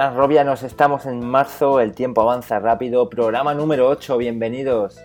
Buenas 0.00 0.16
Robianos, 0.16 0.62
estamos 0.62 1.04
en 1.04 1.22
marzo, 1.22 1.78
el 1.78 1.92
tiempo 1.92 2.22
avanza 2.22 2.58
rápido, 2.58 3.10
programa 3.10 3.52
número 3.52 3.86
8, 3.86 4.16
bienvenidos. 4.16 4.98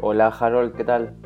Hola 0.00 0.28
Harold, 0.28 0.76
¿qué 0.76 0.84
tal? 0.84 1.16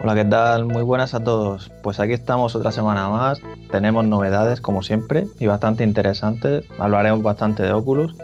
Hola, 0.00 0.14
¿qué 0.14 0.24
tal? 0.24 0.64
Muy 0.64 0.82
buenas 0.82 1.14
a 1.14 1.22
todos. 1.22 1.70
Pues 1.82 1.98
aquí 1.98 2.12
estamos 2.12 2.54
otra 2.54 2.70
semana 2.70 3.08
más. 3.08 3.40
Tenemos 3.70 4.04
novedades 4.06 4.60
como 4.60 4.82
siempre 4.82 5.26
y 5.40 5.46
bastante 5.46 5.82
interesantes. 5.82 6.64
Hablaremos 6.78 7.22
bastante 7.22 7.64
de 7.64 7.72
Oculus. 7.72 8.16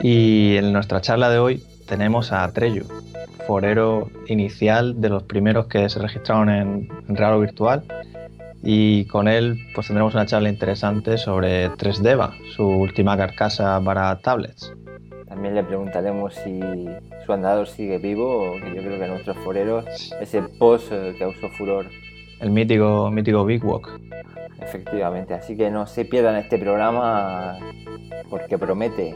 Y 0.00 0.56
en 0.56 0.72
nuestra 0.72 1.00
charla 1.00 1.28
de 1.28 1.38
hoy 1.38 1.62
tenemos 1.88 2.32
a 2.32 2.50
Treyu, 2.52 2.84
forero 3.46 4.10
inicial 4.28 5.00
de 5.00 5.08
los 5.08 5.24
primeros 5.24 5.66
que 5.66 5.88
se 5.88 5.98
registraron 5.98 6.48
en, 6.50 6.88
Real 7.08 7.40
Virtual. 7.40 7.82
Y 8.62 9.04
con 9.06 9.28
él 9.28 9.58
pues 9.74 9.86
tendremos 9.86 10.14
una 10.14 10.26
charla 10.26 10.48
interesante 10.48 11.16
sobre 11.18 11.70
3Deva, 11.70 12.32
su 12.54 12.64
última 12.64 13.16
carcasa 13.16 13.80
para 13.84 14.16
tablets. 14.20 14.72
También 15.28 15.54
le 15.54 15.62
preguntaremos 15.62 16.34
si 16.34 16.60
su 17.24 17.32
andador 17.32 17.66
sigue 17.68 17.98
vivo, 17.98 18.54
que 18.54 18.74
yo 18.74 18.82
creo 18.82 18.98
que 18.98 19.08
nuestros 19.08 19.36
foreros, 19.38 19.84
ese 20.20 20.42
post 20.42 20.90
eh, 20.92 21.14
causó 21.18 21.48
furor. 21.50 21.86
El 22.40 22.50
mítico, 22.50 23.10
mítico 23.10 23.44
Big 23.44 23.64
Walk. 23.64 24.00
Efectivamente, 24.60 25.34
así 25.34 25.56
que 25.56 25.70
no 25.70 25.86
se 25.86 26.04
pierdan 26.04 26.36
este 26.36 26.58
programa 26.58 27.58
porque 28.30 28.58
promete. 28.58 29.14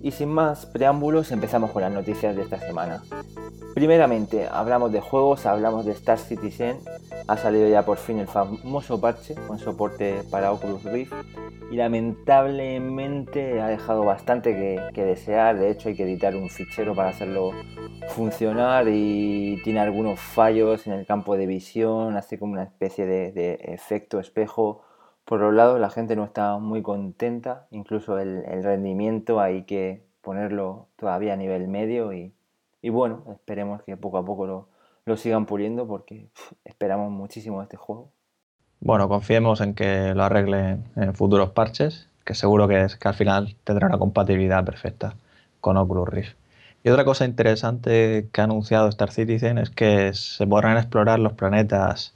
Y 0.00 0.12
sin 0.12 0.28
más 0.28 0.66
preámbulos, 0.66 1.32
empezamos 1.32 1.70
con 1.70 1.82
las 1.82 1.92
noticias 1.92 2.36
de 2.36 2.42
esta 2.42 2.58
semana. 2.58 3.02
Primeramente, 3.74 4.48
hablamos 4.50 4.92
de 4.92 5.00
juegos, 5.00 5.46
hablamos 5.46 5.84
de 5.84 5.92
Star 5.92 6.18
Citizen. 6.18 6.78
Ha 7.26 7.36
salido 7.36 7.68
ya 7.68 7.84
por 7.84 7.98
fin 7.98 8.18
el 8.18 8.26
famoso 8.26 9.00
parche 9.00 9.34
con 9.46 9.58
soporte 9.58 10.22
para 10.30 10.52
Oculus 10.52 10.82
Rift 10.84 11.12
y 11.70 11.76
lamentablemente 11.76 13.60
ha 13.60 13.68
dejado 13.68 14.04
bastante 14.04 14.90
que, 14.92 15.04
desear. 15.04 15.58
De 15.58 15.70
hecho, 15.70 15.88
hay 15.88 15.96
que 15.96 16.04
editar 16.04 16.34
un 16.34 16.48
fichero 16.48 16.94
para 16.94 17.10
hacerlo 17.10 17.52
funcionar 18.08 18.86
y 18.88 19.60
tiene 19.62 19.80
algunos 19.80 20.18
fallos 20.18 20.86
en 20.86 20.94
el 20.94 21.06
campo 21.06 21.36
de 21.36 21.46
visión, 21.46 22.16
hace 22.16 22.38
como 22.38 22.54
una 22.54 22.64
especie 22.64 23.06
de 23.06 23.58
efecto 23.62 24.18
espejo 24.18 24.82
por 25.28 25.42
otro 25.42 25.52
lado, 25.52 25.78
la 25.78 25.90
gente 25.90 26.16
no 26.16 26.24
está 26.24 26.56
muy 26.56 26.80
contenta, 26.80 27.66
incluso 27.70 28.18
el, 28.18 28.44
rendimiento 28.62 29.40
hay 29.40 29.64
que 29.64 30.02
ponerlo 30.22 30.88
todavía 30.96 31.34
a 31.34 31.36
nivel 31.36 31.68
medio 31.68 32.14
y, 32.14 32.32
bueno, 32.88 33.24
esperemos 33.30 33.82
que 33.82 33.98
poco 33.98 34.16
a 34.16 34.24
poco 34.24 34.68
lo, 35.04 35.16
sigan 35.18 35.44
puliendo 35.44 35.86
porque 35.86 36.30
esperamos 36.64 37.10
muchísimo 37.10 37.58
de 37.58 37.64
este 37.64 37.76
juego. 37.76 38.10
Bueno, 38.80 39.06
confiemos 39.10 39.60
en 39.60 39.74
que 39.74 40.14
lo 40.14 40.24
arreglen 40.24 40.84
en 40.96 41.14
futuros 41.14 41.50
parches, 41.50 42.08
que 42.24 42.34
seguro 42.34 42.66
que, 42.66 42.84
es, 42.84 42.96
que 42.96 43.08
al 43.08 43.14
final 43.14 43.54
tendrá 43.64 43.86
una 43.86 43.98
compatibilidad 43.98 44.64
perfecta 44.64 45.14
con 45.60 45.76
Oculus 45.76 46.08
Rift. 46.08 46.36
Y 46.82 46.88
otra 46.88 47.04
cosa 47.04 47.26
interesante 47.26 48.30
que 48.32 48.40
ha 48.40 48.44
anunciado 48.44 48.88
Star 48.88 49.10
Citizen 49.10 49.58
es 49.58 49.68
que 49.68 50.14
se 50.14 50.46
podrán 50.46 50.78
explorar 50.78 51.18
los 51.18 51.34
planetas 51.34 52.14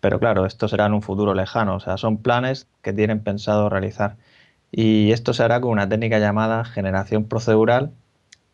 pero 0.00 0.18
claro, 0.18 0.46
esto 0.46 0.68
será 0.68 0.86
en 0.86 0.94
un 0.94 1.02
futuro 1.02 1.34
lejano, 1.34 1.76
o 1.76 1.80
sea, 1.80 1.96
son 1.96 2.18
planes 2.18 2.68
que 2.82 2.92
tienen 2.92 3.20
pensado 3.20 3.68
realizar. 3.68 4.16
Y 4.70 5.12
esto 5.12 5.32
se 5.32 5.42
hará 5.42 5.60
con 5.60 5.70
una 5.70 5.88
técnica 5.88 6.18
llamada 6.18 6.64
generación 6.64 7.24
procedural, 7.24 7.92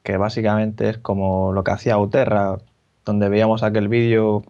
que 0.02 0.16
básicamente 0.16 0.88
es 0.88 0.98
como 0.98 1.52
lo 1.52 1.64
que 1.64 1.72
hacía 1.72 1.98
Uterra, 1.98 2.58
donde 3.04 3.28
veíamos 3.28 3.62
aquel 3.62 3.88
vídeo 3.88 4.44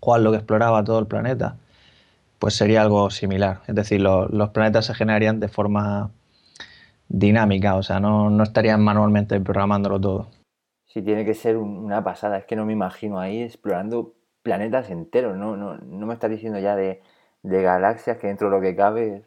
cuál 0.00 0.24
lo 0.24 0.30
que 0.30 0.38
exploraba 0.38 0.84
todo 0.84 0.98
el 0.98 1.06
planeta. 1.06 1.56
Pues 2.38 2.54
sería 2.54 2.82
algo 2.82 3.10
similar, 3.10 3.60
es 3.66 3.74
decir, 3.74 4.00
los 4.00 4.50
planetas 4.50 4.86
se 4.86 4.94
generarían 4.94 5.40
de 5.40 5.48
forma 5.48 6.10
dinámica, 7.08 7.76
o 7.76 7.82
sea, 7.82 8.00
no, 8.00 8.30
no 8.30 8.42
estarían 8.42 8.82
manualmente 8.82 9.38
programándolo 9.40 10.00
todo. 10.00 10.28
Sí, 10.86 11.02
tiene 11.02 11.24
que 11.24 11.34
ser 11.34 11.56
una 11.56 12.04
pasada, 12.04 12.38
es 12.38 12.44
que 12.44 12.56
no 12.56 12.66
me 12.66 12.72
imagino 12.72 13.18
ahí 13.18 13.42
explorando 13.42 14.13
planetas 14.44 14.90
enteros, 14.90 15.36
no, 15.36 15.56
no, 15.56 15.78
no 15.78 16.06
me 16.06 16.14
estás 16.14 16.30
diciendo 16.30 16.60
ya 16.60 16.76
de, 16.76 17.00
galaxias 17.42 18.18
que 18.18 18.28
dentro 18.28 18.48
de 18.48 18.56
lo 18.56 18.62
que 18.62 18.76
cabe 18.76 19.16
es 19.16 19.22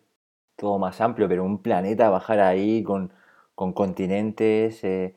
todo 0.55 0.77
más 0.77 1.01
amplio, 1.01 1.27
pero 1.27 1.43
un 1.43 1.61
planeta 1.61 2.09
bajar 2.09 2.39
ahí 2.39 2.83
con, 2.83 3.11
continentes. 3.55 4.83
Eh, 4.83 5.15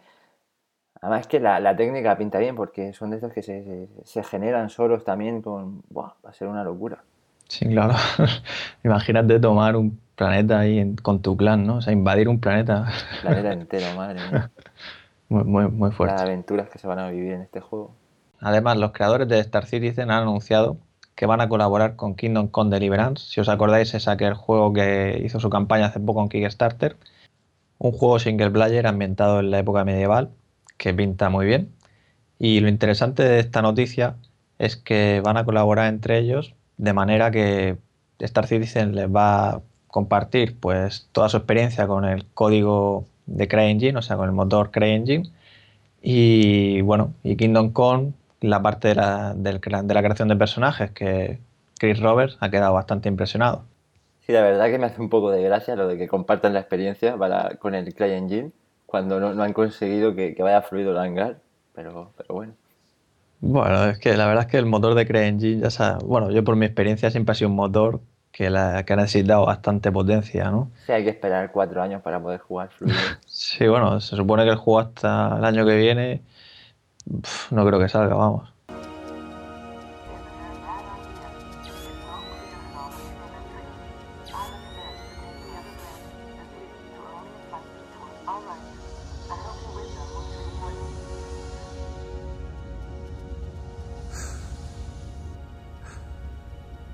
además 1.00 1.20
es 1.20 1.26
que 1.28 1.38
la, 1.38 1.76
técnica 1.76 2.16
pinta 2.16 2.38
bien 2.38 2.56
porque 2.56 2.92
son 2.94 3.10
de 3.10 3.18
esos 3.18 3.32
que 3.32 3.42
se, 3.42 4.22
generan 4.24 4.70
solos 4.70 5.04
también 5.04 5.42
con... 5.42 5.82
Buah, 5.90 6.14
va 6.24 6.30
a 6.30 6.32
ser 6.32 6.48
una 6.48 6.64
locura. 6.64 7.04
Sí, 7.48 7.68
claro. 7.68 7.94
Imagínate 8.84 9.38
tomar 9.38 9.76
un 9.76 10.00
planeta 10.16 10.60
ahí 10.60 10.96
con 11.02 11.20
tu 11.20 11.36
clan, 11.36 11.66
¿no? 11.66 11.76
O 11.76 11.80
sea, 11.82 11.92
invadir 11.92 12.28
un 12.28 12.40
planeta. 12.40 12.88
Planeta 13.20 13.52
entero, 13.52 13.86
madre 13.96 14.20
mía. 14.30 14.50
Muy, 15.28 15.44
muy, 15.44 15.68
muy 15.68 15.92
fuerte. 15.92 16.14
Las 16.14 16.22
aventuras 16.22 16.68
que 16.70 16.80
se 16.80 16.88
van 16.88 16.98
a 16.98 17.08
vivir 17.08 17.34
en 17.34 17.42
este 17.42 17.60
juego. 17.60 17.94
Además, 18.40 18.78
los 18.78 18.92
creadores 18.92 19.28
de 19.28 19.38
Star 19.40 19.66
Citizen 19.66 20.10
han 20.10 20.22
anunciado 20.22 20.78
que 21.14 21.26
van 21.26 21.40
a 21.42 21.48
colaborar 21.48 21.96
con 21.96 22.14
Kingdom 22.14 22.48
Come 22.48 22.70
Deliverance. 22.70 23.26
Si 23.30 23.40
os 23.40 23.48
acordáis, 23.48 23.92
es 23.94 24.08
aquel 24.08 24.34
juego 24.34 24.72
que 24.72 25.20
hizo 25.24 25.38
su 25.40 25.50
campaña 25.50 25.86
hace 25.86 26.00
poco 26.00 26.22
en 26.22 26.28
Kickstarter. 26.30 26.96
Un 27.78 27.92
juego 27.92 28.18
single 28.18 28.50
player 28.50 28.86
ambientado 28.86 29.40
en 29.40 29.50
la 29.50 29.58
época 29.58 29.84
medieval, 29.84 30.30
que 30.78 30.94
pinta 30.94 31.28
muy 31.28 31.46
bien. 31.46 31.72
Y 32.38 32.60
lo 32.60 32.68
interesante 32.68 33.22
de 33.22 33.40
esta 33.40 33.62
noticia 33.62 34.16
es 34.58 34.76
que 34.76 35.20
van 35.22 35.36
a 35.36 35.44
colaborar 35.44 35.88
entre 35.88 36.18
ellos 36.18 36.54
de 36.78 36.92
manera 36.94 37.30
que 37.30 37.76
Star 38.18 38.46
Citizen 38.46 38.94
les 38.94 39.08
va 39.14 39.50
a 39.50 39.62
compartir 39.88 40.58
pues 40.58 41.08
toda 41.12 41.28
su 41.28 41.36
experiencia 41.38 41.86
con 41.86 42.04
el 42.06 42.26
código 42.32 43.06
de 43.26 43.48
CryEngine, 43.48 43.98
o 43.98 44.02
sea, 44.02 44.16
con 44.16 44.26
el 44.26 44.34
motor 44.34 44.70
CryEngine. 44.70 45.30
Y 46.02 46.80
bueno, 46.82 47.12
y 47.22 47.36
Kingdom 47.36 47.72
Come 47.72 48.12
la 48.40 48.62
parte 48.62 48.88
de 48.88 48.94
la, 48.94 49.34
de 49.34 49.94
la 49.94 50.02
creación 50.02 50.28
de 50.28 50.36
personajes, 50.36 50.90
que 50.92 51.38
Chris 51.78 52.00
Roberts 52.00 52.36
ha 52.40 52.50
quedado 52.50 52.74
bastante 52.74 53.08
impresionado. 53.08 53.64
Sí, 54.26 54.32
la 54.32 54.42
verdad 54.42 54.66
que 54.66 54.78
me 54.78 54.86
hace 54.86 55.00
un 55.00 55.08
poco 55.08 55.30
de 55.30 55.42
gracia 55.42 55.76
lo 55.76 55.88
de 55.88 55.96
que 55.96 56.06
compartan 56.06 56.52
la 56.52 56.60
experiencia 56.60 57.16
para, 57.16 57.56
con 57.58 57.74
el 57.74 57.94
CryEngine 57.94 58.52
cuando 58.86 59.20
no, 59.20 59.42
han 59.42 59.52
conseguido 59.52 60.14
que, 60.14 60.34
vaya 60.38 60.62
fluido 60.62 60.90
el 60.90 60.98
hangar, 60.98 61.38
pero, 61.74 62.10
pero 62.16 62.34
bueno. 62.34 62.52
Bueno, 63.40 63.86
es 63.86 63.98
que 63.98 64.16
la 64.16 64.26
verdad 64.26 64.44
es 64.44 64.50
que 64.50 64.58
el 64.58 64.66
motor 64.66 64.94
de 64.94 65.06
CryEngine, 65.06 65.62
ya 65.62 65.70
sabe, 65.70 66.04
bueno, 66.04 66.30
yo 66.30 66.44
por 66.44 66.56
mi 66.56 66.66
experiencia 66.66 67.10
siempre 67.10 67.32
ha 67.32 67.34
sido 67.34 67.50
un 67.50 67.56
motor 67.56 68.00
que, 68.32 68.50
la, 68.50 68.84
que 68.84 68.92
ha 68.92 68.96
necesitado 68.96 69.46
bastante 69.46 69.90
potencia, 69.90 70.50
¿no? 70.50 70.70
Sí, 70.86 70.92
hay 70.92 71.04
que 71.04 71.10
esperar 71.10 71.50
cuatro 71.50 71.80
años 71.82 72.02
para 72.02 72.20
poder 72.20 72.40
jugar 72.40 72.68
fluido. 72.70 72.98
sí, 73.26 73.66
bueno, 73.68 74.00
se 74.00 74.16
supone 74.16 74.44
que 74.44 74.50
el 74.50 74.56
juego 74.56 74.80
hasta 74.80 75.38
el 75.38 75.44
año 75.44 75.64
que 75.64 75.76
viene 75.76 76.22
no 77.50 77.66
creo 77.66 77.78
que 77.78 77.88
salga, 77.88 78.14
vamos. 78.14 78.48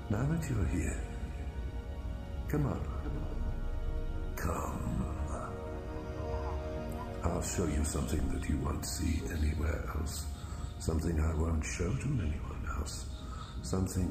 Now 0.09 0.25
that 0.25 0.49
you're 0.49 0.65
here, 0.67 0.95
come 2.47 2.67
on. 2.67 2.96
I'll 7.37 7.43
show 7.43 7.67
you 7.67 7.83
something 7.85 8.19
that 8.33 8.49
you 8.49 8.57
won't 8.65 8.83
see 8.83 9.21
anywhere 9.29 9.85
else. 9.95 10.25
Something 10.79 11.19
I 11.19 11.35
won't 11.35 11.63
show 11.63 11.93
to 11.93 12.07
anyone 12.07 12.65
else. 12.79 13.05
Something 13.61 14.09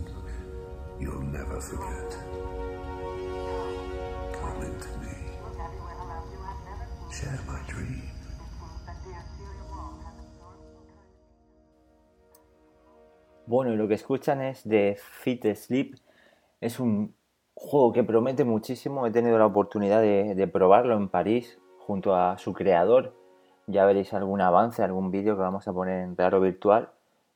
you'll 1.01 1.23
never 1.23 1.61
forget. 1.61 2.11
Come 4.33 4.61
me. 4.61 5.15
Share 7.11 7.41
my 7.49 7.59
dream. 7.67 8.03
Bueno, 13.49 13.75
lo 13.75 13.89
que 13.89 13.95
escuchan 13.95 14.41
es 14.41 14.63
de 14.63 14.97
Fit 15.25 15.45
Sleep. 15.57 15.97
Es 16.61 16.79
un 16.79 17.17
juego 17.55 17.93
que 17.93 18.05
promete 18.05 18.45
muchísimo. 18.45 19.05
He 19.05 19.11
tenido 19.11 19.37
la 19.37 19.47
oportunidad 19.47 20.01
de 20.01 20.47
probarlo 20.47 20.97
en 20.97 21.09
París 21.09 21.59
junto 21.87 22.17
a 22.17 22.37
su 22.39 22.53
creador, 22.53 23.15
ya 23.67 23.87
veréis 23.87 24.13
algún 24.13 24.41
avance, 24.41 24.83
algún 24.83 25.11
vídeo 25.11 25.37
que 25.37 25.43
vamos 25.43 25.69
a 25.69 25.73
poner 25.73 26.03
en 26.03 26.17
Raro 26.17 26.41
Virtual. 26.41 26.91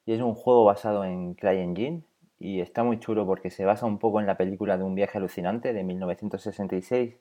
Y 0.07 0.13
es 0.15 0.21
un 0.21 0.35
juego 0.35 0.65
basado 0.65 1.05
en 1.05 1.35
CryEngine 1.35 2.03
y 2.39 2.61
está 2.61 2.83
muy 2.83 2.99
chulo 2.99 3.27
porque 3.27 3.51
se 3.51 3.65
basa 3.65 3.87
un 3.87 3.99
poco 3.99 4.19
en 4.21 4.27
la 4.27 4.37
película 4.37 4.77
de 4.77 4.85
un 4.85 4.95
viaje 4.95 5.19
alucinante 5.19 5.73
de 5.73 5.85
1966 5.85 7.17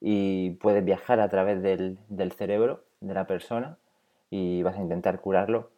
y 0.00 0.50
puedes 0.52 0.84
viajar 0.84 1.20
a 1.20 1.28
través 1.28 1.62
del, 1.62 1.98
del 2.08 2.32
cerebro 2.32 2.84
de 3.00 3.14
la 3.14 3.26
persona 3.26 3.76
y 4.30 4.62
vas 4.62 4.76
a 4.76 4.82
intentar 4.82 5.20
curarlo. 5.20 5.70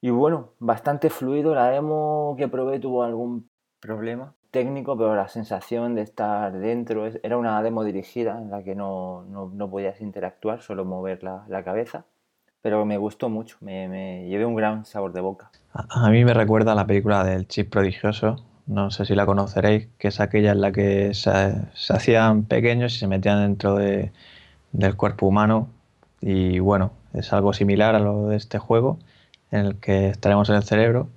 Y 0.00 0.10
bueno, 0.10 0.50
bastante 0.58 1.08
fluido. 1.10 1.54
La 1.54 1.70
demo 1.70 2.34
que 2.36 2.48
probé 2.48 2.80
tuvo 2.80 3.04
algún 3.04 3.48
problema 3.80 4.34
técnico, 4.52 4.96
pero 4.96 5.16
la 5.16 5.26
sensación 5.28 5.96
de 5.96 6.02
estar 6.02 6.52
dentro 6.52 7.06
era 7.22 7.36
una 7.38 7.60
demo 7.62 7.82
dirigida 7.82 8.38
en 8.38 8.50
la 8.50 8.62
que 8.62 8.76
no, 8.76 9.24
no, 9.24 9.68
podías 9.68 10.00
interactuar, 10.00 10.60
solo 10.60 10.84
mover 10.84 11.24
la, 11.24 11.44
la, 11.48 11.64
cabeza. 11.64 12.04
Pero 12.60 12.84
me 12.84 12.98
gustó 12.98 13.28
mucho, 13.28 13.56
me, 13.60 13.88
me 13.88 14.28
llevé 14.28 14.44
un 14.46 14.54
gran 14.54 14.84
sabor 14.84 15.12
de 15.12 15.20
boca. 15.20 15.50
A, 15.72 16.10
mí 16.10 16.24
me 16.24 16.34
recuerda 16.34 16.72
a 16.72 16.74
la 16.76 16.86
película 16.86 17.24
del 17.24 17.48
Chip 17.48 17.70
Prodigioso, 17.70 18.44
no 18.66 18.90
sé 18.92 19.06
si 19.06 19.16
la 19.16 19.26
conoceréis, 19.26 19.88
que 19.98 20.08
es 20.08 20.20
aquella 20.20 20.52
en 20.52 20.60
la 20.60 20.70
que 20.70 21.14
se, 21.14 21.30
se 21.74 21.92
hacían 21.92 22.44
pequeños 22.44 22.94
y 22.94 22.98
se 22.98 23.08
metían 23.08 23.40
dentro 23.40 23.74
de, 23.74 24.12
del 24.70 24.96
cuerpo 24.96 25.26
humano. 25.26 25.70
Y 26.20 26.58
bueno, 26.60 26.92
es 27.14 27.32
algo 27.32 27.52
similar 27.54 27.94
a 27.94 28.00
lo 28.00 28.28
de 28.28 28.36
este 28.36 28.58
juego, 28.58 28.98
en 29.50 29.66
el 29.66 29.76
que 29.80 30.08
estaremos 30.08 30.48
en 30.50 30.56
el 30.56 30.62
cerebro. 30.62 31.08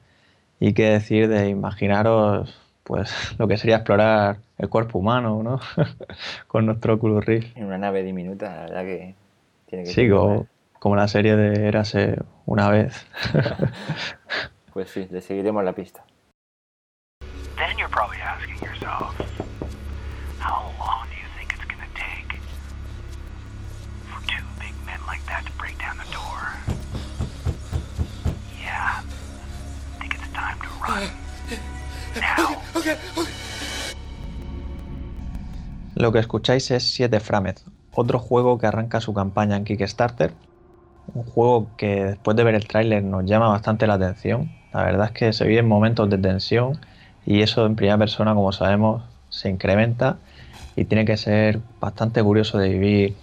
Y 0.60 0.74
qué 0.74 0.90
decir 0.90 1.28
de 1.28 1.50
imaginaros 1.50 2.65
pues 2.86 3.36
lo 3.40 3.48
que 3.48 3.58
sería 3.58 3.78
explorar 3.78 4.38
el 4.58 4.70
cuerpo 4.70 5.00
humano, 5.00 5.44
¿no? 5.44 5.60
Con 6.48 6.66
nuestro 6.66 6.94
Oculus 6.94 7.26
Rift. 7.26 7.58
En 7.58 7.66
una 7.66 7.78
nave 7.78 8.04
diminuta, 8.04 8.50
la 8.50 8.62
verdad 8.62 8.84
que 8.84 9.16
tiene 9.66 9.84
que 9.84 9.92
Sí, 9.92 10.10
como, 10.10 10.48
como, 10.80 10.96
la 10.96 11.08
serie 11.08 11.36
de 11.36 11.68
Érase 11.68 12.18
una 12.46 12.70
vez. 12.70 13.06
pues 14.74 14.90
sí, 14.90 15.08
le 15.12 15.20
seguiremos 15.20 15.64
la 15.64 15.74
pista. 15.74 16.06
Then 17.58 17.78
you're 17.78 17.90
probably 17.90 18.20
asking 18.22 18.58
yourself, 18.62 19.16
how 20.40 20.72
long 20.78 21.08
do 21.08 21.16
you 21.16 21.28
think 21.38 21.54
it's 21.54 21.66
gonna 21.66 21.88
take 21.96 22.38
for 24.10 24.22
two 24.28 24.44
big 24.60 24.74
men 24.86 25.00
like 25.08 25.26
that 25.26 25.46
to 25.46 25.52
break 25.58 25.78
down 25.80 25.98
the 25.98 26.12
door? 26.12 26.54
Yeah, 28.62 29.02
I 29.02 30.00
think 30.00 30.16
it's 30.16 30.28
time 30.34 30.60
to 30.60 30.68
run. 30.84 31.10
Lo 35.96 36.12
que 36.12 36.20
escucháis 36.20 36.72
es 36.72 36.84
7 36.92 37.20
Framed, 37.22 37.56
otro 37.94 38.20
juego 38.20 38.58
que 38.58 38.68
arranca 38.68 39.00
su 39.00 39.14
campaña 39.14 39.56
en 39.56 39.64
Kickstarter. 39.64 40.34
Un 41.14 41.24
juego 41.24 41.68
que 41.78 42.04
después 42.04 42.36
de 42.36 42.44
ver 42.44 42.56
el 42.56 42.68
tráiler 42.68 43.02
nos 43.04 43.26
llama 43.26 43.48
bastante 43.48 43.88
la 43.88 43.94
atención. 43.94 44.52
La 44.74 44.84
verdad 44.84 45.06
es 45.08 45.12
que 45.14 45.32
se 45.32 45.46
viven 45.46 45.68
momentos 45.68 46.10
de 46.10 46.18
tensión 46.18 46.80
y 47.26 47.42
eso 47.42 47.66
en 47.66 47.76
primera 47.78 47.98
persona, 47.98 48.34
como 48.34 48.52
sabemos, 48.52 49.04
se 49.30 49.50
incrementa 49.50 50.18
y 50.76 50.84
tiene 50.84 51.06
que 51.06 51.16
ser 51.16 51.62
bastante 51.80 52.22
curioso 52.22 52.58
de 52.58 52.70
vivir 52.70 53.16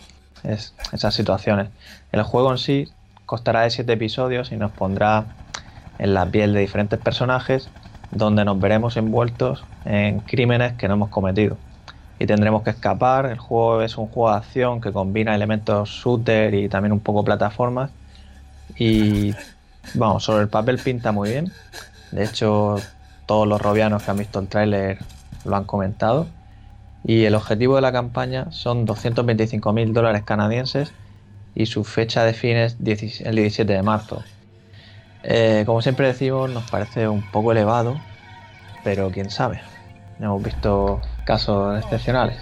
esas 0.45 1.15
situaciones. 1.15 1.69
El 2.11 2.23
juego 2.23 2.53
en 2.53 2.59
sí 2.59 2.89
costará 3.27 3.61
de 3.61 3.71
7 3.71 3.93
episodios 3.93 4.51
y 4.51 4.57
nos 4.57 4.73
pondrá 4.73 5.27
en 5.99 6.15
la 6.15 6.25
piel 6.25 6.55
de 6.55 6.61
diferentes 6.61 6.99
personajes 6.99 7.69
donde 8.13 8.45
nos 8.45 8.61
veremos 8.61 8.97
envueltos 8.97 9.65
en 9.85 10.21
crímenes 10.21 10.75
que 10.75 10.87
no 10.87 10.95
hemos 10.95 11.09
cometido. 11.09 11.57
Y 12.19 12.27
tendremos 12.27 12.63
que 12.63 12.71
escapar. 12.71 13.27
El 13.27 13.39
juego 13.39 13.83
es 13.83 13.97
un 13.97 14.07
juego 14.07 14.31
de 14.31 14.37
acción 14.37 14.81
que 14.81 14.93
combina 14.93 15.35
elementos 15.35 15.89
shooter 15.89 16.55
y 16.55 16.69
también 16.69 16.93
un 16.93 17.01
poco 17.01 17.25
plataformas. 17.25 17.91
Y 18.77 19.35
vamos, 19.95 20.25
sobre 20.25 20.43
el 20.43 20.49
papel 20.49 20.79
pinta 20.79 21.11
muy 21.11 21.31
bien. 21.31 21.53
De 22.13 22.25
hecho, 22.25 22.77
todos 23.27 23.49
los 23.49 23.61
robianos 23.61 24.03
que 24.03 24.11
han 24.11 24.19
visto 24.19 24.39
el 24.39 24.49
tráiler 24.49 24.99
lo 25.45 25.57
han 25.57 25.65
comentado. 25.65 26.27
Y 27.05 27.25
el 27.25 27.35
objetivo 27.35 27.77
de 27.77 27.83
la 27.83 27.91
campaña 27.91 28.53
son 28.53 28.87
225.000 28.87 29.93
dólares 29.93 30.23
canadienses 30.23 30.93
y 31.55 31.67
su 31.67 31.85
fecha 31.85 32.25
de 32.25 32.33
fin 32.33 32.57
es 32.57 32.77
el 33.25 33.37
17 33.37 33.73
de 33.73 33.83
marzo. 33.83 34.23
Eh, 35.25 35.63
como 35.67 35.83
siempre 35.83 36.09
decimos, 36.09 36.51
nos 36.51 36.69
parece 36.71 37.09
un 37.09 37.23
poco 37.31 37.53
elevado, 37.53 38.01
pero 38.83 39.11
quién 39.11 39.31
sabe. 39.31 39.61
Hemos 40.21 40.43
visto 40.43 41.01
casos 41.25 41.83
excepcionales. 41.83 42.39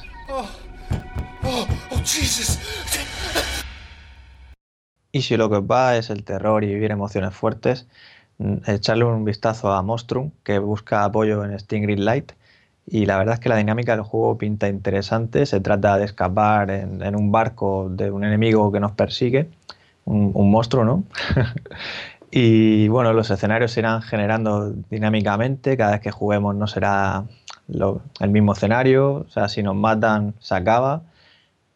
y 5.13 5.23
si 5.23 5.37
lo 5.37 5.51
que 5.51 5.57
os 5.57 5.65
va 5.65 5.97
es 5.97 6.11
el 6.11 6.25
terror 6.25 6.65
y 6.65 6.69
vivir 6.69 6.91
emociones 6.91 7.35
fuertes, 7.35 7.87
mm, 8.39 8.57
echarle 8.67 9.05
un 9.05 9.25
vistazo 9.25 9.73
a 9.73 9.83
Monstrum, 9.83 10.31
que 10.45 10.59
busca 10.59 11.05
apoyo 11.05 11.45
en 11.45 11.59
Stingray 11.59 11.97
Light. 11.97 12.33
Y 12.87 13.07
la 13.07 13.19
verdad 13.19 13.35
es 13.35 13.41
que 13.41 13.49
la 13.49 13.57
dinámica 13.57 13.93
del 13.95 14.05
juego 14.05 14.39
pinta 14.39 14.69
interesante. 14.69 15.47
Se 15.47 15.61
trata 15.61 15.99
de 15.99 16.07
escapar 16.07 16.71
en, 16.71 17.15
un 17.17 17.31
barco 17.31 17.89
de 17.91 18.11
un 18.11 18.25
enemigo 18.25 18.73
que 18.73 18.81
nos 18.81 18.93
persigue, 18.93 19.49
un 20.07 20.51
monstruo, 20.51 20.85
¿no? 20.85 21.05
Y 22.31 22.87
bueno, 22.89 23.13
los 23.13 23.31
escenarios 23.31 23.73
se 23.73 23.81
irán 23.81 24.03
generando 24.03 24.71
dinámicamente, 24.71 25.77
cada 25.77 25.93
vez 25.93 26.01
que 26.01 26.13
juguemos 26.13 26.55
no 26.55 26.67
será 26.69 27.25
el 27.69 28.31
mismo 28.31 28.53
escenario, 28.53 29.15
o 29.15 29.29
sea, 29.29 29.49
si 29.49 29.63
nos 29.63 29.75
matan 29.75 30.35
se 30.39 30.55
acaba. 30.55 31.03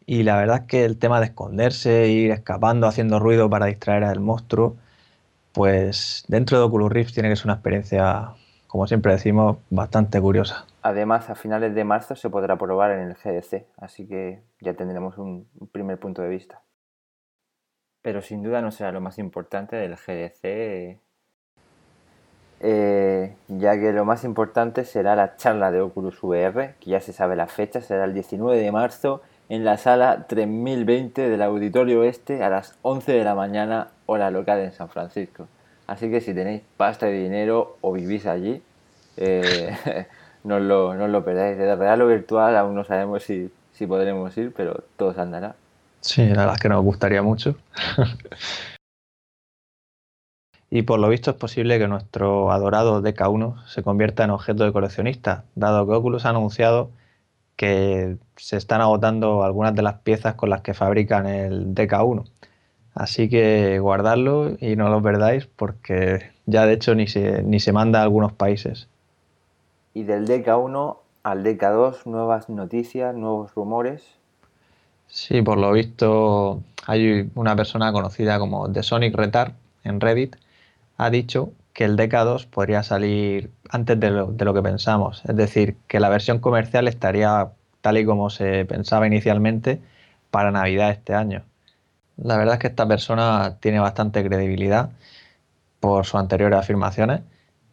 Y 0.05 0.23
la 0.23 0.37
verdad 0.37 0.61
es 0.61 0.67
que 0.67 0.85
el 0.85 0.97
tema 0.97 1.19
de 1.19 1.27
esconderse, 1.27 2.07
ir 2.07 2.31
escapando, 2.31 2.87
haciendo 2.87 3.19
ruido 3.19 3.49
para 3.49 3.65
distraer 3.65 4.05
al 4.05 4.19
monstruo, 4.21 4.77
pues 5.51 6.23
dentro 6.27 6.57
de 6.57 6.63
Oculus 6.63 6.91
Rift 6.91 7.13
tiene 7.13 7.29
que 7.29 7.35
ser 7.35 7.47
una 7.47 7.55
experiencia, 7.55 8.31
como 8.67 8.87
siempre 8.87 9.13
decimos, 9.13 9.57
bastante 9.69 10.21
curiosa. 10.21 10.65
Además, 10.83 11.29
a 11.29 11.35
finales 11.35 11.73
de 11.75 11.83
marzo 11.83 12.15
se 12.15 12.29
podrá 12.29 12.55
probar 12.57 12.91
en 12.91 12.99
el 12.99 13.15
GDC, 13.15 13.65
así 13.77 14.07
que 14.07 14.43
ya 14.61 14.73
tendremos 14.73 15.17
un 15.17 15.47
primer 15.71 15.97
punto 15.99 16.21
de 16.21 16.29
vista 16.29 16.61
pero 18.05 18.21
sin 18.21 18.43
duda 18.43 18.61
no 18.61 18.69
será 18.69 18.91
lo 18.91 19.01
más 19.01 19.17
importante 19.17 19.75
del 19.75 19.95
GDC, 19.95 20.99
eh, 22.59 23.35
ya 23.47 23.79
que 23.79 23.91
lo 23.93 24.05
más 24.05 24.23
importante 24.23 24.85
será 24.85 25.15
la 25.15 25.37
charla 25.37 25.71
de 25.71 25.81
Oculus 25.81 26.21
VR, 26.21 26.75
que 26.79 26.91
ya 26.91 26.99
se 26.99 27.13
sabe 27.13 27.35
la 27.35 27.47
fecha, 27.47 27.81
será 27.81 28.05
el 28.05 28.13
19 28.13 28.59
de 28.59 28.71
marzo 28.71 29.23
en 29.49 29.65
la 29.65 29.77
sala 29.77 30.27
3020 30.27 31.27
del 31.27 31.41
Auditorio 31.41 32.01
Oeste 32.01 32.43
a 32.43 32.49
las 32.51 32.77
11 32.83 33.11
de 33.11 33.23
la 33.23 33.33
mañana, 33.33 33.87
hora 34.05 34.29
local 34.29 34.59
en 34.59 34.71
San 34.71 34.89
Francisco. 34.89 35.47
Así 35.87 36.11
que 36.11 36.21
si 36.21 36.35
tenéis 36.35 36.61
pasta 36.77 37.07
de 37.07 37.13
dinero 37.13 37.77
o 37.81 37.91
vivís 37.91 38.27
allí, 38.27 38.61
eh, 39.17 39.75
no, 40.43 40.59
lo, 40.59 40.93
no 40.93 41.07
lo 41.07 41.25
perdáis. 41.25 41.57
De 41.57 41.75
real 41.75 42.03
o 42.03 42.07
virtual 42.07 42.55
aún 42.55 42.75
no 42.75 42.83
sabemos 42.83 43.23
si, 43.23 43.51
si 43.73 43.87
podremos 43.87 44.37
ir, 44.37 44.53
pero 44.55 44.83
todo 44.95 45.11
se 45.11 45.21
andará. 45.21 45.55
Sí, 46.05 46.23
la 46.23 46.45
verdad 46.45 46.57
que 46.61 46.69
nos 46.69 46.83
gustaría 46.83 47.23
mucho. 47.23 47.55
y 50.69 50.83
por 50.83 50.99
lo 50.99 51.09
visto 51.09 51.31
es 51.31 51.35
posible 51.35 51.79
que 51.79 51.87
nuestro 51.87 52.51
adorado 52.51 53.01
DK1 53.01 53.65
se 53.65 53.81
convierta 53.81 54.23
en 54.23 54.29
objeto 54.29 54.65
de 54.65 54.71
coleccionista, 54.71 55.45
dado 55.55 55.87
que 55.87 55.93
Oculus 55.93 56.25
ha 56.25 56.29
anunciado 56.29 56.91
que 57.55 58.17
se 58.35 58.55
están 58.55 58.81
agotando 58.81 59.43
algunas 59.43 59.73
de 59.73 59.81
las 59.81 59.95
piezas 60.01 60.35
con 60.35 60.51
las 60.51 60.61
que 60.61 60.75
fabrican 60.75 61.25
el 61.25 61.73
DK1. 61.73 62.29
Así 62.93 63.27
que 63.27 63.79
guardadlo 63.79 64.57
y 64.59 64.75
no 64.75 64.89
lo 64.89 65.01
perdáis 65.01 65.47
porque 65.47 66.33
ya 66.45 66.67
de 66.67 66.73
hecho 66.73 66.93
ni 66.93 67.07
se, 67.07 67.41
ni 67.41 67.59
se 67.59 67.73
manda 67.73 68.01
a 68.01 68.03
algunos 68.03 68.31
países. 68.31 68.87
Y 69.95 70.03
del 70.03 70.27
DK1 70.27 70.97
al 71.23 71.43
DK2, 71.43 72.05
nuevas 72.05 72.47
noticias, 72.47 73.15
nuevos 73.15 73.55
rumores. 73.55 74.19
Sí, 75.07 75.41
por 75.41 75.57
lo 75.57 75.71
visto 75.71 76.63
hay 76.85 77.29
una 77.35 77.55
persona 77.55 77.91
conocida 77.91 78.39
como 78.39 78.71
The 78.71 78.83
Sonic 78.83 79.15
Retard 79.15 79.53
en 79.83 79.99
Reddit 80.01 80.35
ha 80.97 81.09
dicho 81.09 81.51
que 81.73 81.85
el 81.85 81.97
DK2 81.97 82.47
podría 82.47 82.83
salir 82.83 83.51
antes 83.69 83.99
de 83.99 84.11
lo, 84.11 84.27
de 84.27 84.45
lo, 84.45 84.53
que 84.53 84.61
pensamos. 84.61 85.23
Es 85.25 85.35
decir, 85.35 85.75
que 85.87 85.99
la 85.99 86.09
versión 86.09 86.39
comercial 86.39 86.87
estaría 86.87 87.51
tal 87.81 87.97
y 87.97 88.05
como 88.05 88.29
se 88.29 88.65
pensaba 88.65 89.07
inicialmente 89.07 89.81
para 90.31 90.51
Navidad 90.51 90.91
este 90.91 91.13
año. 91.13 91.43
La 92.17 92.37
verdad 92.37 92.55
es 92.55 92.59
que 92.61 92.67
esta 92.67 92.87
persona 92.87 93.57
tiene 93.59 93.79
bastante 93.79 94.23
credibilidad 94.25 94.91
por 95.79 96.05
sus 96.05 96.15
anteriores 96.15 96.59
afirmaciones 96.59 97.21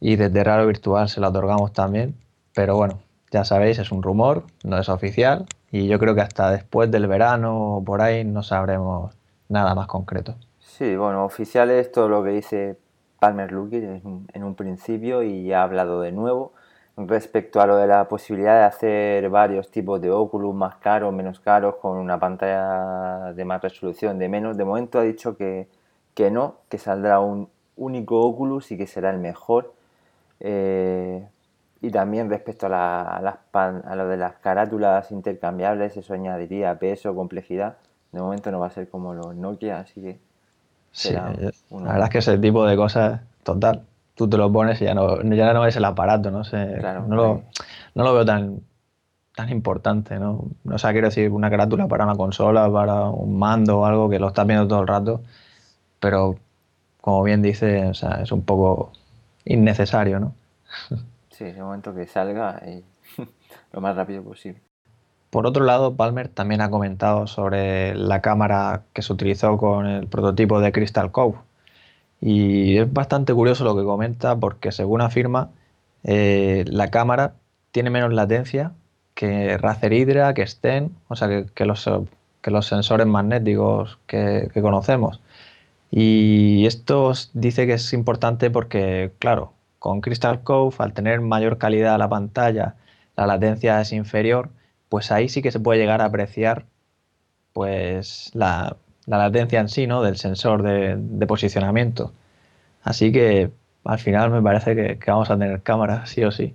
y 0.01 0.17
desde 0.17 0.45
Raro 0.45 0.67
Virtual 0.67 1.09
se 1.09 1.21
la 1.21 1.29
otorgamos 1.29 1.73
también. 1.73 2.17
Pero 2.55 2.77
bueno, 2.77 3.01
ya 3.33 3.45
sabéis, 3.45 3.79
es 3.79 3.91
un 3.91 4.03
rumor, 4.03 4.45
no 4.63 4.79
es 4.79 4.89
oficial 4.89 5.47
y 5.71 5.89
yo 5.89 5.99
creo 5.99 6.15
que 6.15 6.21
hasta 6.21 6.51
después 6.51 6.91
del 6.91 7.09
verano 7.09 7.77
o 7.77 7.85
por 7.85 8.03
ahí 8.03 8.25
no 8.25 8.43
sabremos 8.43 9.17
nada 9.49 9.75
más 9.75 9.89
concreto. 9.89 10.37
Sí, 10.61 10.95
bueno, 10.97 11.25
oficial 11.25 11.71
es 11.71 11.91
todo 11.91 12.09
lo 12.09 12.23
que 12.23 12.31
dice 12.31 12.77
Palmer 13.19 13.51
Luckett 13.51 14.03
en 14.05 14.45
un 14.45 14.55
principio 14.55 15.23
y 15.23 15.53
ha 15.53 15.63
hablado 15.63 16.03
de 16.03 16.13
nuevo 16.13 16.53
respecto 16.97 17.61
a 17.61 17.67
lo 17.67 17.77
de 17.77 17.87
la 17.87 18.07
posibilidad 18.09 18.59
de 18.59 18.65
hacer 18.65 19.31
varios 19.31 19.71
tipos 19.71 20.01
de 20.01 20.11
Oculus 20.11 20.55
más 20.55 20.77
caros, 20.77 21.13
menos 21.13 21.41
caros, 21.41 21.77
con 21.77 21.97
una 21.97 22.19
pantalla 22.19 23.33
de 23.33 23.45
más 23.45 23.63
resolución, 23.63 24.19
de 24.19 24.29
menos, 24.29 24.57
de 24.57 24.65
momento 24.65 24.99
ha 24.99 25.03
dicho 25.03 25.37
que, 25.37 25.69
que 26.15 26.31
no, 26.31 26.57
que 26.69 26.79
saldrá 26.79 27.21
un 27.21 27.49
único 27.77 28.21
Oculus 28.21 28.71
y 28.73 28.77
que 28.77 28.87
será 28.87 29.11
el 29.11 29.19
mejor. 29.19 29.73
Eh, 30.41 31.27
y 31.83 31.91
también 31.91 32.31
respecto 32.31 32.67
a, 32.67 32.69
la, 32.69 33.03
a, 33.03 33.21
las 33.21 33.37
a 33.53 33.97
lo 33.97 34.07
de 34.07 34.17
las 34.17 34.35
carátulas 34.35 35.11
intercambiables, 35.11 35.97
eso 35.97 36.15
añadiría 36.15 36.79
peso, 36.79 37.13
complejidad. 37.13 37.77
De 38.13 38.21
momento 38.21 38.53
no 38.53 38.61
va 38.61 38.69
a 38.69 38.71
ser 38.71 38.89
como 38.89 39.13
los 39.15 39.35
Nokia, 39.35 39.81
así 39.81 40.01
que... 40.01 40.19
Sí, 40.93 41.13
la 41.13 41.33
verdad 41.71 42.05
es 42.05 42.11
que 42.11 42.19
ese 42.19 42.39
tipo 42.39 42.65
de 42.67 42.77
cosas, 42.77 43.23
total, 43.43 43.83
tú 44.15 44.29
te 44.29 44.37
lo 44.37 44.53
pones 44.53 44.81
y 44.81 44.85
ya 44.85 44.95
no, 44.95 45.23
ya 45.23 45.53
no 45.53 45.63
ves 45.63 45.75
el 45.75 45.85
aparato, 45.85 46.31
no 46.31 46.45
sé, 46.45 46.77
no, 46.77 47.17
lo, 47.17 47.43
no, 47.95 48.05
lo, 48.05 48.15
veo 48.15 48.25
tan, 48.27 48.61
tan 49.35 49.49
importante, 49.49 50.19
¿no? 50.19 50.45
O 50.71 50.79
sea, 50.79 50.93
quiero 50.93 51.09
decir, 51.09 51.31
una 51.31 51.51
carátula 51.51 51.89
para 51.89 52.05
una 52.05 52.15
consola, 52.15 52.71
para 52.71 53.09
un 53.09 53.39
mando 53.39 53.81
o 53.81 53.87
algo 53.87 54.09
que 54.09 54.19
lo 54.19 54.29
estás 54.29 54.47
viendo 54.47 54.69
todo 54.69 54.83
el 54.83 54.87
rato, 54.87 55.23
pero 55.99 56.37
como 57.01 57.25
bien 57.25 57.43
dice, 57.43 57.87
o 57.87 57.95
sea, 57.95 58.21
es 58.23 58.31
un 58.31 58.43
poco 58.43 58.93
innecesario, 59.47 60.21
¿no? 60.21 60.35
Sí, 61.43 61.49
ese 61.49 61.61
momento 61.61 61.93
que 61.93 62.07
salga 62.07 62.63
lo 63.73 63.81
más 63.81 63.97
rápido 63.97 64.23
posible. 64.23 64.61
Por 65.29 65.45
otro 65.45 65.65
lado, 65.65 65.97
Palmer 65.97 66.29
también 66.29 66.61
ha 66.61 66.71
comentado 66.71 67.27
sobre 67.27 67.97
la 67.97 68.21
cámara 68.21 68.85
que 68.93 69.03
se 69.03 69.13
utilizó 69.13 69.57
con 69.59 69.87
el 69.87 70.07
prototipo 70.07 70.61
de 70.61 70.71
Crystal 70.71 71.11
Cove. 71.11 71.39
Y 72.21 72.79
es 72.79 72.93
bastante 72.93 73.35
curioso 73.35 73.65
lo 73.65 73.77
que 73.77 73.83
comenta 73.83 74.37
porque 74.37 74.71
según 74.71 75.01
afirma, 75.01 75.51
eh, 76.05 76.65
la 76.69 76.93
cámara 76.93 77.35
tiene 77.73 77.91
menos 77.91 78.13
latencia 78.13 78.73
que 79.15 79.59
Razer 79.59 79.93
Hydra, 79.95 80.35
que 80.35 80.47
Sten, 80.47 80.95
o 81.09 81.17
sea, 81.17 81.29
que, 81.29 81.67
los, 81.67 81.91
que 82.41 82.51
los, 82.53 82.67
sensores 82.67 83.09
magnéticos 83.09 83.99
que, 84.07 84.49
que 84.55 84.63
conocemos. 84.63 85.21
Y 85.91 86.67
esto 86.67 87.13
dice 87.35 87.67
que 87.67 87.75
es 87.75 87.93
importante 87.93 88.49
porque, 88.51 89.13
claro, 89.19 89.55
con 89.83 90.01
Crystal 90.01 90.45
Cove, 90.45 90.77
al 90.79 90.93
tener 90.93 91.21
mayor 91.21 91.59
calidad 91.59 91.99
la 91.99 92.09
pantalla, 92.09 92.77
la 93.17 93.27
latencia 93.27 93.81
es 93.81 93.93
inferior, 93.93 94.51
pues 94.89 95.11
ahí 95.11 95.29
sí 95.29 95.43
que 95.43 95.51
se 95.51 95.59
puede 95.59 95.81
llegar 95.81 96.01
a 96.01 96.05
apreciar 96.05 96.67
pues 97.53 98.31
la, 98.33 98.77
latencia 99.07 99.59
en 99.59 99.69
sí, 99.69 99.89
¿no? 99.89 100.01
Del 100.01 100.19
sensor 100.19 100.63
de, 100.63 101.27
posicionamiento. 101.27 102.13
Así 102.85 103.11
que 103.11 103.51
al 103.83 103.99
final 103.99 104.31
me 104.31 104.41
parece 104.41 104.77
que, 104.77 105.11
vamos 105.11 105.31
a 105.31 105.37
tener 105.37 105.63
cámara, 105.65 106.07
sí 106.07 106.23
o 106.23 106.31
sí. 106.31 106.55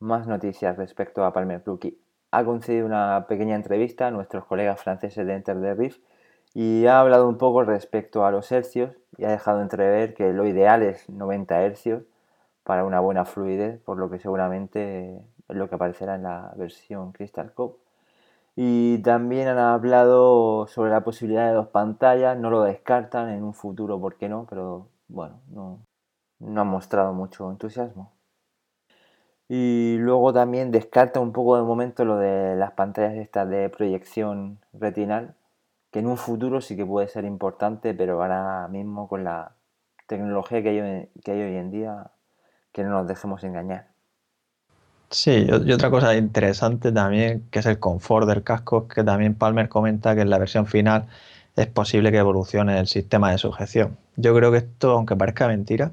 Más 0.00 0.26
noticias 0.26 0.76
respecto 0.76 1.24
a 1.24 1.32
Palmer 1.32 1.62
Plucky. 1.62 1.96
Ha 2.32 2.44
concedido 2.44 2.86
una 2.86 3.26
pequeña 3.28 3.54
entrevista 3.54 4.08
a 4.08 4.10
nuestros 4.10 4.46
colegas 4.46 4.82
franceses 4.82 5.24
de 5.24 5.32
Enter 5.32 5.60
the 5.60 5.74
Rift 5.74 6.00
y 6.54 6.86
ha 6.86 6.98
hablado 6.98 7.28
un 7.28 7.38
poco 7.38 7.62
respecto 7.62 8.26
a 8.26 8.32
los 8.32 8.50
hercios 8.50 8.96
y 9.16 9.26
ha 9.26 9.30
dejado 9.30 9.62
entrever 9.62 10.14
que 10.14 10.32
lo 10.32 10.44
ideal 10.44 10.82
es 10.82 11.08
90 11.08 11.62
hercios 11.62 12.02
para 12.64 12.84
una 12.84 13.00
buena 13.00 13.24
fluidez, 13.24 13.80
por 13.80 13.98
lo 13.98 14.10
que 14.10 14.18
seguramente 14.18 15.16
es 15.48 15.56
lo 15.56 15.68
que 15.68 15.74
aparecerá 15.76 16.16
en 16.16 16.24
la 16.24 16.52
versión 16.56 17.12
Crystal 17.12 17.52
Cove. 17.54 17.76
Y 18.56 18.98
también 18.98 19.48
han 19.48 19.58
hablado 19.58 20.66
sobre 20.68 20.90
la 20.90 21.02
posibilidad 21.04 21.48
de 21.48 21.54
dos 21.54 21.68
pantallas, 21.68 22.38
no 22.38 22.50
lo 22.50 22.62
descartan 22.62 23.30
en 23.30 23.44
un 23.44 23.54
futuro, 23.54 24.00
¿por 24.00 24.16
qué 24.16 24.28
no? 24.28 24.46
Pero 24.48 24.88
bueno, 25.08 25.40
no, 25.48 25.80
han 26.60 26.66
mostrado 26.68 27.12
mucho 27.12 27.50
entusiasmo. 27.50 28.12
Y 29.48 29.96
luego 29.98 30.32
también 30.32 30.70
descarta 30.70 31.20
un 31.20 31.32
poco 31.32 31.56
de 31.56 31.62
momento 31.62 32.04
lo 32.04 32.16
de 32.16 32.56
las 32.56 32.72
pantallas 32.72 33.14
estas 33.16 33.48
de 33.48 33.68
proyección 33.68 34.58
retinal, 34.72 35.34
que 35.90 35.98
en 36.00 36.06
un 36.06 36.16
futuro 36.16 36.60
sí 36.60 36.76
que 36.76 36.86
puede 36.86 37.08
ser 37.08 37.24
importante, 37.24 37.94
pero 37.94 38.22
ahora 38.22 38.68
mismo 38.68 39.08
con 39.08 39.24
la 39.24 39.52
tecnología 40.06 40.62
que 40.62 40.68
hay 40.70 41.42
hoy 41.42 41.56
en 41.56 41.70
día 41.70 42.10
que 42.74 42.82
no 42.82 42.90
nos 42.90 43.06
dejemos 43.06 43.42
engañar. 43.44 43.86
Sí, 45.10 45.46
y 45.48 45.72
otra 45.72 45.90
cosa 45.90 46.16
interesante 46.16 46.90
también, 46.90 47.46
que 47.50 47.60
es 47.60 47.66
el 47.66 47.78
confort 47.78 48.26
del 48.26 48.42
casco, 48.42 48.88
que 48.88 49.04
también 49.04 49.36
Palmer 49.36 49.68
comenta 49.68 50.14
que 50.16 50.22
en 50.22 50.30
la 50.30 50.38
versión 50.38 50.66
final 50.66 51.06
es 51.54 51.68
posible 51.68 52.10
que 52.10 52.18
evolucione 52.18 52.80
el 52.80 52.88
sistema 52.88 53.30
de 53.30 53.38
sujeción. 53.38 53.96
Yo 54.16 54.34
creo 54.34 54.50
que 54.50 54.58
esto, 54.58 54.90
aunque 54.90 55.14
parezca 55.14 55.46
mentira, 55.46 55.92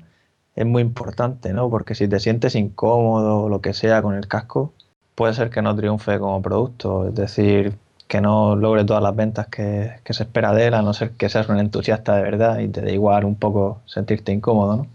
es 0.56 0.66
muy 0.66 0.82
importante, 0.82 1.54
¿no? 1.54 1.70
Porque 1.70 1.94
si 1.94 2.08
te 2.08 2.20
sientes 2.20 2.56
incómodo 2.56 3.44
o 3.44 3.50
lo 3.50 3.62
que 3.62 3.74
sea 3.74 4.02
con 4.02 4.16
el 4.16 4.28
casco, 4.28 4.74
puede 5.14 5.36
ser 5.36 5.52
que 5.52 5.62
no 5.62 5.76
triunfe 5.76 6.18
como 6.20 6.42
producto, 6.42 7.08
es 7.10 7.16
decir, 7.16 7.78
que 8.08 8.22
no 8.22 8.56
logre 8.56 8.86
todas 8.86 9.04
las 9.04 9.16
ventas 9.16 9.48
que, 9.48 10.00
que 10.04 10.14
se 10.14 10.24
espera 10.24 10.54
de 10.54 10.68
él, 10.68 10.74
a 10.74 10.82
no 10.82 10.94
ser 10.94 11.12
que 11.12 11.30
seas 11.30 11.48
un 11.50 11.60
entusiasta 11.60 12.16
de 12.16 12.24
verdad 12.24 12.60
y 12.60 12.70
te 12.70 12.82
da 12.82 12.92
igual 12.92 13.26
un 13.26 13.36
poco 13.36 13.82
sentirte 13.86 14.32
incómodo, 14.32 14.78
¿no? 14.78 14.88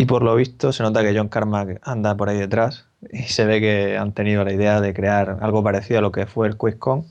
Y 0.00 0.06
por 0.06 0.22
lo 0.22 0.34
visto 0.34 0.72
se 0.72 0.82
nota 0.82 1.02
que 1.02 1.14
John 1.14 1.28
Carmack 1.28 1.78
anda 1.82 2.14
por 2.14 2.30
ahí 2.30 2.38
detrás 2.38 2.86
y 3.12 3.24
se 3.24 3.44
ve 3.44 3.60
que 3.60 3.98
han 3.98 4.12
tenido 4.12 4.44
la 4.44 4.52
idea 4.54 4.80
de 4.80 4.94
crear 4.94 5.36
algo 5.42 5.62
parecido 5.62 5.98
a 5.98 6.00
lo 6.00 6.10
que 6.10 6.24
fue 6.24 6.48
el 6.48 6.56
QuickCon, 6.56 7.04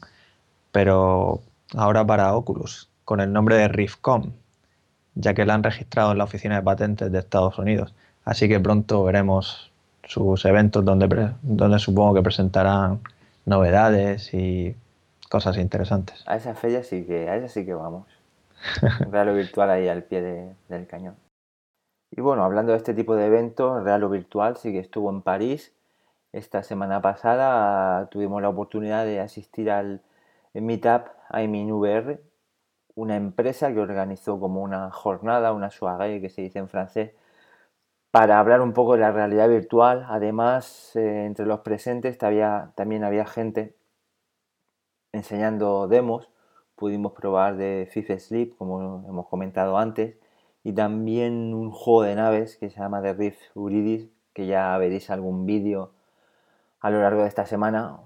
pero 0.71 1.39
ahora 1.75 2.03
para 2.03 2.33
Oculus, 2.33 2.89
con 3.05 3.19
el 3.19 3.31
nombre 3.31 3.57
de 3.57 3.67
RIFCOM, 3.67 4.31
ya 5.13 5.35
que 5.35 5.45
la 5.45 5.53
han 5.53 5.61
registrado 5.61 6.13
en 6.13 6.17
la 6.17 6.23
oficina 6.23 6.55
de 6.55 6.63
patentes 6.63 7.11
de 7.11 7.19
Estados 7.19 7.59
Unidos. 7.59 7.93
Así 8.25 8.49
que 8.49 8.59
pronto 8.59 9.03
veremos 9.03 9.71
sus 10.03 10.43
eventos 10.45 10.83
donde, 10.83 11.33
donde 11.43 11.77
supongo 11.77 12.15
que 12.15 12.23
presentarán 12.23 13.01
novedades 13.45 14.33
y 14.33 14.75
cosas 15.29 15.57
interesantes. 15.57 16.23
A 16.25 16.37
esa 16.37 16.55
fecha 16.55 16.81
sí 16.81 17.03
que, 17.03 17.29
a 17.29 17.35
esa 17.35 17.49
sí 17.49 17.67
que 17.67 17.73
vamos. 17.75 18.07
Virtual 19.35 19.69
ahí 19.69 19.87
al 19.87 20.01
pie 20.01 20.55
del 20.69 20.87
cañón. 20.87 21.28
Y 22.11 22.21
bueno, 22.21 22.43
hablando 22.43 22.71
de 22.71 22.77
este 22.77 22.93
tipo 22.93 23.15
de 23.15 23.27
eventos, 23.27 23.83
real 23.83 24.03
o 24.03 24.09
virtual, 24.09 24.57
sí 24.57 24.71
que 24.71 24.79
estuvo 24.79 25.09
en 25.09 25.21
París. 25.21 25.73
Esta 26.31 26.63
semana 26.63 27.01
pasada 27.01 28.07
tuvimos 28.09 28.41
la 28.41 28.49
oportunidad 28.49 29.05
de 29.05 29.19
asistir 29.19 29.71
al 29.71 30.01
Meetup 30.53 31.07
IMIN 31.33 31.71
VR, 31.71 32.19
una 32.95 33.15
empresa 33.15 33.73
que 33.73 33.79
organizó 33.79 34.39
como 34.39 34.61
una 34.61 34.91
jornada, 34.91 35.53
una 35.53 35.69
soirée 35.71 36.21
que 36.21 36.29
se 36.29 36.41
dice 36.41 36.59
en 36.59 36.69
francés, 36.69 37.13
para 38.11 38.39
hablar 38.39 38.61
un 38.61 38.73
poco 38.73 38.93
de 38.93 38.99
la 38.99 39.11
realidad 39.11 39.49
virtual. 39.49 40.05
Además, 40.09 40.95
eh, 40.95 41.25
entre 41.25 41.45
los 41.45 41.61
presentes 41.61 42.17
también 42.17 43.03
había 43.03 43.25
gente 43.25 43.75
enseñando 45.11 45.87
demos. 45.87 46.29
Pudimos 46.75 47.13
probar 47.13 47.57
de 47.57 47.87
Fifth 47.91 48.19
Sleep, 48.19 48.55
como 48.57 49.05
hemos 49.07 49.27
comentado 49.27 49.77
antes, 49.77 50.17
y 50.69 50.73
también 50.73 51.55
un 51.55 51.71
juego 51.71 52.03
de 52.03 52.13
naves 52.13 52.57
que 52.57 52.69
se 52.69 52.79
llama 52.79 53.01
The 53.01 53.13
Rift 53.13 53.41
Uridis, 53.55 54.07
que 54.33 54.45
ya 54.45 54.77
veréis 54.77 55.09
algún 55.09 55.47
vídeo 55.47 55.93
a 56.79 56.91
lo 56.91 57.01
largo 57.01 57.23
de 57.23 57.27
esta 57.27 57.47
semana. 57.47 58.01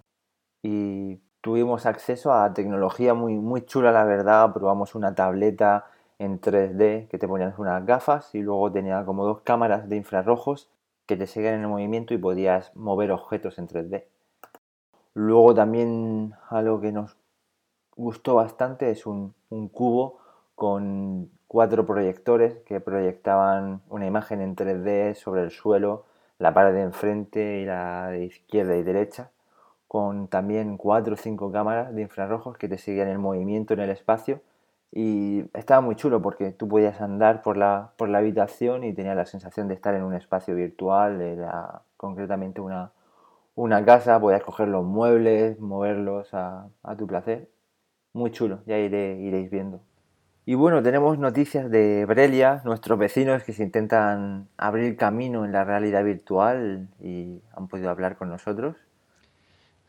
Y 0.61 1.19
tuvimos 1.41 1.85
acceso 1.85 2.31
a 2.31 2.53
tecnología 2.53 3.13
muy, 3.15 3.35
muy 3.35 3.65
chula, 3.65 3.91
la 3.91 4.05
verdad. 4.05 4.53
Probamos 4.53 4.95
una 4.95 5.13
tableta 5.13 5.87
en 6.19 6.39
3D 6.39 7.09
que 7.09 7.17
te 7.17 7.27
ponías 7.27 7.59
unas 7.59 7.85
gafas 7.85 8.33
y 8.33 8.41
luego 8.41 8.71
tenía 8.71 9.03
como 9.03 9.25
dos 9.25 9.41
cámaras 9.41 9.89
de 9.89 9.97
infrarrojos 9.97 10.69
que 11.05 11.17
te 11.17 11.27
seguían 11.27 11.55
en 11.55 11.61
el 11.63 11.67
movimiento 11.67 12.13
y 12.13 12.17
podías 12.17 12.73
mover 12.77 13.11
objetos 13.11 13.57
en 13.57 13.67
3D. 13.67 14.05
Luego 15.15 15.53
también 15.53 16.33
algo 16.49 16.79
que 16.79 16.93
nos 16.93 17.17
gustó 17.97 18.35
bastante 18.35 18.89
es 18.89 19.05
un, 19.05 19.33
un 19.49 19.67
cubo 19.67 20.19
con 20.55 21.29
cuatro 21.53 21.85
proyectores 21.85 22.57
que 22.65 22.79
proyectaban 22.79 23.83
una 23.87 24.07
imagen 24.07 24.41
en 24.41 24.55
3D 24.55 25.13
sobre 25.13 25.43
el 25.43 25.51
suelo, 25.51 26.03
la 26.39 26.51
pared 26.51 26.73
de 26.73 26.81
enfrente 26.81 27.59
y 27.59 27.65
la 27.65 28.07
de 28.07 28.25
izquierda 28.25 28.75
y 28.75 28.81
derecha, 28.81 29.29
con 29.87 30.29
también 30.29 30.77
cuatro 30.77 31.13
o 31.13 31.15
cinco 31.15 31.51
cámaras 31.51 31.93
de 31.93 32.01
infrarrojos 32.01 32.57
que 32.57 32.67
te 32.67 32.79
seguían 32.79 33.07
el 33.07 33.19
movimiento 33.19 33.75
en 33.75 33.81
el 33.81 33.91
espacio. 33.91 34.41
Y 34.91 35.45
estaba 35.53 35.79
muy 35.81 35.95
chulo 35.95 36.23
porque 36.23 36.53
tú 36.53 36.67
podías 36.67 36.99
andar 37.01 37.43
por 37.43 37.55
la, 37.55 37.91
por 37.97 38.09
la 38.09 38.17
habitación 38.17 38.83
y 38.83 38.91
tenías 38.91 39.15
la 39.15 39.27
sensación 39.27 39.67
de 39.67 39.75
estar 39.75 39.93
en 39.93 40.01
un 40.01 40.15
espacio 40.15 40.55
virtual, 40.55 41.21
era 41.21 41.83
concretamente 41.97 42.61
una, 42.61 42.93
una 43.53 43.85
casa, 43.85 44.19
podías 44.19 44.41
coger 44.41 44.69
los 44.69 44.83
muebles, 44.85 45.59
moverlos 45.59 46.33
a, 46.33 46.67
a 46.81 46.95
tu 46.97 47.05
placer. 47.05 47.47
Muy 48.13 48.31
chulo, 48.31 48.61
ya 48.65 48.79
iré, 48.79 49.19
iréis 49.19 49.51
viendo. 49.51 49.81
Y 50.45 50.55
bueno, 50.55 50.83
tenemos 50.83 51.17
noticias 51.17 51.71
de 51.71 52.05
Brelia, 52.05 52.61
nuestros 52.65 52.99
vecinos 52.99 53.43
que 53.43 53.53
se 53.53 53.63
intentan 53.63 54.47
abrir 54.57 54.97
camino 54.97 55.45
en 55.45 55.53
la 55.53 55.63
realidad 55.63 56.03
virtual 56.03 56.89
y 57.01 57.39
han 57.55 57.67
podido 57.69 57.89
hablar 57.89 58.17
con 58.17 58.27
nosotros. 58.27 58.75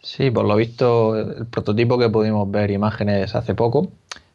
Sí, 0.01 0.31
por 0.31 0.45
lo 0.45 0.55
visto, 0.55 1.19
el 1.19 1.47
prototipo 1.47 1.99
que 1.99 2.09
pudimos 2.09 2.49
ver 2.51 2.71
imágenes 2.71 3.35
hace 3.35 3.55
poco 3.55 3.89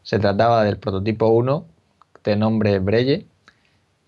se 0.04 0.20
trataba 0.20 0.64
del 0.64 0.78
prototipo 0.78 1.28
1 1.28 1.66
de 2.24 2.36
nombre 2.36 2.80
Brelle 2.80 3.26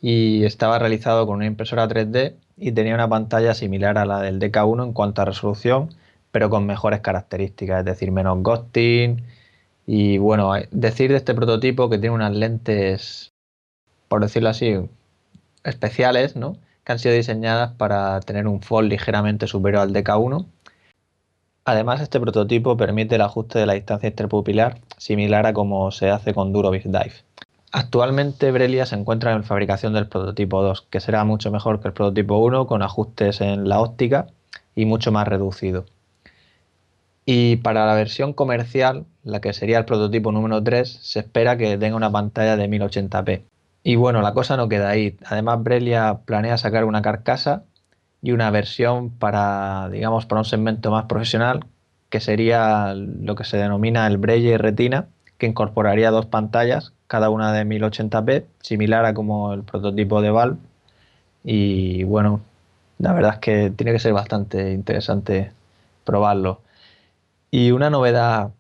y 0.02 0.44
estaba 0.44 0.80
realizado 0.80 1.28
con 1.28 1.38
una 1.38 1.46
impresora 1.46 1.88
3D 1.88 2.34
y 2.58 2.72
tenía 2.72 2.96
una 2.96 3.08
pantalla 3.08 3.54
similar 3.54 3.98
a 3.98 4.06
la 4.06 4.20
del 4.20 4.40
DK1 4.40 4.84
en 4.84 4.94
cuanto 4.94 5.22
a 5.22 5.26
resolución, 5.26 5.90
pero 6.32 6.50
con 6.50 6.66
mejores 6.66 7.00
características, 7.02 7.80
es 7.80 7.86
decir, 7.86 8.12
menos 8.12 8.42
ghosting. 8.42 9.24
Y 9.94 10.20
bueno, 10.20 10.54
decir 10.72 11.12
de 11.12 11.18
este 11.18 11.34
prototipo 11.34 11.90
que 11.90 11.98
tiene 11.98 12.16
unas 12.16 12.34
lentes, 12.34 13.34
por 14.08 14.22
decirlo 14.22 14.48
así, 14.48 14.78
especiales, 15.66 16.38
¿no? 16.38 16.56
que 16.86 16.94
han 16.94 17.00
sido 17.00 17.14
diseñadas 17.14 17.74
para 17.74 18.22
tener 18.22 18.48
un 18.48 18.62
fold 18.62 18.88
ligeramente 18.88 19.48
superior 19.48 19.82
al 19.82 19.92
DK1. 19.94 20.46
Además, 21.66 22.00
este 22.00 22.22
prototipo 22.22 22.78
permite 22.78 23.16
el 23.16 23.22
ajuste 23.22 23.60
de 23.60 23.66
la 23.66 23.74
distancia 23.74 24.08
interpupilar, 24.08 24.80
similar 24.96 25.46
a 25.46 25.52
como 25.52 25.92
se 25.92 26.10
hace 26.10 26.34
con 26.34 26.54
Durovis 26.54 26.86
Dive. 26.86 27.26
Actualmente 27.74 28.50
Brelia 28.54 28.86
se 28.86 28.96
encuentra 28.96 29.34
en 29.34 29.44
fabricación 29.44 29.92
del 29.92 30.08
prototipo 30.08 30.64
2, 30.64 30.84
que 30.90 31.02
será 31.02 31.26
mucho 31.26 31.52
mejor 31.52 31.82
que 31.82 31.90
el 31.90 31.94
prototipo 31.94 32.38
1 32.38 32.66
con 32.66 32.82
ajustes 32.82 33.42
en 33.42 33.68
la 33.68 33.82
óptica 33.82 34.28
y 34.74 34.86
mucho 34.86 35.12
más 35.12 35.28
reducido. 35.28 35.84
Y 37.26 37.58
para 37.58 37.86
la 37.86 37.94
versión 37.94 38.34
comercial, 38.34 39.06
la 39.24 39.42
que 39.42 39.54
sería 39.54 39.78
el 39.78 39.86
prototipo 39.86 40.32
número 40.32 40.64
3, 40.64 41.00
se 41.02 41.20
espera 41.20 41.58
que 41.58 41.78
tenga 41.78 41.96
una 41.96 42.12
pantalla 42.12 42.58
de 42.58 42.68
1080p. 42.68 43.44
Y 43.84 43.96
bueno, 43.96 44.22
la 44.22 44.34
cosa 44.34 44.58
no 44.58 44.70
queda 44.70 44.90
ahí. 44.90 45.18
Además, 45.26 45.64
Brelia 45.64 46.20
planea 46.26 46.58
sacar 46.58 46.86
una 46.86 47.02
carcasa 47.02 47.64
y 48.22 48.32
una 48.32 48.52
versión 48.52 49.10
para, 49.10 49.90
digamos, 49.90 50.26
para 50.26 50.42
un 50.42 50.46
segmento 50.46 50.92
más 50.92 51.06
profesional, 51.06 51.66
que 52.10 52.20
sería 52.20 52.94
lo 52.96 53.36
que 53.36 53.44
se 53.44 53.58
denomina 53.58 54.08
el 54.08 54.18
Brelia 54.18 54.58
Retina, 54.58 55.08
que 55.38 55.48
incorporaría 55.48 56.12
dos 56.12 56.28
pantallas 56.28 56.94
cada 57.08 57.30
una 57.30 57.52
de 57.52 57.66
1080p, 57.66 58.46
similar 58.62 59.06
a 59.06 59.14
como 59.14 59.54
el 59.54 59.64
prototipo 59.64 60.22
de 60.22 60.32
Valve. 60.32 60.58
Y 61.44 62.04
bueno, 62.04 62.42
la 63.00 63.14
verdad 63.14 63.34
es 63.34 63.40
que 63.40 63.70
tiene 63.72 63.92
que 63.92 64.00
ser 64.00 64.14
bastante 64.14 64.72
interesante 64.72 65.52
probarlo. 66.06 66.62
Y 67.52 67.72
una 67.72 67.90
novedad, 67.90 68.54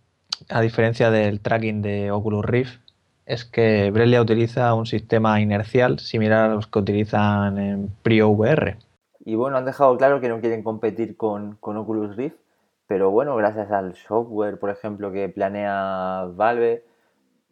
a 0.49 0.61
diferencia 0.61 1.09
del 1.09 1.39
tracking 1.39 1.81
de 1.81 2.11
Oculus 2.11 2.45
Rift, 2.45 2.81
es 3.25 3.45
que 3.45 3.89
Brelia 3.91 4.21
utiliza 4.21 4.73
un 4.73 4.85
sistema 4.85 5.39
inercial 5.39 5.99
similar 5.99 6.51
a 6.51 6.53
los 6.53 6.67
que 6.67 6.79
utilizan 6.79 7.57
en 7.57 7.89
PrioVR. 8.03 8.77
Y 9.23 9.35
bueno, 9.35 9.57
han 9.57 9.65
dejado 9.65 9.97
claro 9.97 10.19
que 10.19 10.27
no 10.27 10.41
quieren 10.41 10.61
competir 10.61 11.15
con, 11.15 11.55
con 11.61 11.77
Oculus 11.77 12.15
Rift, 12.15 12.35
pero 12.87 13.09
bueno, 13.09 13.35
gracias 13.37 13.71
al 13.71 13.95
software, 13.95 14.59
por 14.59 14.69
ejemplo, 14.69 15.13
que 15.13 15.29
planea 15.29 16.25
Valve, 16.35 16.83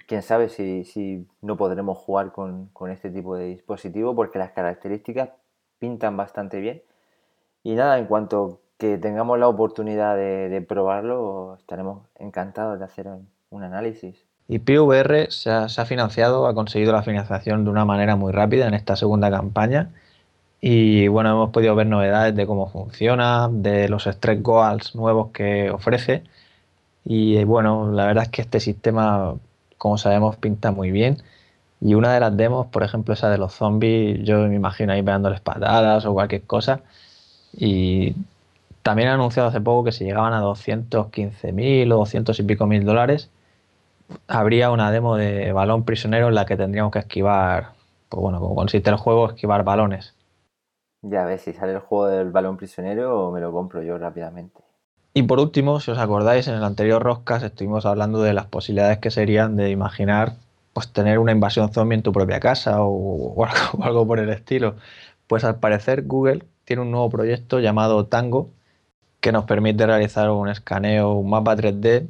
quién 0.09 0.23
sabe 0.23 0.49
si, 0.49 1.27
no 1.41 1.55
podremos 1.55 1.97
jugar 1.99 2.33
con, 2.33 2.71
este 2.91 3.11
tipo 3.11 3.37
de 3.37 3.45
dispositivo 3.45 4.15
porque 4.15 4.39
las 4.39 4.51
características 4.51 5.29
pintan 5.77 6.17
bastante 6.17 6.59
bien. 6.59 6.83
Y 7.63 7.75
nada, 7.75 7.99
en 7.99 8.07
cuanto 8.07 8.59
que 8.79 8.97
tengamos 8.97 9.37
la 9.37 9.47
oportunidad 9.47 10.15
de, 10.15 10.65
probarlo, 10.67 11.55
estaremos 11.59 12.07
encantados 12.17 12.79
de 12.79 12.85
hacer 12.85 13.07
un 13.51 13.63
análisis. 13.63 14.25
Y 14.47 14.57
PVR 14.57 15.31
se 15.31 15.51
ha, 15.51 15.69
se 15.69 15.79
ha, 15.79 15.85
financiado, 15.85 16.47
ha 16.47 16.55
conseguido 16.55 16.91
la 16.91 17.03
financiación 17.03 17.65
de 17.65 17.69
una 17.69 17.85
manera 17.85 18.15
muy 18.15 18.31
rápida 18.31 18.67
en 18.67 18.73
esta 18.73 18.95
segunda 18.95 19.29
campaña. 19.29 19.91
Y 20.59 21.07
bueno, 21.07 21.29
hemos 21.29 21.51
podido 21.51 21.75
ver 21.75 21.85
novedades 21.85 22.35
de 22.35 22.47
cómo 22.47 22.67
funciona, 22.67 23.47
de 23.51 23.87
los 23.89 24.05
stretch 24.05 24.41
goals 24.41 24.95
nuevos 24.95 25.29
que 25.31 25.69
ofrece. 25.69 26.23
Y 27.05 27.43
bueno, 27.43 27.91
la 27.91 28.07
verdad 28.07 28.23
es 28.23 28.29
que 28.29 28.41
este 28.41 28.59
sistema 28.59 29.35
como 29.79 29.97
sabemos, 29.97 30.35
pinta 30.37 30.71
muy 30.71 30.91
bien. 30.91 31.17
Y 31.81 31.95
una 31.95 32.13
de 32.13 32.19
las 32.19 32.37
demos, 32.37 32.67
por 32.67 32.83
ejemplo, 32.83 33.15
esa 33.15 33.29
de 33.31 33.39
los 33.39 33.53
zombies, 33.53 34.19
yo 34.23 34.39
me 34.47 34.55
imagino 34.55 34.93
ahí 34.93 35.01
pegándoles 35.01 35.41
patadas 35.41 36.05
o 36.05 36.13
cualquier 36.13 36.43
cosa. 36.43 36.81
Y 37.53 38.15
también 38.89 39.09
han 39.09 39.19
anunciado 39.19 39.49
hace 39.49 39.61
poco 39.61 39.83
que 39.83 39.91
si 39.91 40.03
llegaban 40.03 40.33
a 40.33 40.41
215.000 40.41 41.93
o 41.93 41.97
200 41.97 42.39
y 42.39 42.41
pico 42.41 42.65
mil 42.65 42.83
dólares, 42.85 43.29
habría 44.27 44.71
una 44.71 44.89
demo 44.89 45.15
de 45.15 45.51
balón 45.51 45.85
prisionero 45.85 46.29
en 46.29 46.33
la 46.33 46.47
que 46.47 46.57
tendríamos 46.57 46.91
que 46.91 46.97
esquivar, 46.97 47.73
pues 48.09 48.19
bueno, 48.19 48.39
como 48.39 48.55
consiste 48.55 48.89
el 48.89 48.95
juego, 48.95 49.27
esquivar 49.29 49.63
balones. 49.63 50.15
Ya 51.03 51.23
ves, 51.25 51.41
si 51.41 51.53
sale 51.53 51.73
el 51.73 51.81
juego 51.81 52.07
del 52.07 52.31
balón 52.31 52.57
prisionero, 52.57 53.29
me 53.29 53.39
lo 53.39 53.51
compro 53.51 53.83
yo 53.83 53.99
rápidamente. 53.99 54.63
Y 55.13 55.21
por 55.21 55.39
último, 55.39 55.79
si 55.79 55.91
os 55.91 55.99
acordáis, 55.99 56.47
en 56.47 56.55
el 56.55 56.63
anterior 56.63 57.03
Roscas 57.03 57.43
estuvimos 57.43 57.85
hablando 57.85 58.23
de 58.23 58.33
las 58.33 58.47
posibilidades 58.47 58.97
que 58.97 59.11
serían 59.11 59.55
de 59.55 59.69
imaginar 59.69 60.33
pues 60.73 60.91
tener 60.91 61.19
una 61.19 61.31
invasión 61.31 61.71
zombie 61.71 61.95
en 61.95 62.01
tu 62.01 62.11
propia 62.11 62.39
casa 62.39 62.77
o, 62.79 63.45
algo, 63.83 64.07
por 64.07 64.17
el 64.17 64.31
estilo. 64.31 64.77
Pues 65.27 65.43
al 65.43 65.59
parecer 65.59 66.07
Google 66.07 66.47
tiene 66.65 66.81
un 66.81 66.89
nuevo 66.89 67.11
proyecto 67.11 67.59
llamado 67.59 68.07
Tango 68.07 68.49
que 69.21 69.31
nos 69.31 69.45
permite 69.45 69.85
realizar 69.85 70.29
un 70.29 70.49
escaneo, 70.49 71.13
un 71.13 71.29
mapa 71.29 71.55
3D 71.55 72.07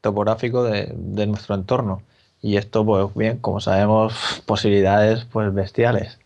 topográfico 0.00 0.64
de, 0.64 1.26
nuestro 1.26 1.54
entorno. 1.54 2.02
Y 2.42 2.56
esto, 2.56 2.84
pues 2.84 3.14
bien, 3.14 3.38
como 3.38 3.60
sabemos, 3.60 4.42
posibilidades 4.46 5.24
pues 5.26 5.52
bestiales. 5.52 6.18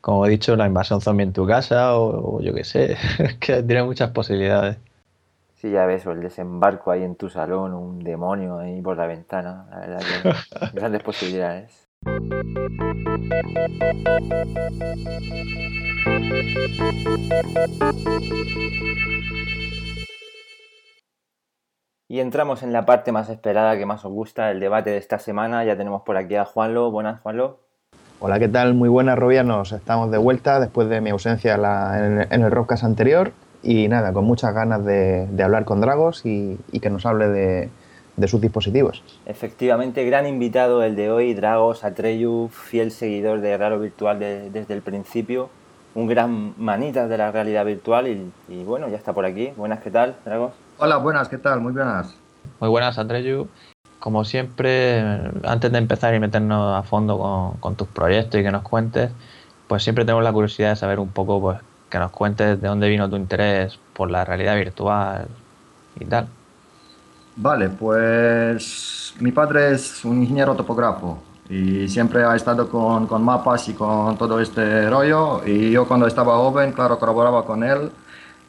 Como 0.00 0.26
he 0.26 0.30
dicho, 0.30 0.56
la 0.56 0.66
invasión 0.66 1.00
zombie 1.00 1.24
en 1.24 1.32
tu 1.32 1.46
casa 1.46 1.96
o, 1.96 2.36
o 2.36 2.40
yo 2.40 2.54
qué 2.54 2.64
sé, 2.64 2.96
que 3.40 3.62
tiene 3.62 3.82
muchas 3.84 4.10
posibilidades. 4.10 4.78
Sí, 5.62 5.70
ya 5.70 5.86
ves, 5.86 6.04
o 6.06 6.10
el 6.10 6.20
desembarco 6.20 6.90
ahí 6.90 7.04
en 7.04 7.14
tu 7.14 7.28
salón, 7.28 7.72
un 7.72 8.02
demonio 8.02 8.58
ahí 8.58 8.82
por 8.82 8.96
la 8.96 9.06
ventana. 9.06 9.66
La 9.70 9.78
verdad 9.78 10.00
que 10.00 10.72
grandes 10.74 11.02
posibilidades. 11.04 11.88
Y 22.12 22.20
entramos 22.20 22.62
en 22.62 22.74
la 22.74 22.84
parte 22.84 23.10
más 23.10 23.30
esperada 23.30 23.74
que 23.78 23.86
más 23.86 24.04
os 24.04 24.12
gusta, 24.12 24.50
el 24.50 24.60
debate 24.60 24.90
de 24.90 24.98
esta 24.98 25.18
semana. 25.18 25.64
Ya 25.64 25.78
tenemos 25.78 26.02
por 26.02 26.18
aquí 26.18 26.34
a 26.36 26.44
Juanlo. 26.44 26.90
Buenas, 26.90 27.22
Juanlo. 27.22 27.56
Hola, 28.20 28.38
¿qué 28.38 28.48
tal? 28.48 28.74
Muy 28.74 28.90
buenas, 28.90 29.18
Robianos. 29.18 29.72
Estamos 29.72 30.10
de 30.10 30.18
vuelta 30.18 30.60
después 30.60 30.90
de 30.90 31.00
mi 31.00 31.08
ausencia 31.08 31.54
en, 31.54 32.42
el 32.42 32.50
Rockcast 32.50 32.84
anterior 32.84 33.32
y 33.62 33.88
nada, 33.88 34.12
con 34.12 34.26
muchas 34.26 34.52
ganas 34.52 34.84
de, 34.84 35.26
hablar 35.42 35.64
con 35.64 35.80
Dragos 35.80 36.26
y, 36.26 36.58
que 36.82 36.90
nos 36.90 37.06
hable 37.06 37.28
de, 37.28 38.28
sus 38.28 38.42
dispositivos. 38.42 39.02
Efectivamente, 39.24 40.04
gran 40.04 40.26
invitado 40.26 40.82
el 40.82 40.96
de 40.96 41.10
hoy, 41.10 41.32
Dragos 41.32 41.82
Atreyu, 41.82 42.48
fiel 42.48 42.90
seguidor 42.90 43.40
de 43.40 43.56
Raro 43.56 43.80
Virtual 43.80 44.18
desde 44.18 44.74
el 44.74 44.82
principio, 44.82 45.48
un 45.94 46.08
gran 46.08 46.52
manita 46.58 47.08
de 47.08 47.16
la 47.16 47.32
realidad 47.32 47.64
virtual 47.64 48.06
y, 48.48 48.64
bueno, 48.64 48.90
ya 48.90 48.98
está 48.98 49.14
por 49.14 49.24
aquí. 49.24 49.54
Buenas, 49.56 49.80
¿qué 49.80 49.90
tal, 49.90 50.16
Dragos? 50.26 50.52
Hola, 50.78 50.96
buenas, 50.96 51.28
¿qué 51.28 51.38
tal? 51.38 51.60
Muy 51.60 51.72
buenas. 51.72 52.14
Muy 52.60 52.68
buenas, 52.68 52.98
Atreyu. 52.98 53.48
Como 54.00 54.24
siempre, 54.24 55.00
antes 55.44 55.70
de 55.70 55.78
empezar 55.78 56.14
y 56.14 56.20
meternos 56.20 56.76
a 56.76 56.82
fondo 56.82 57.18
con, 57.18 57.58
con 57.58 57.76
tus 57.76 57.88
proyectos 57.88 58.40
y 58.40 58.42
que 58.42 58.50
nos 58.50 58.62
cuentes, 58.62 59.12
pues 59.68 59.82
siempre 59.84 60.04
tenemos 60.04 60.24
la 60.24 60.32
curiosidad 60.32 60.70
de 60.70 60.76
saber 60.76 60.98
un 60.98 61.10
poco 61.10 61.40
pues, 61.40 61.58
que 61.88 61.98
nos 61.98 62.10
cuentes 62.10 62.60
de 62.60 62.68
dónde 62.68 62.88
vino 62.88 63.08
tu 63.08 63.16
interés 63.16 63.78
por 63.92 64.10
la 64.10 64.24
realidad 64.24 64.56
virtual 64.56 65.28
y 66.00 66.04
tal. 66.06 66.26
Vale, 67.36 67.68
pues 67.68 69.14
mi 69.20 69.32
padre 69.32 69.72
es 69.72 70.04
un 70.04 70.22
ingeniero 70.22 70.54
topógrafo 70.54 71.22
y 71.48 71.88
siempre 71.88 72.24
ha 72.24 72.34
estado 72.36 72.68
con, 72.68 73.06
con, 73.06 73.22
mapas 73.22 73.68
y 73.68 73.74
con 73.74 74.16
todo 74.16 74.40
este 74.40 74.88
rollo 74.90 75.46
y 75.46 75.70
yo 75.70 75.86
cuando 75.86 76.06
estaba 76.06 76.36
joven, 76.36 76.72
claro, 76.72 76.98
colaboraba 76.98 77.44
con 77.44 77.62
él, 77.62 77.90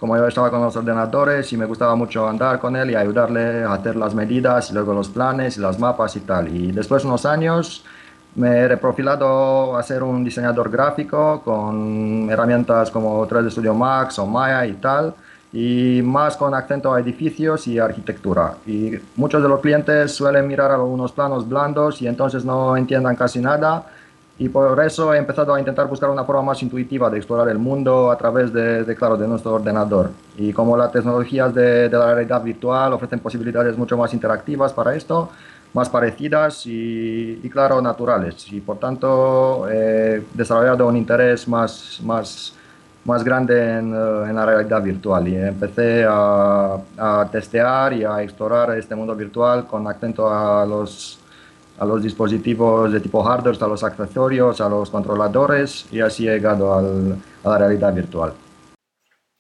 como 0.04 0.18
yo 0.18 0.28
estaba 0.28 0.52
con 0.52 0.62
los 0.62 0.76
ordenadores 0.76 1.54
y 1.54 1.56
me 1.56 1.64
gustaba 1.64 1.96
mucho 1.96 2.28
andar 2.28 2.60
con 2.60 2.76
él 2.76 2.92
y 2.92 2.96
ayudarle 2.96 3.64
a 3.64 3.72
hacer 3.76 3.96
las 3.96 4.14
medidas 4.14 4.70
y 4.70 4.74
luego 4.74 4.94
los 4.94 5.08
planes 5.08 5.56
y 5.56 5.62
las 5.62 5.80
mapas 5.80 6.18
y 6.18 6.20
tal. 6.20 6.54
Y 6.54 6.74
después 6.74 7.04
de 7.04 7.08
unos 7.08 7.26
años 7.26 7.86
me 8.36 8.50
he 8.50 8.68
reprofilado 8.68 9.78
a 9.78 9.82
ser 9.82 10.04
un 10.04 10.22
diseñador 10.22 10.70
gráfico 10.70 11.42
con 11.42 12.28
herramientas 12.30 12.92
como 12.92 13.26
3D 13.26 13.50
Studio 13.50 13.74
Max 13.74 14.20
o 14.20 14.26
Maya 14.26 14.66
y 14.66 14.74
tal, 14.74 15.16
y 15.54 16.02
más 16.04 16.36
con 16.36 16.54
acento 16.54 16.94
a 16.94 17.00
edificios 17.00 17.66
y 17.68 17.80
arquitectura. 17.80 18.56
Y 18.68 18.92
muchos 19.16 19.42
de 19.42 19.48
los 19.48 19.62
clientes 19.62 20.12
suelen 20.14 20.50
mirar 20.50 20.70
algunos 20.70 21.14
planos 21.14 21.48
blandos 21.48 22.02
y 22.02 22.08
entonces 22.08 22.44
no 22.44 22.76
entiendan 22.76 23.16
casi 23.16 23.40
nada. 23.40 23.86
Y 24.40 24.50
por 24.50 24.84
eso 24.84 25.14
he 25.14 25.18
empezado 25.18 25.54
a 25.54 25.60
intentar 25.60 25.88
buscar 25.88 26.10
una 26.10 26.24
forma 26.24 26.42
más 26.42 26.64
intuitiva 26.64 27.10
de 27.10 27.18
explorar 27.18 27.50
el 27.50 27.60
mundo 27.60 28.10
a 28.10 28.18
través 28.18 28.52
de, 28.52 28.96
claro, 28.98 29.16
de 29.16 29.28
nuestro 29.28 29.54
ordenador. 29.54 30.10
Y 30.38 30.52
como 30.52 30.76
las 30.76 30.92
tecnologías 30.92 31.54
de, 31.54 31.88
de 31.88 31.98
la 31.98 32.16
realidad 32.16 32.42
virtual 32.42 32.94
ofrecen 32.94 33.20
posibilidades 33.20 33.78
mucho 33.78 33.96
más 33.96 34.12
interactivas 34.12 34.74
para 34.74 34.96
esto, 34.96 35.30
más 35.74 35.90
parecidas 35.90 36.64
y, 36.66 37.50
claro, 37.52 37.82
naturales. 37.82 38.52
Y 38.52 38.62
por 38.62 38.78
tanto, 38.80 39.68
he 39.70 40.24
desarrollado 40.34 40.88
un 40.88 40.96
interés 40.98 41.48
más, 41.48 42.00
más, 42.04 42.54
más 43.06 43.24
grande 43.24 43.78
en, 43.78 43.94
eh, 43.94 44.30
en 44.30 44.36
la 44.36 44.46
realidad 44.46 44.82
virtual 44.82 45.28
y 45.28 45.36
empecé 45.36 46.06
a, 46.08 46.78
a, 46.98 47.28
testear 47.32 47.94
y 47.94 48.04
a 48.04 48.22
explorar 48.22 48.78
este 48.78 48.96
mundo 48.96 49.16
virtual 49.16 49.66
con 49.66 49.88
acento 49.88 50.30
a 50.32 50.66
los 50.66 51.20
a 51.80 51.86
los 51.86 52.04
dispositivos 52.04 52.92
de 52.92 53.00
tipo 53.00 53.24
hardware, 53.24 53.58
a 53.62 53.68
los 53.68 53.84
accesorios, 53.84 54.62
a 54.62 54.70
los 54.70 54.90
controladores 54.90 55.86
y 55.92 56.00
así 56.00 56.28
he 56.28 56.34
llegado 56.34 56.74
a 56.74 56.82
la 57.50 57.58
realidad 57.58 57.94
virtual. 57.94 58.34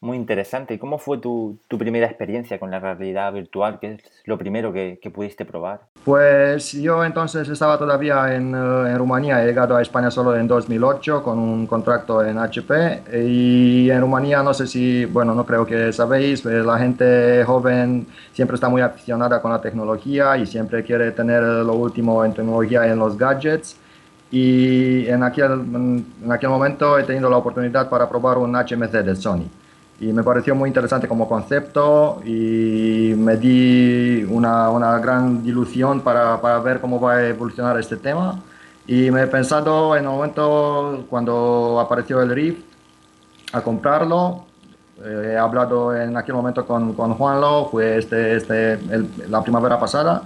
Muy 0.03 0.17
interesante. 0.17 0.73
¿Y 0.73 0.79
cómo 0.79 0.97
fue 0.97 1.17
tu, 1.19 1.59
tu 1.69 1.77
primera 1.77 2.05
experiencia 2.05 2.59
con 2.59 2.69
la 2.69 2.77
realidad 2.77 3.31
virtual? 3.31 3.79
¿Qué 3.79 3.93
es 3.93 4.01
lo 4.25 4.37
primero 4.37 4.73
que, 4.73 4.99
que 5.01 5.09
pudiste 5.09 5.45
probar? 5.45 5.79
Pues 6.03 6.73
yo 6.73 7.05
entonces 7.05 7.47
estaba 7.47 7.77
todavía 7.77 8.35
en, 8.35 8.53
eh, 8.53 8.89
en 8.91 8.97
Rumanía, 8.97 9.41
he 9.41 9.47
llegado 9.47 9.77
a 9.77 9.81
España 9.81 10.11
solo 10.11 10.35
en 10.35 10.45
2008 10.45 11.23
con 11.23 11.39
un 11.39 11.67
contrato 11.67 12.21
en 12.21 12.37
HP 12.37 13.01
y 13.25 13.89
en 13.89 14.01
Rumanía 14.01 14.43
no 14.43 14.53
sé 14.53 14.67
si, 14.67 15.05
bueno, 15.05 15.33
no 15.33 15.45
creo 15.45 15.65
que 15.65 15.93
sabéis, 15.93 16.45
eh, 16.45 16.61
la 16.61 16.77
gente 16.77 17.45
joven 17.45 18.05
siempre 18.33 18.55
está 18.55 18.67
muy 18.67 18.81
aficionada 18.81 19.41
con 19.41 19.51
la 19.51 19.61
tecnología 19.61 20.35
y 20.35 20.45
siempre 20.45 20.83
quiere 20.83 21.13
tener 21.13 21.41
lo 21.41 21.75
último 21.75 22.25
en 22.25 22.33
tecnología 22.33 22.85
en 22.85 22.99
los 22.99 23.17
gadgets. 23.17 23.77
Y 24.31 25.07
en 25.07 25.23
aquel, 25.23 25.51
en 25.51 26.29
aquel 26.29 26.49
momento 26.49 26.99
he 26.99 27.03
tenido 27.03 27.29
la 27.29 27.37
oportunidad 27.37 27.87
para 27.87 28.09
probar 28.09 28.37
un 28.39 28.53
HMC 28.53 28.91
de 28.91 29.15
Sony 29.15 29.47
y 29.99 30.11
me 30.11 30.23
pareció 30.23 30.53
muy 30.55 30.67
interesante 30.69 31.07
como 31.07 31.27
concepto 31.29 32.21
y 32.25 33.13
me 33.17 33.37
di 33.37 34.25
una, 34.29 34.69
una 34.69 34.97
gran 34.99 35.41
ilusión 35.45 36.01
para, 36.01 36.41
para 36.41 36.59
ver 36.59 36.81
cómo 36.81 36.99
va 36.99 37.13
a 37.15 37.27
evolucionar 37.27 37.79
este 37.79 37.97
tema. 37.97 38.41
Y 38.85 39.11
me 39.11 39.23
he 39.23 39.27
pensado 39.27 39.95
en 39.95 40.03
el 40.03 40.09
momento 40.09 41.05
cuando 41.09 41.79
apareció 41.79 42.21
el 42.21 42.31
Rift 42.31 42.63
a 43.53 43.61
comprarlo. 43.61 44.45
Eh, 45.03 45.31
he 45.33 45.37
hablado 45.37 45.95
en 45.95 46.15
aquel 46.17 46.35
momento 46.35 46.65
con, 46.65 46.93
con 46.93 47.13
Juanlo 47.15 47.67
fue 47.71 47.97
este, 47.97 48.35
este, 48.35 48.73
el- 48.73 49.09
la 49.29 49.41
primavera 49.41 49.79
pasada 49.79 50.23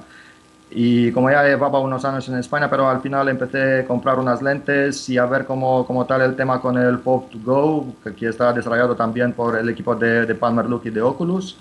y 0.70 1.12
como 1.12 1.30
ya 1.32 1.44
llevaba 1.44 1.80
unos 1.80 2.04
años 2.06 2.28
en 2.30 2.36
España, 2.38 2.70
pero 2.70 2.88
al 2.90 3.02
final 3.02 3.28
empecé 3.30 3.82
a 3.82 3.86
comprar 3.88 4.20
unas 4.20 4.42
lentes 4.42 5.08
y 5.10 5.18
a 5.18 5.26
ver 5.26 5.46
cómo, 5.46 5.86
cómo 5.86 6.06
tal 6.06 6.22
el 6.22 6.36
tema 6.36 6.60
con 6.62 6.78
el 6.78 7.00
Pop 7.00 7.30
to 7.32 7.40
Go, 7.44 7.96
que 8.04 8.10
aquí 8.10 8.26
está 8.26 8.52
desarrollado 8.54 8.96
también 8.96 9.34
por 9.34 9.58
el 9.58 9.70
equipo 9.70 9.96
de, 9.96 10.26
de 10.26 10.36
Palmer 10.36 10.66
Look 10.68 10.82
y 10.86 10.90
de 10.90 11.02
Oculus. 11.02 11.58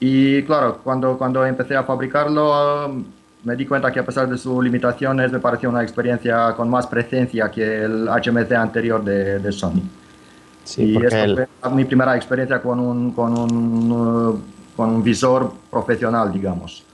Y 0.00 0.42
claro, 0.44 0.78
cuando, 0.82 1.16
cuando 1.18 1.44
empecé 1.46 1.76
a 1.76 1.84
fabricarlo, 1.84 3.04
me 3.44 3.56
di 3.56 3.66
cuenta 3.66 3.92
que 3.92 4.00
a 4.00 4.06
pesar 4.06 4.28
de 4.28 4.38
sus 4.38 4.62
limitaciones, 4.64 5.32
me 5.32 5.40
pareció 5.40 5.70
una 5.70 5.82
experiencia 5.82 6.54
con 6.54 6.68
más 6.70 6.86
presencia 6.86 7.50
que 7.50 7.84
el 7.84 8.08
HMC 8.08 8.52
anterior 8.56 9.02
de, 9.04 9.38
de 9.40 9.52
Sony. 9.52 9.82
Sí, 10.62 10.82
y 10.82 11.04
esta 11.04 11.24
el- 11.24 11.34
fue 11.34 11.48
mi 11.72 11.84
primera 11.84 12.16
experiencia 12.16 12.60
con 12.62 12.80
un, 12.80 13.12
con 13.12 13.36
un, 13.38 14.44
con 14.74 14.90
un 14.90 15.02
visor 15.02 15.52
profesional, 15.70 16.32
digamos. 16.32 16.84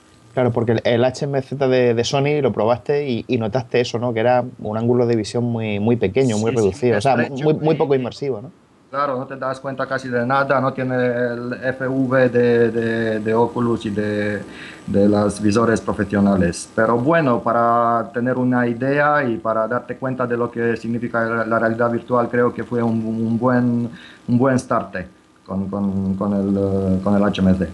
Claro, 0.40 0.52
porque 0.54 0.72
el, 0.72 0.80
el 0.84 1.04
HMZ 1.04 1.50
de, 1.58 1.92
de 1.92 2.04
Sony 2.04 2.40
lo 2.40 2.50
probaste 2.50 3.06
y, 3.06 3.26
y 3.28 3.36
notaste 3.36 3.82
eso, 3.82 3.98
¿no? 3.98 4.14
Que 4.14 4.20
era 4.20 4.42
un 4.60 4.78
ángulo 4.78 5.06
de 5.06 5.14
visión 5.14 5.44
muy, 5.44 5.78
muy 5.78 5.96
pequeño, 5.96 6.38
muy 6.38 6.52
Sí, 6.52 6.56
sí, 6.56 6.62
reducido, 6.62 6.96
o 6.96 7.00
sea, 7.02 7.14
muy, 7.16 7.52
muy 7.52 7.74
poco 7.74 7.94
inmersivo, 7.94 8.40
¿no? 8.40 8.50
Claro, 8.88 9.18
no 9.18 9.26
te 9.26 9.36
das 9.36 9.60
cuenta 9.60 9.86
casi 9.86 10.08
de 10.08 10.24
nada, 10.24 10.58
no 10.62 10.72
tiene 10.72 10.94
el 10.96 11.54
FV 11.74 12.30
de, 12.30 12.70
de, 12.70 13.20
de 13.20 13.34
Oculus 13.34 13.84
y 13.84 13.90
de, 13.90 14.40
de 14.86 15.08
los 15.10 15.42
visores 15.42 15.78
profesionales. 15.82 16.70
Pero 16.74 16.96
bueno, 16.96 17.40
para 17.42 18.10
tener 18.14 18.38
una 18.38 18.66
idea 18.66 19.22
y 19.22 19.36
para 19.36 19.68
darte 19.68 19.98
cuenta 19.98 20.26
de 20.26 20.38
lo 20.38 20.50
que 20.50 20.74
significa 20.78 21.22
la, 21.22 21.44
la 21.44 21.58
realidad 21.58 21.90
virtual, 21.90 22.30
creo 22.30 22.54
que 22.54 22.64
fue 22.64 22.82
un, 22.82 23.04
un 23.04 23.38
buen, 23.38 23.90
un 24.26 24.38
buen 24.38 24.58
start 24.58 24.96
con, 25.44 25.68
con, 25.68 26.14
con, 26.14 26.32
el, 26.32 27.02
con 27.02 27.14
el 27.14 27.22
HMC. 27.22 27.68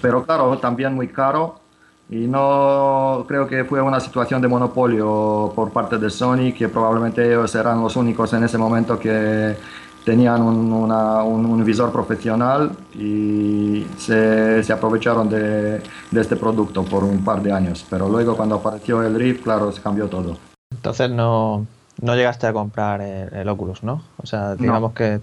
Pero 0.00 0.24
claro, 0.24 0.56
también 0.56 0.94
muy 0.94 1.08
caro 1.08 1.65
y 2.08 2.26
no 2.28 3.24
creo 3.26 3.46
que 3.48 3.64
fue 3.64 3.80
una 3.82 3.98
situación 4.00 4.40
de 4.40 4.48
monopolio 4.48 5.52
por 5.54 5.70
parte 5.72 5.98
de 5.98 6.08
Sony, 6.10 6.52
que 6.56 6.68
probablemente 6.68 7.26
ellos 7.26 7.54
eran 7.54 7.80
los 7.82 7.96
únicos 7.96 8.32
en 8.32 8.44
ese 8.44 8.58
momento 8.58 8.98
que 8.98 9.56
tenían 10.04 10.40
un, 10.40 10.72
una- 10.72 11.24
un- 11.24 11.44
un 11.44 11.64
visor 11.64 11.90
profesional 11.90 12.70
y 12.94 13.84
se, 13.98 14.62
se 14.62 14.72
aprovecharon 14.72 15.28
de, 15.28 15.80
de 16.12 16.20
este 16.20 16.36
producto 16.36 16.84
por 16.84 17.02
un 17.02 17.24
par 17.24 17.42
de 17.42 17.50
años. 17.52 17.84
Pero 17.90 18.08
luego 18.08 18.36
cuando 18.36 18.54
apareció 18.54 19.02
el 19.02 19.14
Rift, 19.16 19.42
claro, 19.42 19.72
se 19.72 19.82
cambió 19.82 20.06
todo. 20.08 20.36
Entonces 20.72 21.10
no, 21.10 21.66
no 22.00 22.14
llegaste 22.14 22.46
a 22.46 22.52
comprar 22.52 23.00
el, 23.00 23.34
el 23.34 23.48
Oculus, 23.48 23.82
¿no? 23.82 24.00
O 24.22 24.26
sea, 24.26 24.54
digamos 24.54 24.92
que 24.92 25.20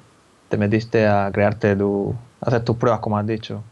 te 0.50 0.58
metiste 0.58 1.08
a 1.08 1.32
crearte 1.32 1.78
tu, 1.78 2.14
a 2.42 2.48
hacer 2.50 2.64
tus 2.66 2.76
pruebas, 2.76 3.00
como 3.00 3.18
has 3.18 3.26
dicho. 3.26 3.64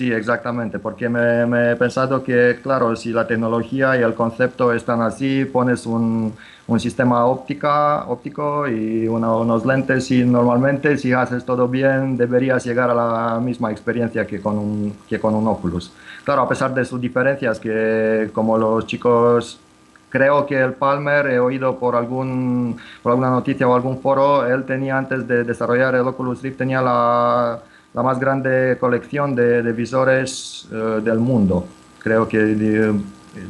Sí, 0.00 0.10
exactamente, 0.10 0.78
porque 0.78 1.10
me, 1.10 1.44
me 1.44 1.72
he 1.72 1.76
pensado 1.76 2.22
que, 2.24 2.58
claro, 2.62 2.96
si 2.96 3.12
la 3.12 3.26
tecnología 3.26 3.98
y 3.98 4.02
el 4.02 4.14
concepto 4.14 4.72
están 4.72 5.02
así, 5.02 5.44
pones 5.44 5.84
un, 5.84 6.34
un 6.66 6.80
sistema 6.80 7.26
óptica, 7.26 8.04
óptico 8.08 8.66
y 8.66 9.06
una- 9.08 9.34
unos 9.36 9.66
lentes 9.66 10.10
y 10.10 10.24
normalmente 10.24 10.96
si 10.96 11.12
haces 11.12 11.44
todo 11.44 11.68
bien 11.68 12.16
deberías 12.16 12.64
llegar 12.64 12.88
a 12.90 12.94
la 12.94 13.40
misma 13.40 13.70
experiencia 13.72 14.26
que 14.26 14.40
con 14.40 14.56
un, 14.56 14.96
que 15.06 15.20
con 15.20 15.34
un 15.34 15.46
Oculus. 15.48 15.92
Claro, 16.24 16.42
a 16.42 16.48
pesar 16.48 16.72
de 16.72 16.84
sus 16.86 16.98
diferencias, 17.00 17.60
que 17.60 18.30
como 18.32 18.56
los 18.56 18.86
chicos 18.86 19.60
Creo 20.08 20.44
que 20.44 20.60
el 20.60 20.74
Palmer, 20.74 21.26
he 21.28 21.38
oído 21.38 21.78
por, 21.78 21.94
algún, 21.94 22.76
por 23.00 23.12
alguna 23.12 23.30
noticia 23.30 23.68
o 23.68 23.74
algún 23.76 24.00
foro, 24.02 24.44
él 24.44 24.64
tenía 24.66 24.98
antes 24.98 25.24
de 25.28 25.44
desarrollar 25.44 25.94
el 25.94 26.00
Oculus 26.08 26.42
Rift, 26.42 26.58
tenía 26.58 26.82
la, 26.82 27.62
la 27.92 28.02
más 28.02 28.18
grande 28.20 28.76
colección 28.80 29.34
de, 29.34 29.62
de 29.62 29.72
visores 29.72 30.68
eh, 30.72 31.00
del 31.02 31.18
mundo. 31.18 31.66
Creo 31.98 32.28
que 32.28 32.38
eh, 32.58 32.92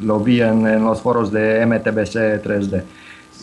lo 0.01 0.19
vi 0.19 0.41
en, 0.41 0.67
en 0.67 0.83
los 0.83 1.01
foros 1.01 1.31
de 1.31 1.61
MTBC 1.61 2.39
3D. 2.41 2.83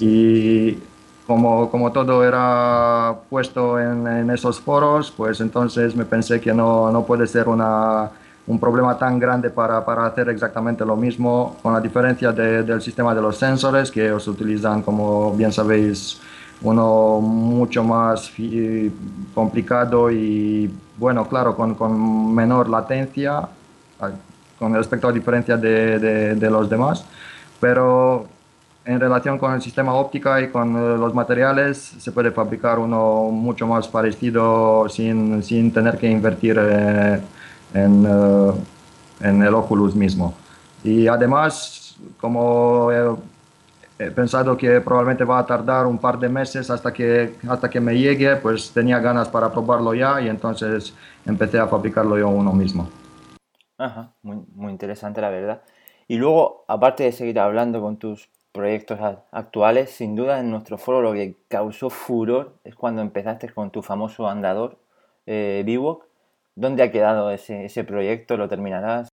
Y 0.01 0.79
como, 1.27 1.71
como 1.71 1.93
todo 1.93 2.25
era 2.25 3.15
puesto 3.29 3.79
en, 3.79 4.07
en 4.07 4.31
esos 4.31 4.61
foros, 4.61 5.11
pues 5.11 5.41
entonces 5.41 5.95
me 5.95 6.05
pensé 6.05 6.41
que 6.41 6.55
no, 6.55 6.91
no 6.91 7.05
puede 7.05 7.27
ser 7.27 7.49
una, 7.49 8.11
un 8.47 8.59
problema 8.59 8.97
tan 8.99 9.19
grande 9.19 9.51
para, 9.51 9.85
para 9.85 10.07
hacer 10.07 10.29
exactamente 10.31 10.85
lo 10.85 10.97
mismo, 10.97 11.57
con 11.63 11.73
la 11.75 11.81
diferencia 11.81 12.33
de- 12.33 12.63
del 12.63 12.81
sistema 12.81 13.15
de 13.15 13.21
los 13.23 13.37
sensores, 13.37 13.91
que 13.91 14.05
ellos 14.07 14.27
utilizan, 14.29 14.83
como 14.83 15.33
bien 15.35 15.53
sabéis, 15.53 16.21
uno 16.63 17.21
mucho 17.21 17.85
más 17.85 18.29
fi- 18.31 18.91
complicado 19.35 20.11
y, 20.11 20.71
bueno, 20.97 21.27
claro, 21.29 21.55
con, 21.57 21.75
con 21.75 22.35
menor 22.35 22.69
latencia, 22.69 23.49
con 24.59 24.75
respecto 24.75 25.09
a 25.09 25.13
diferencia 25.13 25.57
de, 25.57 25.99
de- 25.99 26.35
de 26.35 26.51
los 26.51 26.69
demás, 26.69 27.05
pero 27.61 28.27
en 28.85 28.99
relación 28.99 29.39
con 29.39 29.53
el 29.53 29.61
sistema 29.63 29.93
óptica 29.95 30.41
y 30.41 30.49
con 30.49 30.75
eh, 30.77 30.97
los 30.99 31.13
materiales, 31.15 31.77
se 31.99 32.11
puede 32.11 32.31
fabricar 32.31 32.79
uno 32.79 33.25
mucho 33.31 33.67
más 33.67 33.87
parecido 33.87 34.89
sin, 34.89 35.43
sin 35.43 35.71
tener 35.73 35.99
que 35.99 36.11
invertir 36.11 36.57
eh, 36.59 37.21
en, 37.75 38.07
eh, 38.09 38.53
en 39.21 39.43
el 39.43 39.55
Oculus 39.55 39.95
mismo. 39.95 40.35
Y 40.83 41.07
además, 41.07 41.97
como 42.21 42.91
he, 42.91 43.15
he 43.99 44.11
pensado 44.11 44.57
que 44.57 44.81
probablemente 44.81 45.25
va 45.25 45.41
a 45.41 45.47
tardar 45.47 45.87
un 45.87 45.99
par 45.99 46.19
de 46.19 46.29
meses 46.29 46.71
hasta 46.71 46.93
que, 46.93 47.35
hasta 47.49 47.69
que 47.69 47.81
me 47.81 47.99
llegue, 47.99 48.37
pues 48.37 48.71
tenía 48.73 49.01
ganas 49.01 49.29
para 49.29 49.51
probarlo 49.51 49.93
ya 49.95 50.21
y 50.21 50.29
entonces 50.29 50.95
empecé 51.27 51.59
a 51.59 51.67
fabricarlo 51.67 52.17
yo 52.17 52.29
uno 52.29 52.53
mismo. 52.53 52.89
Ajá, 53.77 54.15
muy, 54.23 54.45
muy 54.55 54.73
interesante 54.73 55.21
la 55.21 55.31
verdad. 55.31 55.63
Y 56.07 56.17
luego, 56.17 56.65
aparte 56.69 57.05
de 57.05 57.13
seguir 57.13 57.39
hablando 57.41 57.81
con 57.81 57.97
tus 57.99 58.29
proyectos 58.53 58.99
actuales, 59.31 59.91
sin 59.91 60.17
duda 60.17 60.41
en 60.41 60.51
nuestro 60.51 60.79
foro 60.79 61.03
lo 61.03 61.13
que 61.13 61.37
causó 61.49 61.91
furor 61.91 62.55
es 62.65 62.75
cuando 62.75 63.03
empezaste 63.03 63.51
con 63.51 63.71
tu 63.71 63.83
famoso 63.83 64.29
andador 64.29 64.79
eh, 65.27 65.63
Bivouac. 65.67 66.07
¿Dónde 66.55 66.83
ha 66.83 66.91
quedado 66.91 67.31
ese, 67.31 67.67
ese 67.67 67.85
proyecto? 67.85 68.37
¿Lo 68.37 68.49
terminarás? 68.49 69.09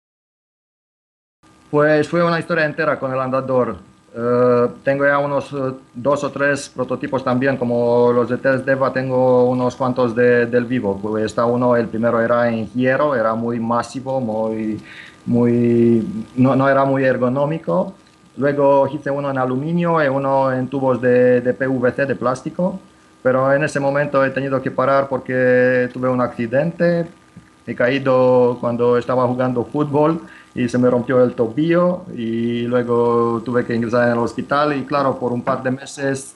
Pues 1.71 2.09
fue 2.09 2.23
una 2.23 2.39
historia 2.39 2.67
entera 2.67 2.99
con 2.99 3.13
el 3.13 3.21
andador. 3.21 3.90
Eh, 4.13 4.69
tengo 4.83 5.07
ya 5.07 5.19
unos 5.19 5.53
eh, 5.53 5.73
dos 5.95 6.25
o 6.25 6.31
tres 6.33 6.69
prototipos 6.69 7.23
también, 7.23 7.57
como 7.57 8.11
los 8.13 8.29
de 8.29 8.39
Test 8.39 8.65
Deva, 8.67 8.93
tengo 8.93 9.49
unos 9.49 9.77
cuantos 9.77 10.15
de- 10.17 10.47
del 10.47 10.65
vivo. 10.65 10.99
Pues 11.01 11.25
está 11.27 11.45
uno, 11.47 11.77
el 11.77 11.87
primero 11.89 12.21
era 12.21 12.49
en 12.49 12.67
hierro, 12.73 13.15
era 13.15 13.35
muy 13.35 13.61
masivo, 13.61 14.21
muy, 14.21 14.81
muy, 15.27 16.05
no, 16.37 16.57
no 16.57 16.69
era 16.69 16.85
muy 16.85 17.05
ergonómico. 17.05 17.95
Luego 18.37 18.89
hice 18.89 19.11
uno 19.11 19.31
en 19.31 19.39
aluminio 19.39 20.03
y 20.05 20.09
uno 20.09 20.53
en 20.53 20.67
tubos 20.69 21.01
de, 21.01 21.41
de 21.41 21.55
PVC, 21.55 22.07
de 22.07 22.17
plástico. 22.17 22.81
Pero 23.23 23.53
en 23.53 23.63
ese 23.65 23.79
momento 23.81 24.25
he 24.25 24.31
tenido 24.31 24.61
que 24.63 24.71
parar 24.71 25.09
porque 25.09 25.89
tuve 25.93 26.09
un 26.09 26.21
accidente. 26.21 27.07
He 27.67 27.75
caído 27.75 28.57
cuando 28.61 28.97
estaba 28.97 29.27
jugando 29.27 29.65
fútbol 29.65 30.23
y 30.55 30.69
se 30.69 30.79
me 30.79 30.91
rompió 30.91 31.23
el 31.23 31.35
tobillo 31.35 32.03
y 32.17 32.63
luego 32.63 33.43
tuve 33.45 33.65
que 33.65 33.75
ingresar 33.75 34.09
el 34.11 34.19
hospital 34.19 34.77
y 34.77 34.85
claro, 34.85 35.19
por 35.19 35.33
un 35.33 35.43
par 35.43 35.63
de 35.63 35.71
meses 35.71 36.35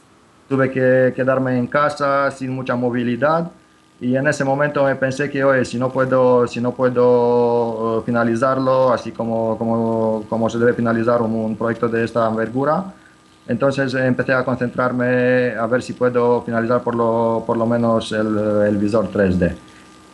tuve 0.49 0.71
que 0.71 1.13
quedarme 1.15 1.59
en 1.59 1.67
casa 1.67 2.31
sin 2.31 2.51
mucha 2.51 2.77
movilidad 2.77 3.51
y 4.01 4.17
en 4.17 4.27
ese 4.27 4.45
momento 4.45 4.85
me 4.85 4.97
pensé 4.97 5.31
que, 5.31 5.43
oye, 5.45 5.65
si 5.65 5.79
no 5.79 5.91
puedo, 5.91 6.47
si 6.47 6.61
no 6.61 6.73
puedo 6.73 8.01
eh, 8.01 8.03
finalizarlo 8.05 8.93
así 8.93 9.13
como, 9.13 9.57
como, 9.57 10.25
como 10.29 10.51
se 10.51 10.59
debe 10.59 10.75
finalizar 10.75 11.23
un, 11.23 11.33
un, 11.35 11.57
proyecto 11.57 11.89
de 11.89 12.05
esta 12.05 12.29
envergura, 12.29 12.93
entonces 13.47 13.95
empecé 13.95 14.33
a 14.33 14.45
concentrarme 14.45 15.55
a 15.57 15.67
ver 15.67 15.83
si 15.83 15.93
puedo 15.93 16.43
finalizar 16.43 16.83
por 16.83 16.95
lo, 16.95 17.45
por 17.47 17.57
lo 17.57 17.67
menos 17.67 18.11
el, 18.13 18.37
el 18.67 18.77
visor 18.77 19.11
3D. 19.11 19.55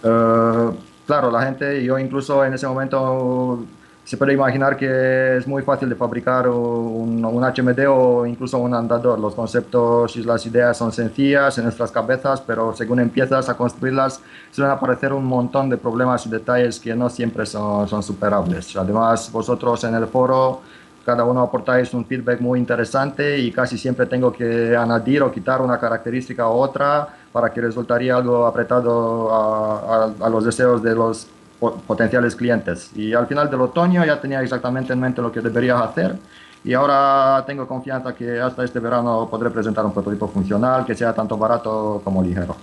Uh, 0.02 0.74
claro, 1.06 1.30
la 1.30 1.42
gente, 1.42 1.82
yo 1.82 1.98
incluso 1.98 2.44
en 2.44 2.54
ese 2.54 2.66
momento 2.66 3.64
se 4.04 4.16
puede 4.16 4.32
imaginar 4.32 4.76
que 4.76 5.36
es 5.36 5.46
muy 5.46 5.62
fácil 5.62 5.88
de 5.88 5.94
fabricar 5.94 6.48
un, 6.48 7.24
un, 7.24 7.42
HMD 7.44 7.86
o 7.88 8.26
incluso 8.26 8.58
un 8.58 8.74
andador. 8.74 9.18
Los 9.20 9.34
conceptos 9.34 10.16
y 10.16 10.22
las 10.22 10.44
ideas 10.46 10.76
son 10.76 10.90
sencillas 10.90 11.56
en 11.58 11.64
nuestras 11.64 11.92
cabezas, 11.92 12.40
pero 12.40 12.74
según 12.74 13.00
empiezas 13.00 13.48
a 13.48 13.56
construirlas, 13.56 14.20
suelen 14.50 14.72
aparecer 14.72 15.12
un 15.12 15.24
montón 15.24 15.70
de 15.70 15.76
problemas 15.76 16.26
y 16.26 16.30
detalles 16.30 16.80
que 16.80 16.94
no 16.94 17.08
siempre 17.08 17.46
son, 17.46 17.86
son 17.88 18.02
superables. 18.02 18.76
Además, 18.76 19.30
vosotros 19.30 19.84
en 19.84 19.94
el 19.94 20.06
foro, 20.06 20.60
cada 21.04 21.24
uno 21.24 21.40
aportáis 21.40 21.92
un 21.94 22.04
feedback 22.04 22.40
muy 22.40 22.58
interesante 22.58 23.38
y 23.38 23.50
casi 23.50 23.78
siempre 23.78 24.06
tengo 24.06 24.32
que 24.32 24.76
añadir 24.76 25.22
o 25.22 25.30
quitar 25.32 25.62
una 25.62 25.78
característica 25.78 26.48
u 26.48 26.52
otra 26.52 27.08
para 27.32 27.50
que 27.52 27.60
resultaría 27.60 28.16
algo 28.16 28.46
apretado 28.46 29.28
a, 29.32 30.28
los 30.28 30.44
deseos 30.44 30.82
de 30.82 30.94
los 30.94 31.26
potenciales 31.60 32.34
clientes. 32.34 32.90
Y 32.96 33.12
al 33.12 33.26
final 33.26 33.50
del 33.50 33.60
otoño 33.60 34.04
ya 34.04 34.20
tenía 34.20 34.42
exactamente 34.42 34.92
en 34.92 35.00
mente 35.00 35.20
lo 35.20 35.30
que 35.30 35.40
debería 35.40 35.78
hacer 35.78 36.16
y 36.62 36.74
ahora 36.74 37.42
tengo 37.46 37.66
confianza 37.66 38.14
que 38.14 38.38
hasta 38.38 38.64
este 38.64 38.80
verano 38.80 39.28
podré 39.30 39.50
presentar 39.50 39.84
un 39.84 39.92
prototipo 39.92 40.28
funcional 40.28 40.84
que 40.84 40.94
sea 40.94 41.14
tanto 41.14 41.36
barato 41.36 42.00
como 42.04 42.22
ligero. 42.22 42.54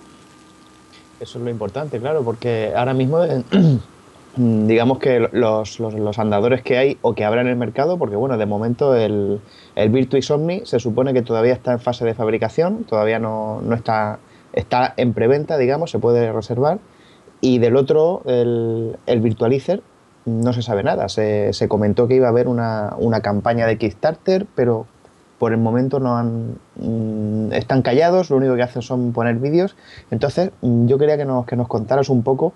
Eso 1.19 1.39
es 1.39 1.43
lo 1.43 1.49
importante, 1.49 1.99
claro, 1.99 2.23
porque 2.23 2.73
ahora 2.75 2.93
mismo 2.93 3.19
digamos 4.35 4.99
que 4.99 5.27
los, 5.31 5.79
los, 5.79 5.93
los, 5.95 6.19
andadores 6.19 6.61
que 6.61 6.77
hay 6.77 6.97
o 7.01 7.15
que 7.15 7.25
habrá 7.25 7.41
en 7.41 7.47
el 7.47 7.55
mercado, 7.55 7.97
porque 7.97 8.15
bueno, 8.15 8.37
de 8.37 8.45
momento 8.45 8.95
el, 8.95 9.41
el 9.75 9.89
Virtuix 9.89 10.29
Omni 10.29 10.61
se 10.65 10.79
supone 10.79 11.11
que 11.13 11.23
todavía 11.23 11.53
está 11.53 11.71
en 11.71 11.79
fase 11.79 12.05
de 12.05 12.13
fabricación, 12.13 12.83
todavía 12.83 13.17
no, 13.17 13.61
no 13.61 13.73
está, 13.73 14.19
está 14.53 14.93
en 14.95 15.13
preventa, 15.13 15.57
digamos, 15.57 15.89
se 15.89 15.97
puede 15.97 16.31
reservar 16.31 16.77
y 17.41 17.59
del 17.59 17.75
otro, 17.75 18.23
el, 18.25 18.97
el 19.05 19.21
Virtualizer, 19.21 19.81
no 20.25 20.53
se 20.53 20.61
sabe 20.61 20.83
nada. 20.83 21.09
Se, 21.09 21.53
se, 21.53 21.67
comentó 21.67 22.07
que 22.07 22.15
iba 22.15 22.27
a 22.27 22.29
haber 22.29 22.47
una, 22.47 22.95
una, 22.97 23.21
campaña 23.21 23.65
de 23.65 23.77
Kickstarter, 23.77 24.45
pero 24.55 24.85
por 25.39 25.53
el 25.53 25.59
momento 25.59 25.99
no 25.99 26.17
han, 26.17 26.57
mmm, 26.75 27.53
están 27.53 27.81
callados, 27.81 28.29
lo 28.29 28.37
único 28.37 28.55
que 28.55 28.63
hacen 28.63 28.81
son 28.81 29.13
poner 29.13 29.35
vídeos. 29.35 29.75
Entonces, 30.11 30.51
yo 30.61 30.97
quería 30.97 31.17
que 31.17 31.25
nos, 31.25 31.45
que 31.45 31.55
nos 31.55 31.67
contaras 31.67 32.09
un 32.09 32.23
poco 32.23 32.53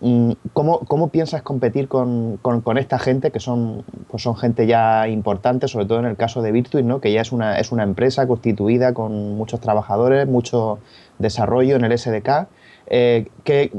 mmm, 0.00 0.32
cómo, 0.52 0.80
cómo, 0.80 1.08
piensas 1.08 1.42
competir 1.42 1.88
con, 1.88 2.38
con, 2.40 2.60
con, 2.62 2.78
esta 2.78 2.98
gente, 2.98 3.30
que 3.30 3.40
son, 3.40 3.84
pues 4.08 4.22
son 4.22 4.36
gente 4.36 4.66
ya 4.66 5.08
importante, 5.08 5.68
sobre 5.68 5.86
todo 5.86 5.98
en 5.98 6.06
el 6.06 6.16
caso 6.16 6.40
de 6.42 6.52
Virtuix, 6.52 6.84
¿no? 6.84 7.00
que 7.00 7.12
ya 7.12 7.20
es 7.20 7.32
una, 7.32 7.58
es 7.58 7.72
una 7.72 7.82
empresa 7.82 8.26
constituida 8.26 8.94
con 8.94 9.36
muchos 9.36 9.60
trabajadores, 9.60 10.26
mucho 10.28 10.78
desarrollo 11.18 11.76
en 11.76 11.84
el 11.84 11.98
SDK 11.98 12.46
eh, 12.88 13.28
¿qué, 13.44 13.70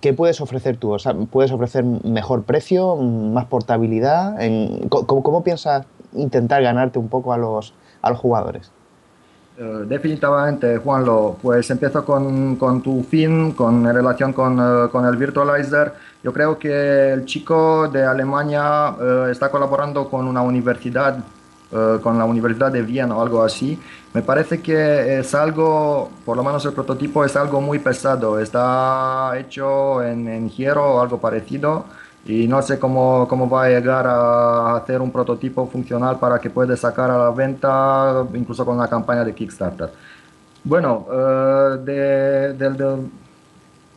¿qué, 0.00 0.12
puedes 0.12 0.40
ofrecer 0.40 0.76
tú? 0.76 0.92
O 0.92 0.98
sea, 0.98 1.14
¿Puedes 1.14 1.50
ofrecer 1.50 1.84
mejor 1.84 2.44
precio, 2.44 2.96
más 2.96 3.46
portabilidad? 3.46 4.36
¿cómo, 4.88 5.22
¿cómo, 5.22 5.42
piensas 5.42 5.84
intentar 6.12 6.62
ganarte 6.62 6.98
un 6.98 7.08
poco 7.08 7.32
a 7.32 7.38
los, 7.38 7.74
a 8.02 8.10
los 8.10 8.18
jugadores? 8.18 8.70
Uh, 9.58 9.84
definitivamente, 9.84 10.78
Juanlo, 10.78 11.36
pues 11.42 11.70
empiezo 11.70 12.04
con, 12.04 12.56
con, 12.56 12.82
tu 12.82 13.02
fin, 13.02 13.52
con 13.52 13.84
relación 13.84 14.32
con, 14.32 14.58
uh, 14.58 14.88
con, 14.90 15.04
el 15.06 15.16
virtualizer. 15.16 15.92
Yo 16.24 16.32
creo 16.32 16.58
que 16.58 17.12
el 17.12 17.26
chico 17.26 17.86
de 17.88 18.02
Alemania 18.02 18.92
uh, 18.92 19.26
está 19.26 19.50
colaborando 19.50 20.08
con 20.08 20.26
una 20.26 20.40
universidad 20.40 21.18
uh, 21.72 22.00
con 22.00 22.18
la 22.18 22.24
Universidad 22.24 22.70
de 22.70 22.82
Viena 22.82 23.16
o 23.16 23.22
algo 23.22 23.42
así. 23.42 23.78
Me 24.14 24.22
parece 24.22 24.60
que 24.60 25.18
es 25.18 25.34
algo, 25.34 26.10
por 26.24 26.36
lo 26.36 26.44
menos 26.44 26.64
el 26.66 26.72
prototipo 26.72 27.24
es 27.24 27.34
algo 27.36 27.60
muy 27.60 27.78
pesado, 27.78 28.38
está 28.38 29.32
hecho 29.38 30.02
en, 30.02 30.28
en 30.28 30.50
hierro 30.50 30.96
o 30.96 31.00
algo 31.00 31.18
parecido 31.18 31.84
y 32.24 32.46
no 32.46 32.62
sé 32.62 32.78
cómo, 32.78 33.26
cómo 33.28 33.48
va 33.48 33.64
a 33.64 33.68
llegar 33.68 34.06
a 34.06 34.76
hacer 34.76 35.00
un 35.00 35.10
prototipo 35.10 35.66
funcional 35.66 36.18
para 36.18 36.38
que 36.38 36.50
pueda 36.50 36.76
sacar 36.76 37.10
a 37.10 37.18
la 37.18 37.30
venta 37.30 38.24
incluso 38.34 38.64
con 38.64 38.76
una 38.76 38.88
campaña 38.88 39.24
de 39.24 39.34
Kickstarter. 39.34 39.90
Bueno, 40.64 41.06
uh, 41.08 41.76
de, 41.82 42.52
de, 42.54 42.70
de, 42.70 42.96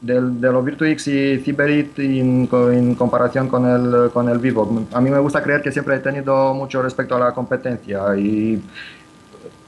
de 0.06 0.52
los 0.52 0.64
Virtuix 0.64 1.08
y 1.08 1.40
Cyberit 1.40 1.98
en, 2.00 2.48
comparación 2.96 3.48
con 3.48 3.66
el, 3.66 4.12
con 4.12 4.30
el 4.30 4.38
Vivo. 4.38 4.86
A 4.94 5.02
mí 5.02 5.10
me 5.10 5.20
gusta 5.20 5.42
creer 5.42 5.62
que 5.62 5.72
siempre 5.72 5.96
he 5.96 6.00
tenido 6.00 6.54
mucho 6.54 6.82
respeto 6.82 7.16
a 7.16 7.20
la 7.20 7.32
competencia 7.34 8.16
y 8.16 8.62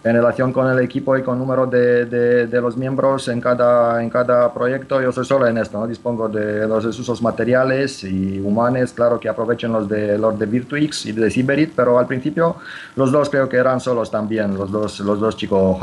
en 0.03 0.13
relación 0.15 0.53
con 0.53 0.69
el 0.71 0.79
equipo 0.79 1.17
y 1.17 1.23
con 1.23 1.35
el 1.35 1.39
número 1.39 1.65
de, 1.65 2.05
de, 2.05 2.61
los 2.61 2.77
miembros 2.77 3.27
en 3.27 3.41
cada, 3.41 4.01
en 4.01 4.09
cada 4.09 4.53
proyecto, 4.53 5.01
yo 5.01 5.11
soy 5.11 5.25
solo 5.25 5.47
en 5.47 5.57
esto, 5.57 5.79
¿no? 5.79 5.87
dispongo 5.87 6.29
de 6.29 6.67
los 6.67 6.85
usos 6.85 7.21
materiales 7.21 8.03
y 8.03 8.39
humanos, 8.39 8.93
claro 8.93 9.19
que 9.19 9.27
aprovechen 9.27 9.71
los 9.71 9.89
de, 9.89 10.17
los 10.17 10.37
de 10.37 10.45
Virtuix 10.45 11.07
y 11.07 11.11
de 11.11 11.29
Cyberit, 11.31 11.73
pero 11.75 11.97
al 11.97 12.05
principio 12.05 12.57
los 12.95 13.11
dos 13.11 13.29
creo 13.29 13.49
que 13.49 13.57
eran 13.57 13.79
solos 13.79 14.09
también, 14.09 14.55
los 14.55 14.71
dos, 14.71 14.99
los 14.99 15.19
dos 15.19 15.35
chicos 15.35 15.77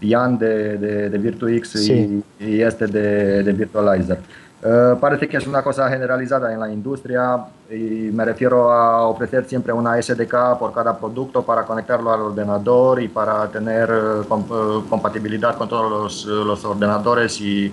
Jan 0.00 0.38
de, 0.38 0.78
de, 0.78 1.10
de 1.10 1.18
Virtuix 1.18 1.68
sí. 1.68 2.22
y, 2.40 2.44
y, 2.44 2.62
este 2.62 2.86
de, 2.86 3.42
de 3.42 3.52
Virtualizer. 3.52 4.18
Uh, 4.60 4.98
parece 4.98 5.28
que 5.28 5.36
es 5.36 5.46
una 5.46 5.62
cosa 5.62 5.88
generalizada 5.88 6.52
en 6.52 6.58
la 6.58 6.68
industria 6.72 7.44
y 7.70 8.10
me 8.12 8.24
refiero 8.24 8.72
a 8.72 9.06
ofrecer 9.06 9.44
siempre 9.44 9.72
una 9.72 10.02
SDK 10.02 10.58
por 10.58 10.72
cada 10.72 10.98
producto 10.98 11.44
para 11.44 11.62
conectarlo 11.62 12.12
al 12.12 12.22
ordenador 12.22 13.00
y 13.00 13.06
para 13.06 13.46
tener 13.48 13.88
uh, 13.88 14.24
comp 14.26 14.50
uh, 14.50 14.84
compatibilidad 14.88 15.56
con 15.56 15.68
todos 15.68 15.88
los, 15.88 16.24
los 16.24 16.64
ordenadores 16.64 17.40
y, 17.40 17.72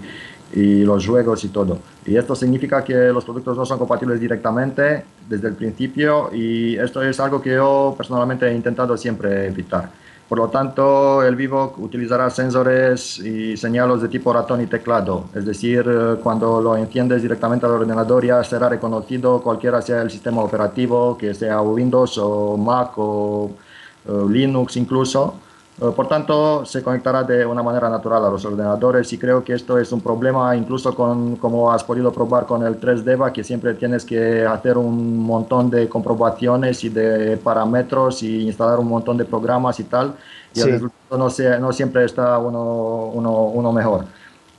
y, 0.53 0.83
los 0.83 1.07
juegos 1.07 1.43
y 1.43 1.47
todo. 1.47 1.79
Y 2.05 2.17
esto 2.17 2.35
significa 2.35 2.83
que 2.83 2.93
los 3.11 3.25
productos 3.25 3.57
no 3.57 3.65
son 3.65 3.79
compatibles 3.79 4.19
directamente 4.19 5.05
desde 5.27 5.47
el 5.47 5.55
principio 5.55 6.29
y 6.31 6.77
esto 6.77 7.01
es 7.01 7.19
algo 7.19 7.41
que 7.41 7.55
yo 7.55 7.95
personalmente 7.97 8.47
he 8.47 8.53
intentado 8.53 8.95
siempre 8.95 9.47
evitar. 9.47 9.89
Por 10.27 10.39
lo 10.39 10.47
tanto, 10.49 11.21
el 11.21 11.35
Vivo 11.35 11.75
utilizará 11.77 12.29
sensores 12.31 13.19
y 13.19 13.55
señales 13.57 14.01
de 14.01 14.07
tipo 14.07 14.33
ratón 14.33 14.61
y 14.61 14.65
teclado, 14.65 15.25
es 15.35 15.45
decir, 15.45 15.85
eh, 15.87 16.15
cuando 16.23 16.59
lo 16.61 16.75
enciendes 16.75 17.21
directamente 17.21 17.67
al 17.67 17.73
ordenador 17.73 18.25
ya 18.25 18.43
será 18.43 18.67
reconocido 18.67 19.41
cualquiera 19.43 19.83
sea 19.83 20.01
el 20.01 20.09
sistema 20.09 20.41
operativo, 20.41 21.15
que 21.15 21.35
sea 21.35 21.61
Windows 21.61 22.17
o 22.17 22.57
Mac 22.57 22.97
o, 22.97 23.51
o 24.07 24.27
Linux 24.27 24.77
incluso. 24.77 25.35
Eh, 25.81 25.91
por 25.93 26.07
tanto, 26.07 26.65
se 26.65 26.81
conectará 26.81 27.23
de 27.23 27.45
una 27.45 27.61
manera 27.61 27.89
natural 27.89 28.23
a 28.23 28.29
los 28.29 28.45
ordenadores 28.45 29.11
y 29.11 29.17
creo 29.17 29.43
que 29.43 29.53
esto 29.53 29.77
es 29.77 29.91
un 29.91 29.99
problema 29.99 30.55
incluso 30.55 30.95
con, 30.95 31.35
como 31.35 31.69
has 31.69 31.83
podido 31.83 32.13
probar 32.13 32.45
con 32.45 32.65
el 32.65 32.79
3DEVA, 32.79 33.33
que 33.33 33.43
siempre 33.43 33.73
tienes 33.73 34.05
que 34.05 34.45
hacer 34.45 34.77
un 34.77 35.17
montón 35.17 35.69
de 35.69 35.89
comprobaciones 35.89 36.81
y 36.85 36.89
de 36.89 37.35
parámetros 37.35 38.23
y 38.23 38.43
instalar 38.43 38.79
un 38.79 38.87
montón 38.87 39.17
de 39.17 39.25
programas 39.25 39.77
y 39.81 39.83
tal, 39.83 40.15
y 40.53 40.61
sí. 40.61 40.69
el 40.69 40.73
resultado 40.75 41.17
no, 41.17 41.29
sea, 41.29 41.59
no 41.59 41.73
siempre 41.73 42.05
está 42.05 42.37
uno, 42.37 43.11
uno, 43.13 43.43
uno 43.47 43.73
mejor. 43.73 44.05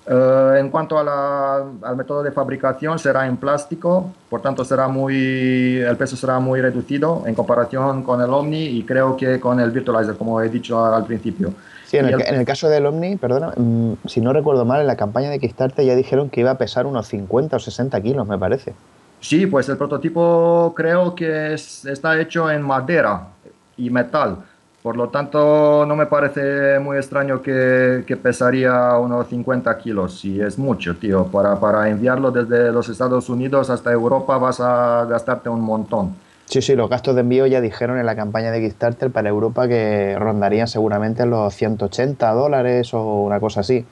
Uh, 0.09 0.55
en 0.55 0.71
cuanto 0.71 0.97
a 1.01 1.03
la, 1.03 1.57
al 1.83 1.97
método 1.97 2.23
de 2.23 2.31
fabricación, 2.31 2.97
será 2.97 3.27
en 3.27 3.37
plástico, 3.37 4.12
por 4.31 4.40
tanto 4.40 4.64
será 4.64 4.87
muy, 4.87 5.79
el 5.79 5.97
peso 5.97 6.16
será 6.16 6.38
muy 6.38 6.61
reducido 6.61 7.25
en 7.27 7.35
comparación 7.35 8.05
con 8.05 8.21
el 8.21 8.31
Omni 8.31 8.66
y 8.66 8.85
creo 8.85 9.16
que 9.16 9.40
con 9.40 9.59
el 9.59 9.73
Virtualizer, 9.73 10.14
como 10.16 10.40
he 10.40 10.49
dicho 10.49 10.85
al 10.85 11.05
principio. 11.07 11.53
Sí, 11.87 11.97
en 11.97 12.07
el, 12.07 12.14
el, 12.14 12.21
en 12.21 12.35
el, 12.37 12.45
caso 12.45 12.69
del 12.69 12.87
Omni, 12.87 13.16
perdona, 13.16 13.53
mmm, 13.57 13.95
si 14.07 14.21
no 14.21 14.33
recuerdo 14.33 14.64
mal, 14.64 14.81
en 14.81 14.87
la 14.87 14.97
campaña 14.97 15.29
de 15.29 15.40
Kickstarter 15.40 15.85
ya 15.85 15.97
dijeron 15.97 16.31
que 16.31 16.40
iba 16.40 16.53
a 16.53 16.59
pesar 16.59 16.87
unos 16.87 17.09
50 17.09 17.57
o 17.57 17.59
60 17.59 18.01
kilos, 18.01 18.29
me 18.29 18.38
parece. 18.38 18.75
Sí, 19.21 19.47
pues 19.47 19.69
el 19.69 19.77
prototipo 19.77 20.73
creo 20.77 21.16
que 21.16 21.55
es, 21.55 21.85
está 21.85 22.21
hecho 22.21 22.49
en 22.49 22.62
madera 22.62 23.29
y 23.77 23.90
metal. 23.90 24.38
Por 24.87 24.96
lo 24.96 25.09
tanto, 25.09 25.85
no 25.85 25.96
me 25.96 26.07
parece 26.07 26.79
muy 26.79 26.96
extraño 26.96 27.42
que, 27.42 28.05
que, 28.07 28.16
pesaría 28.16 28.96
unos 28.99 29.27
50 29.27 29.77
kilos, 29.79 30.25
y 30.25 30.40
es 30.40 30.61
mucho, 30.61 30.94
tío. 30.94 31.25
Para, 31.25 31.59
para 31.59 31.88
enviarlo 31.88 32.31
desde 32.31 32.70
los 32.70 32.88
Estados 32.88 33.29
Unidos 33.29 33.68
hasta 33.68 33.90
Europa 33.90 34.38
vas 34.38 34.61
a 34.61 35.05
gastarte 35.07 35.49
un 35.49 35.61
montón. 35.61 36.14
Sí, 36.44 36.62
sí, 36.62 36.77
los 36.77 36.88
gastos 36.88 37.16
de 37.16 37.22
envío 37.22 37.49
ya 37.49 37.61
dijeron 37.61 37.99
en 37.99 38.07
la 38.07 38.14
campaña 38.14 38.53
de 38.53 38.61
Kickstarter 38.61 39.11
para 39.11 39.29
Europa 39.29 39.66
que 39.66 40.14
rondarían 40.16 40.68
seguramente 40.68 41.27
los 41.27 41.53
180 41.53 42.33
dólares 42.33 42.94
o 42.94 43.22
una 43.25 43.40
cosa 43.40 43.62
así. 43.62 43.85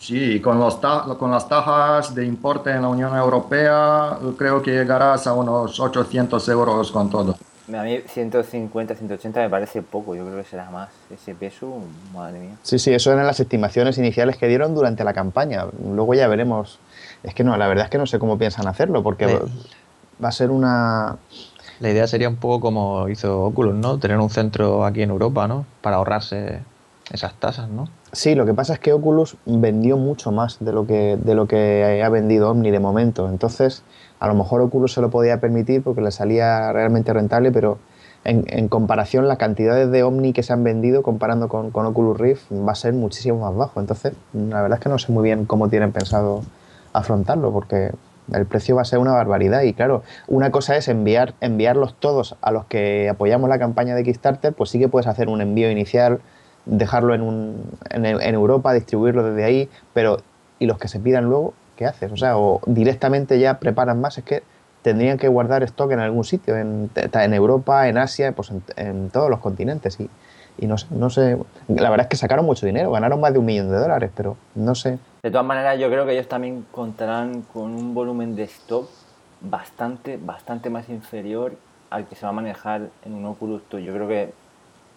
Sí, 0.00 0.40
con, 0.40 0.58
los 0.58 0.80
con 1.16 1.30
las 1.30 1.48
tajas 1.48 2.12
de 2.12 2.26
importe 2.26 2.72
en 2.72 2.82
la 2.82 2.88
Unión 2.88 3.16
Europea 3.16 4.18
creo 4.36 4.60
que 4.60 4.72
llegarás 4.72 5.28
a 5.28 5.32
unos 5.32 5.78
800 5.78 6.48
euros 6.48 6.90
con 6.90 7.08
todo. 7.08 7.36
A 7.74 7.82
mí 7.82 7.98
150, 8.06 8.94
180 8.94 9.40
me 9.40 9.48
parece 9.50 9.82
poco, 9.82 10.14
yo 10.14 10.24
creo 10.24 10.38
que 10.38 10.44
será 10.48 10.70
más. 10.70 10.88
Ese 11.10 11.34
peso, 11.34 11.78
madre 12.14 12.40
mía. 12.40 12.56
Sí, 12.62 12.78
sí, 12.78 12.92
eso 12.92 13.12
eran 13.12 13.26
las 13.26 13.38
estimaciones 13.40 13.96
iniciales 13.98 14.36
que 14.36 14.48
dieron 14.48 14.74
durante 14.74 15.04
la 15.04 15.12
campaña. 15.12 15.66
Luego 15.84 16.14
ya 16.14 16.26
veremos. 16.28 16.78
Es 17.22 17.34
que 17.34 17.44
no, 17.44 17.56
la 17.56 17.68
verdad 17.68 17.84
es 17.84 17.90
que 17.90 17.98
no 17.98 18.06
sé 18.06 18.18
cómo 18.18 18.38
piensan 18.38 18.66
hacerlo, 18.66 19.02
porque 19.02 19.28
Sí. 19.28 19.34
va 20.22 20.28
a 20.28 20.32
ser 20.32 20.50
una. 20.50 21.16
La 21.80 21.90
idea 21.90 22.06
sería 22.06 22.28
un 22.28 22.36
poco 22.36 22.60
como 22.60 23.08
hizo 23.08 23.42
Oculus, 23.44 23.74
¿no? 23.74 23.98
Tener 23.98 24.18
un 24.18 24.30
centro 24.30 24.84
aquí 24.84 25.02
en 25.02 25.10
Europa, 25.10 25.48
¿no? 25.48 25.64
Para 25.80 25.96
ahorrarse 25.96 26.60
esas 27.12 27.34
tasas, 27.34 27.68
¿no? 27.68 27.88
Sí, 28.12 28.34
lo 28.34 28.44
que 28.46 28.52
pasa 28.54 28.74
es 28.74 28.80
que 28.80 28.92
Oculus 28.92 29.36
vendió 29.46 29.96
mucho 29.96 30.30
más 30.32 30.58
de 30.60 30.72
lo 30.72 30.86
que, 30.86 31.16
de 31.22 31.34
lo 31.34 31.46
que 31.46 32.02
ha 32.04 32.08
vendido 32.08 32.50
Omni 32.50 32.70
de 32.70 32.80
momento. 32.80 33.28
Entonces, 33.28 33.82
a 34.20 34.28
lo 34.28 34.34
mejor 34.34 34.60
Oculus 34.60 34.92
se 34.92 35.00
lo 35.00 35.10
podía 35.10 35.40
permitir 35.40 35.82
porque 35.82 36.02
le 36.02 36.10
salía 36.12 36.72
realmente 36.72 37.12
rentable, 37.12 37.50
pero 37.50 37.78
en, 38.22 38.68
comparación, 38.68 39.26
las 39.28 39.38
cantidades 39.38 39.90
de 39.90 40.02
Omni 40.02 40.34
que 40.34 40.42
se 40.42 40.52
han 40.52 40.62
vendido 40.62 41.02
comparando 41.02 41.48
con, 41.48 41.70
con 41.70 41.86
Oculus 41.86 42.18
Rift 42.18 42.52
va 42.52 42.72
a 42.72 42.74
ser 42.74 42.92
muchísimo 42.92 43.40
más 43.40 43.56
bajo. 43.56 43.80
Entonces, 43.80 44.12
la 44.34 44.60
verdad 44.60 44.78
es 44.78 44.82
que 44.82 44.90
no 44.90 44.98
sé 44.98 45.10
muy 45.10 45.22
bien 45.22 45.46
cómo 45.46 45.70
tienen 45.70 45.90
pensado 45.90 46.42
afrontarlo, 46.92 47.50
porque 47.50 47.92
el 48.32 48.44
precio 48.44 48.76
va 48.76 48.82
a 48.82 48.84
ser 48.84 48.98
una 48.98 49.12
barbaridad. 49.12 49.62
Y 49.62 49.72
claro, 49.72 50.02
una 50.28 50.50
cosa 50.50 50.76
es 50.76 50.88
enviar, 50.88 51.32
enviarlos 51.40 51.94
todos 51.94 52.36
a 52.42 52.50
los 52.52 52.66
que 52.66 53.08
apoyamos 53.08 53.48
la 53.48 53.58
campaña 53.58 53.94
de 53.94 54.04
Kickstarter, 54.04 54.52
pues 54.52 54.68
sí 54.68 54.78
que 54.78 54.88
puedes 54.88 55.06
hacer 55.06 55.30
un 55.30 55.40
envío 55.40 55.70
inicial, 55.70 56.20
dejarlo 56.66 57.14
en, 57.14 57.22
un, 57.22 57.64
en, 57.88 58.04
en 58.04 58.34
Europa, 58.34 58.74
distribuirlo 58.74 59.24
desde 59.24 59.44
ahí, 59.44 59.68
pero 59.94 60.18
¿y 60.58 60.66
los 60.66 60.78
que 60.78 60.88
se 60.88 61.00
pidan 61.00 61.24
luego? 61.24 61.54
¿Qué 61.80 61.86
haces? 61.86 62.12
O 62.12 62.16
sea, 62.18 62.36
o 62.36 62.60
directamente 62.66 63.38
ya 63.38 63.58
preparan 63.58 64.02
más, 64.02 64.18
es 64.18 64.24
que 64.24 64.42
tendrían 64.82 65.16
que 65.16 65.28
guardar 65.28 65.62
stock 65.62 65.90
en 65.92 66.00
algún 66.00 66.24
sitio, 66.24 66.58
en, 66.58 66.90
en 66.94 67.34
Europa, 67.34 67.88
en 67.88 67.96
Asia, 67.96 68.32
pues 68.32 68.52
en, 68.76 69.08
todos 69.08 69.30
los 69.30 69.40
continentes. 69.40 69.98
Y, 69.98 70.10
y 70.58 70.66
no 70.66 70.76
sé, 70.76 70.88
no 70.90 71.08
sé, 71.08 71.38
la 71.68 71.88
verdad 71.88 72.04
es 72.04 72.10
que 72.10 72.16
sacaron 72.18 72.44
mucho 72.44 72.66
dinero, 72.66 72.90
ganaron 72.90 73.18
más 73.18 73.32
de 73.32 73.38
un 73.38 73.46
millón 73.46 73.70
de 73.70 73.78
dólares, 73.78 74.10
pero 74.14 74.36
no 74.54 74.74
sé. 74.74 74.98
De 75.22 75.30
todas 75.30 75.46
maneras, 75.46 75.78
yo 75.78 75.88
creo 75.88 76.04
que 76.04 76.12
ellos 76.12 76.28
también 76.28 76.66
contarán 76.70 77.40
con 77.50 77.74
un 77.74 77.94
volumen 77.94 78.36
de 78.36 78.42
stock 78.42 78.86
bastante, 79.40 80.18
bastante 80.18 80.68
más 80.68 80.90
inferior 80.90 81.54
al 81.88 82.08
que 82.08 82.14
se 82.14 82.26
va 82.26 82.28
a 82.28 82.32
manejar 82.32 82.90
en 83.06 83.14
un 83.14 83.24
Oculus 83.24 83.62
Touch. 83.70 83.80
Yo 83.80 83.94
creo 83.94 84.06
que 84.06 84.34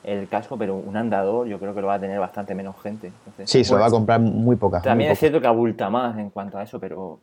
el 0.04 0.28
casco, 0.28 0.58
pero 0.58 0.76
un 0.76 0.96
andador, 0.98 1.48
yo 1.48 1.60
creo 1.60 1.74
que 1.74 1.82
lo 1.82 1.88
va 1.88 1.96
a 1.96 2.00
tener 2.00 2.20
bastante 2.20 2.54
menos 2.54 2.76
gente. 2.82 3.08
Entonces, 3.08 3.50
Sí, 3.50 3.64
se 3.64 3.74
lo 3.74 3.80
va 3.80 3.88
a 3.88 3.92
comprar 3.92 4.20
muy 4.20 4.56
poca. 4.56 4.82
También 4.82 5.10
muy 5.10 5.14
es 5.14 5.20
cierto 5.20 5.40
que 5.40 5.48
abulta 5.48 5.90
más 5.90 6.18
en 6.18 6.30
cuanto 6.30 6.58
a 6.58 6.64
eso, 6.64 6.80
pero. 6.80 7.20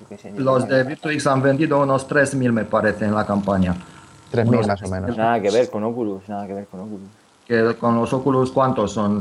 yo 0.00 0.06
qué 0.08 0.18
sé, 0.18 0.32
Los 0.32 0.66
de 0.66 0.82
Virtuix 0.84 1.26
han 1.26 1.42
vendido 1.42 1.80
unos 1.82 2.08
3.000 2.08 2.52
me 2.52 2.64
parece 2.64 3.04
en 3.04 3.14
la 3.14 3.26
campaña. 3.26 3.74
3.000 4.32 4.66
más 4.66 4.82
o 4.82 4.88
menos. 4.88 5.16
Nada 5.16 5.40
que 5.40 5.50
ver 5.50 5.70
con 5.70 5.84
Oculus, 5.84 6.28
nada 6.28 6.46
que 6.46 6.54
ver 6.54 6.66
con 6.66 6.80
Oculus. 6.80 7.08
Que 7.46 7.76
con 7.78 7.96
los 7.96 8.12
Oculus, 8.12 8.50
¿cuántos 8.50 8.92
son? 8.92 9.20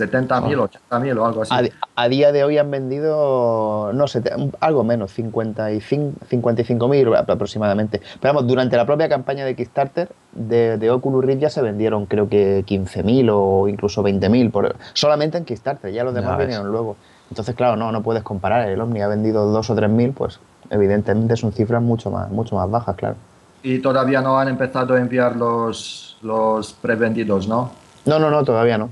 ¿70.000, 0.00 0.68
80.000 0.90 1.18
o 1.18 1.26
algo 1.26 1.42
así? 1.42 1.70
A, 1.96 2.08
día 2.08 2.32
de 2.32 2.44
hoy 2.44 2.58
han 2.58 2.70
vendido, 2.70 3.92
no 3.92 4.06
sé, 4.08 4.22
algo 4.60 4.84
menos, 4.84 5.12
55 5.12 6.12
55.000 6.30 7.24
aproximadamente. 7.28 8.00
Pero 8.20 8.34
vamos, 8.34 8.48
durante 8.48 8.76
la 8.76 8.86
propia 8.86 9.08
campaña 9.08 9.44
de 9.44 9.54
Kickstarter 9.54 10.08
de, 10.32 10.78
de 10.78 10.90
Oculus 10.90 11.24
Rift 11.24 11.40
ya 11.40 11.50
se 11.50 11.62
vendieron 11.62 12.06
creo 12.06 12.28
que 12.28 12.64
15.000 12.66 13.30
o 13.32 13.68
incluso 13.68 14.02
20.000, 14.02 14.50
por- 14.50 14.76
solamente 14.94 15.38
en 15.38 15.44
Kickstarter, 15.44 15.92
ya 15.92 16.04
los 16.04 16.14
Ya 16.14 16.20
demás 16.20 16.38
ves. 16.38 16.46
vinieron 16.48 16.70
luego. 16.70 16.96
Entonces, 17.30 17.54
claro, 17.54 17.76
no, 17.76 17.92
no 17.92 18.02
puedes 18.02 18.22
comparar. 18.22 18.68
El 18.68 18.80
Omni 18.80 19.02
ha 19.02 19.08
vendido 19.08 19.46
2 19.52 19.70
o 19.70 19.76
3.000, 19.76 20.12
pues 20.14 20.40
evidentemente 20.70 21.36
son 21.36 21.52
cifras 21.52 21.82
mucho 21.82 22.10
más, 22.10 22.30
mucho 22.30 22.56
más 22.56 22.70
bajas, 22.70 22.96
claro. 22.96 23.16
Y 23.62 23.78
todavía 23.80 24.20
no 24.20 24.38
han 24.38 24.48
empezado 24.48 24.94
a 24.94 24.98
enviar 24.98 25.36
los, 25.36 26.16
los 26.22 26.72
prevendidos, 26.72 27.46
¿no? 27.46 27.70
No, 28.06 28.18
no, 28.18 28.30
no, 28.30 28.42
todavía 28.42 28.78
no. 28.78 28.90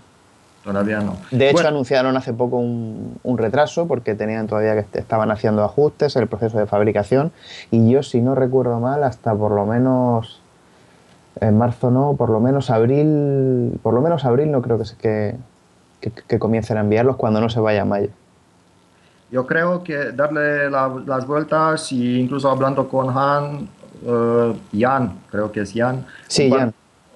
Todavía 0.68 1.00
no. 1.00 1.16
De 1.30 1.46
hecho, 1.46 1.54
Bueno, 1.54 1.68
anunciaron 1.70 2.14
hace 2.18 2.34
poco 2.34 2.58
un, 2.58 3.18
un 3.22 3.38
retraso 3.38 3.88
porque 3.88 4.14
tenían 4.14 4.46
todavía 4.46 4.74
que 4.74 4.80
est- 4.80 4.96
estaban 4.96 5.30
haciendo 5.30 5.64
ajustes 5.64 6.14
en 6.16 6.22
el 6.22 6.28
proceso 6.28 6.58
de 6.58 6.66
fabricación 6.66 7.32
y 7.70 7.90
yo, 7.90 8.02
si 8.02 8.20
no 8.20 8.34
recuerdo 8.34 8.78
mal, 8.78 9.02
hasta 9.02 9.34
por 9.34 9.52
lo 9.52 9.64
menos 9.64 10.40
en 11.40 11.56
marzo 11.56 11.90
no, 11.90 12.14
por 12.18 12.28
lo 12.28 12.38
menos 12.40 12.68
abril, 12.68 13.78
por 13.82 13.94
lo 13.94 14.02
menos 14.02 14.26
abril 14.26 14.50
no 14.50 14.60
creo 14.60 14.76
que, 14.78 14.84
que, 15.00 15.36
que, 16.02 16.10
que 16.26 16.38
comiencen 16.38 16.76
a 16.76 16.80
enviarlos 16.80 17.16
cuando 17.16 17.40
no 17.40 17.48
se 17.48 17.60
vaya 17.60 17.82
a 17.82 17.84
mayo. 17.86 18.08
Yo 19.30 19.46
creo 19.46 19.82
que 19.82 20.12
darle 20.12 20.68
la- 20.70 21.00
las 21.06 21.26
vueltas 21.26 21.90
y 21.92 22.20
incluso 22.20 22.50
hablando 22.50 22.88
con 22.88 23.08
Han, 23.16 23.68
eh, 24.04 24.54
Jan, 24.78 25.18
creo 25.30 25.50
que 25.50 25.60
es 25.62 25.72
Jan, 25.74 26.04
Sí, 26.26 26.50
Jan. 26.50 26.74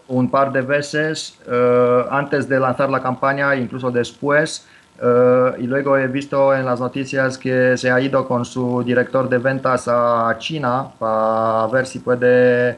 Un 0.09 0.31
par 0.31 0.53
de 0.53 0.63
veces 0.63 1.39
eh, 1.47 2.05
antes 2.11 2.49
de 2.49 2.59
lanzar 2.59 2.91
la 2.91 3.01
campaña, 3.01 3.55
incluso 3.57 3.91
después, 3.91 4.67
eh, 5.01 5.53
y 5.59 5.67
luego 5.67 5.97
he 5.97 6.07
visto 6.07 6.55
en 6.55 6.65
las 6.65 6.79
noticias 6.81 7.39
que 7.39 7.77
se 7.77 7.91
ha 7.91 8.01
ido 8.01 8.27
con 8.27 8.45
su 8.45 8.83
director 8.85 9.29
de 9.29 9.39
ventas 9.39 9.89
a 9.89 10.35
China 10.39 10.89
para 10.99 11.67
ver 11.69 11.87
si 11.87 11.99
puede 11.99 12.71
eh, 12.71 12.77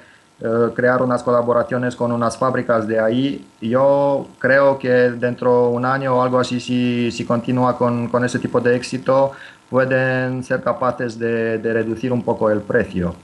crear 0.74 1.02
unas 1.02 1.22
colaboraciones 1.22 1.96
con 1.96 2.12
unas 2.12 2.36
fábricas 2.38 2.86
de 2.86 3.00
ahí. 3.00 3.46
Yo 3.60 4.28
creo 4.38 4.78
que 4.78 4.88
dentro 4.88 5.68
de 5.68 5.76
un 5.76 5.84
año 5.84 6.16
o 6.16 6.22
algo 6.22 6.38
así, 6.40 6.60
si, 6.60 7.10
si 7.10 7.24
continúa 7.24 7.76
con, 7.76 8.08
con 8.08 8.24
ese 8.24 8.38
tipo 8.38 8.60
de 8.60 8.76
éxito, 8.76 9.32
pueden 9.68 10.42
ser 10.44 10.62
capaces 10.62 11.18
de, 11.18 11.58
de 11.58 11.72
reducir 11.72 12.12
un 12.12 12.22
poco 12.22 12.50
el 12.50 12.60
precio 12.60 13.14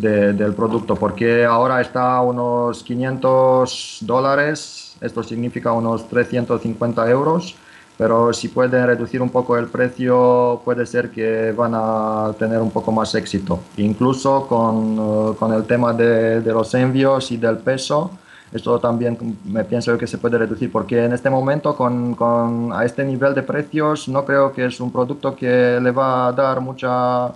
de- 0.00 0.32
del 0.32 0.52
producto, 0.54 0.94
porque 0.96 1.44
ahora 1.44 1.80
está 1.80 2.16
a 2.16 2.22
unos 2.22 2.82
500 2.82 3.98
dólares, 4.02 4.96
esto 5.00 5.22
significa 5.22 5.72
unos 5.72 6.08
350 6.08 7.08
euros, 7.10 7.54
pero 7.96 8.32
si 8.32 8.48
pueden 8.48 8.86
reducir 8.86 9.20
un 9.20 9.30
poco 9.30 9.56
el 9.56 9.66
precio, 9.66 10.60
puede 10.64 10.86
ser 10.86 11.10
que 11.10 11.52
van 11.52 11.72
a 11.74 12.32
tener 12.38 12.60
un 12.60 12.70
poco 12.70 12.92
más 12.92 13.14
éxito. 13.14 13.58
Incluso 13.76 14.46
con, 14.46 14.96
eh, 14.98 15.36
con 15.38 15.52
el 15.52 15.64
tema 15.64 15.92
de, 15.92 16.40
de 16.40 16.52
los 16.52 16.72
envíos 16.74 17.30
y 17.32 17.36
del 17.36 17.58
peso, 17.58 18.10
esto 18.52 18.78
también 18.78 19.18
me 19.44 19.64
pienso 19.64 19.98
que 19.98 20.06
se 20.06 20.16
puede 20.16 20.38
reducir, 20.38 20.70
porque 20.72 21.04
en 21.04 21.12
este 21.12 21.28
momento 21.28 21.74
con, 21.76 22.14
con- 22.14 22.72
a 22.72 22.84
este 22.84 23.04
nivel 23.04 23.34
de 23.34 23.42
precios 23.42 24.08
no 24.08 24.24
creo 24.24 24.52
que 24.52 24.66
es 24.66 24.80
un 24.80 24.90
producto 24.92 25.34
que 25.36 25.78
le 25.82 25.90
va 25.90 26.28
a 26.28 26.32
dar 26.32 26.60
mucha, 26.60 27.32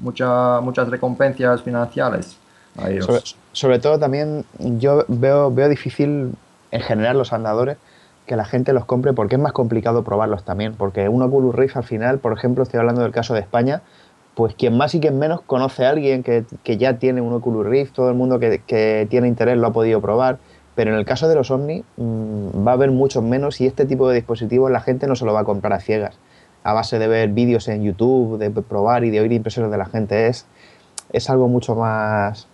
mucha, 0.00 0.60
muchas 0.60 0.88
recompensas 0.88 1.62
financieras. 1.62 2.36
Sobre, 3.52 3.78
todo 3.78 3.98
también 3.98 4.44
yo 4.58 5.04
veo, 5.08 5.52
veo 5.52 5.68
difícil 5.68 6.34
en 6.70 6.80
general 6.80 7.18
los 7.18 7.32
andadores 7.32 7.76
que 8.26 8.36
la 8.36 8.44
gente 8.44 8.72
los 8.72 8.84
compre 8.84 9.12
porque 9.12 9.34
es 9.34 9.40
más 9.40 9.52
complicado 9.52 10.04
probarlos 10.04 10.44
también. 10.44 10.74
Porque 10.74 11.08
un 11.08 11.20
Oculus 11.22 11.54
Rift 11.54 11.76
al 11.76 11.84
final, 11.84 12.18
por 12.18 12.32
ejemplo, 12.32 12.62
estoy 12.62 12.78
hablando 12.78 13.02
del 13.02 13.10
caso 13.10 13.34
de 13.34 13.40
España, 13.40 13.82
pues 14.34 14.54
quien 14.54 14.76
más 14.76 14.94
y 14.94 15.00
quien 15.00 15.18
menos 15.18 15.40
conoce 15.40 15.84
a 15.84 15.90
alguien 15.90 16.22
que, 16.22 16.44
que 16.62 16.76
ya 16.76 16.98
tiene 16.98 17.20
un 17.20 17.32
Oculus 17.32 17.66
Rift, 17.66 17.92
todo 17.92 18.08
el 18.08 18.14
mundo 18.14 18.38
que, 18.38 18.62
que 18.66 19.08
tiene 19.10 19.26
interés 19.26 19.58
lo 19.58 19.66
ha 19.66 19.72
podido 19.72 20.00
probar. 20.00 20.38
Pero 20.76 20.92
en 20.92 20.98
el 20.98 21.04
caso 21.04 21.28
de 21.28 21.34
los 21.34 21.50
Omni 21.50 21.82
mmm, 21.96 22.66
va 22.66 22.70
a 22.70 22.74
haber 22.74 22.92
muchos 22.92 23.22
menos 23.22 23.60
y 23.60 23.66
este 23.66 23.84
tipo 23.84 24.08
de 24.08 24.14
dispositivos 24.14 24.70
la 24.70 24.80
gente 24.80 25.08
no 25.08 25.16
se 25.16 25.24
lo 25.24 25.32
va 25.32 25.40
a 25.40 25.44
comprar 25.44 25.72
a 25.72 25.80
ciegas. 25.80 26.16
A 26.62 26.72
base 26.72 26.98
de 26.98 27.08
ver 27.08 27.30
vídeos 27.30 27.68
en 27.68 27.82
YouTube, 27.82 28.38
de 28.38 28.50
probar 28.50 29.04
y 29.04 29.10
de 29.10 29.20
oír 29.20 29.32
impresiones 29.32 29.70
de 29.70 29.78
la 29.78 29.86
gente. 29.86 30.28
Es, 30.28 30.46
es 31.12 31.30
algo 31.30 31.48
mucho 31.48 31.74
más, 31.74 32.46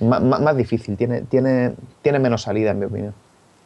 más, 0.00 0.22
más 0.22 0.56
difícil, 0.56 0.96
tiene, 0.96 1.22
tiene, 1.22 1.74
tiene 2.02 2.18
menos 2.18 2.42
salida 2.42 2.70
en 2.70 2.78
mi 2.78 2.86
opinión. 2.86 3.14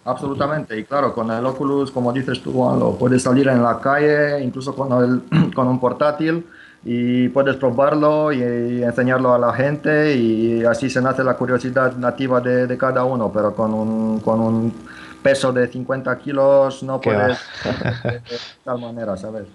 Absolutamente, 0.07 0.79
y 0.79 0.85
claro, 0.85 1.15
con 1.15 1.31
el 1.31 1.45
Oculus, 1.47 1.91
como 1.91 2.13
dices 2.13 2.43
tú, 2.43 2.53
Juan, 2.53 2.79
lo 2.79 2.93
puedes 2.97 3.23
salir 3.23 3.49
en 3.49 3.63
la 3.63 3.81
calle, 3.81 4.43
incluso 4.43 4.75
con, 4.75 4.93
el, 5.03 5.53
con 5.55 5.67
un 5.67 5.81
portátil, 5.81 6.47
y 6.85 7.29
puedes 7.31 7.57
probarlo 7.57 8.31
y, 8.31 8.43
y 8.43 8.83
enseñarlo 8.83 9.33
a 9.33 9.39
la 9.39 9.55
gente, 9.55 10.15
y 10.15 10.63
así 10.65 10.91
se 10.91 11.01
nace 11.01 11.25
la 11.25 11.35
curiosidad 11.35 11.97
nativa 11.97 12.41
de, 12.43 12.67
de 12.67 12.77
cada 12.77 13.05
uno, 13.05 13.33
pero 13.33 13.55
con 13.55 13.73
un, 13.73 14.21
con 14.21 14.41
un 14.41 14.75
peso 15.23 15.55
de 15.55 15.69
50 15.69 16.19
kilos 16.19 16.83
no 16.83 17.01
puedes 17.01 17.39
de, 18.03 18.11
de 18.11 18.21
tal 18.63 18.79
manera, 18.79 19.17
¿sabes? 19.17 19.47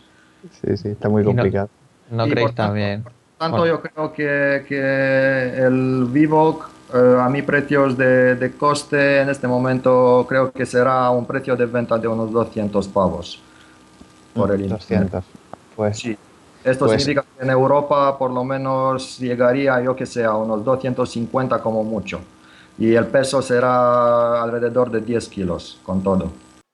Sí, 0.61 0.77
sí, 0.77 0.87
está 0.89 1.09
muy 1.09 1.21
Y 1.21 1.25
no- 1.25 1.31
complicado. 1.31 1.69
¿No 2.11 2.25
por 2.25 2.35
tanto- 2.35 2.53
también? 2.55 3.03
Por 3.03 3.13
tanto, 3.37 3.57
Bueno. 3.59 3.73
yo 3.75 3.81
creo 3.81 4.13
que, 4.13 4.65
que 4.67 5.57
el 5.65 6.05
Vivoc 6.09 6.69
eh, 6.93 7.17
a 7.21 7.29
mi 7.29 7.41
precios 7.43 7.95
de, 7.97 8.35
de 8.35 8.51
coste 8.53 9.21
en 9.21 9.29
este 9.29 9.47
momento 9.47 10.25
creo 10.27 10.51
que 10.51 10.65
será 10.65 11.09
un 11.11 11.25
precio 11.25 11.55
de 11.55 11.65
venta 11.67 11.97
de 11.99 12.07
unos 12.07 12.31
200 12.31 12.87
pavos 12.87 13.39
por 14.33 14.49
el 14.51 14.61
internet. 14.61 14.79
200. 15.11 15.23
Pues 15.75 15.97
Sí. 15.99 16.17
Esto 16.63 16.87
Pues- 16.87 17.01
significa 17.03 17.25
que 17.37 17.43
en 17.45 17.51
Europa 17.51 18.17
por 18.17 18.31
lo 18.31 18.43
menos 18.43 19.17
llegaría, 19.19 19.79
yo 19.81 19.95
que 19.95 20.05
sé, 20.05 20.25
a 20.25 20.33
unos 20.35 20.65
250 20.65 21.61
como 21.61 21.83
mucho. 21.83 22.19
Y 22.77 22.95
el 22.95 23.05
peso 23.07 23.41
será 23.41 24.41
alrededor 24.41 24.89
de 24.91 24.99
10 25.01 25.27
kilos 25.29 25.79
con 25.83 26.01
todo. 26.03 26.31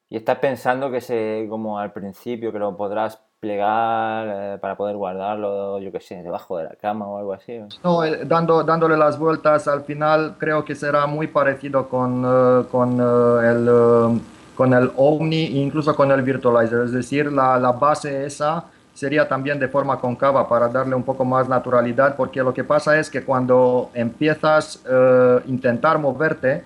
Y 0.10 0.18
estás 0.18 0.38
pensando 0.40 0.90
que 0.90 1.02
se, 1.02 1.46
como 1.50 1.78
al 1.78 1.92
principio, 1.92 2.52
que 2.52 2.60
lo 2.60 2.76
podrás 2.78 3.20
plegar 3.40 4.28
eh, 4.28 4.58
para 4.60 4.76
poder 4.76 4.96
guardarlo, 4.96 5.80
yo 5.80 5.92
qué 5.92 6.00
sé, 6.00 6.22
debajo 6.24 6.58
de 6.58 6.66
la 6.66 6.76
cama 6.76 7.08
o 7.08 7.18
algo 7.18 7.34
así. 7.34 7.60
No, 7.84 8.04
eh, 8.04 8.22
dando, 8.26 8.64
dándole 8.64 8.98
las 8.98 9.18
vueltas 9.20 9.68
al 9.68 9.82
final 9.84 10.36
creo 10.38 10.64
que 10.66 10.76
será 10.76 11.06
muy 11.06 11.28
parecido 11.28 11.88
con, 11.88 12.24
eh, 12.26 12.66
con, 12.72 13.00
eh, 13.00 13.52
el, 13.52 13.68
eh, 13.70 14.20
con 14.56 14.74
el 14.74 14.92
Omni 14.96 15.46
e 15.46 15.58
incluso 15.60 15.96
con 15.96 16.12
el 16.12 16.22
Virtualizer. 16.22 16.82
Es 16.86 16.92
decir, 16.92 17.32
la, 17.32 17.60
la 17.60 17.72
base 17.72 18.26
esa 18.26 18.66
sería 18.94 19.28
también 19.28 19.60
de 19.60 19.68
forma 19.68 20.00
concava 20.00 20.48
para 20.48 20.70
darle 20.70 20.96
un 20.96 21.04
poco 21.04 21.26
más 21.26 21.50
naturalidad, 21.50 22.16
porque 22.16 22.42
lo 22.42 22.54
que 22.54 22.64
pasa 22.64 22.98
es 22.98 23.10
que 23.10 23.24
cuando 23.26 23.90
empiezas 23.94 24.82
a 24.90 25.42
intentar 25.46 26.00
moverte 26.00 26.64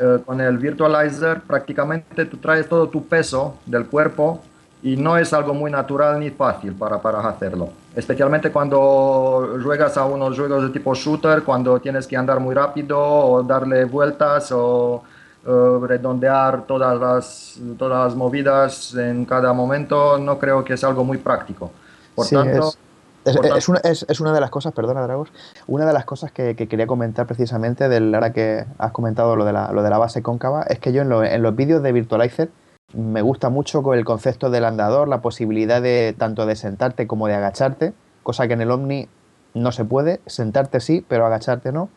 eh, 0.00 0.18
con 0.24 0.40
el 0.40 0.56
Virtualizer, 0.58 1.42
prácticamente 1.42 2.24
tú 2.24 2.38
traes 2.38 2.66
todo 2.68 2.88
tu 2.88 3.06
peso 3.06 3.56
del 3.66 3.86
cuerpo 3.86 4.40
y 4.82 4.96
no 4.96 5.16
es 5.16 5.32
algo 5.32 5.54
muy 5.54 5.70
natural 5.70 6.20
ni 6.20 6.30
fácil 6.30 6.72
para, 6.74 6.98
para 7.00 7.20
hacerlo. 7.28 7.70
Especialmente 7.96 8.52
cuando 8.52 9.56
juegas 9.62 9.96
a 9.96 10.04
unos 10.04 10.36
juegos 10.38 10.62
de 10.62 10.68
tipo 10.70 10.94
shooter, 10.94 11.42
cuando 11.42 11.80
tienes 11.80 12.06
que 12.06 12.16
andar 12.16 12.38
muy 12.40 12.54
rápido 12.54 12.98
o 13.00 13.42
darle 13.42 13.84
vueltas 13.86 14.50
o 14.52 15.02
eh, 15.46 15.78
redondear 15.86 16.62
todas 16.66 16.98
las, 16.98 17.58
todas 17.78 18.04
las 18.06 18.14
movidas 18.16 18.94
en 18.94 19.24
cada 19.24 19.52
momento, 19.52 20.18
no 20.18 20.38
creo 20.38 20.64
que 20.64 20.74
es 20.74 20.84
algo 20.84 21.02
muy 21.04 21.18
práctico. 21.18 21.70
Por 22.14 22.26
Sí, 22.26 22.34
tanto, 22.36 22.68
es- 22.68 22.78
Es, 23.24 23.36
es 23.56 23.68
una, 23.68 23.78
es- 23.80 24.06
es 24.08 24.20
una 24.20 24.32
de 24.32 24.40
las 24.40 24.48
cosas, 24.48 24.72
perdona 24.72 25.02
Dragos, 25.02 25.28
una 25.66 25.84
de 25.84 25.92
las 25.92 26.04
cosas 26.06 26.32
que, 26.32 26.54
que 26.56 26.66
quería 26.66 26.86
comentar 26.86 27.26
precisamente 27.26 27.88
del, 27.88 28.14
ahora 28.14 28.32
que 28.32 28.64
has 28.78 28.92
comentado 28.92 29.36
lo 29.36 29.44
de 29.44 29.52
la, 29.52 29.70
lo 29.72 29.82
de 29.82 29.90
la 29.90 29.98
base 29.98 30.22
cóncava, 30.22 30.62
es 30.62 30.78
que 30.78 30.92
yo 30.92 31.02
en, 31.02 31.08
lo- 31.10 31.22
en 31.24 31.42
los 31.42 31.54
vídeos 31.54 31.82
de 31.82 31.92
Virtualizer 31.92 32.48
me 32.94 33.20
gusta 33.20 33.50
mucho 33.50 33.82
con 33.82 33.98
el 33.98 34.04
concepto 34.04 34.50
del 34.50 34.64
andador, 34.64 35.08
la 35.08 35.20
posibilidad 35.20 35.82
de 35.82 36.14
tanto 36.16 36.46
de 36.46 36.56
sentarte 36.56 37.06
como 37.06 37.28
de 37.28 37.34
agacharte, 37.34 37.92
cosa 38.22 38.46
que 38.46 38.54
en 38.54 38.62
el 38.62 38.70
Omni 38.70 39.08
no 39.54 39.72
se 39.72 39.84
puede, 39.84 40.20
sentarte 40.26 40.80
sí, 40.80 41.04
pero 41.06 41.26
agacharte 41.26 41.70
no. 41.70 41.90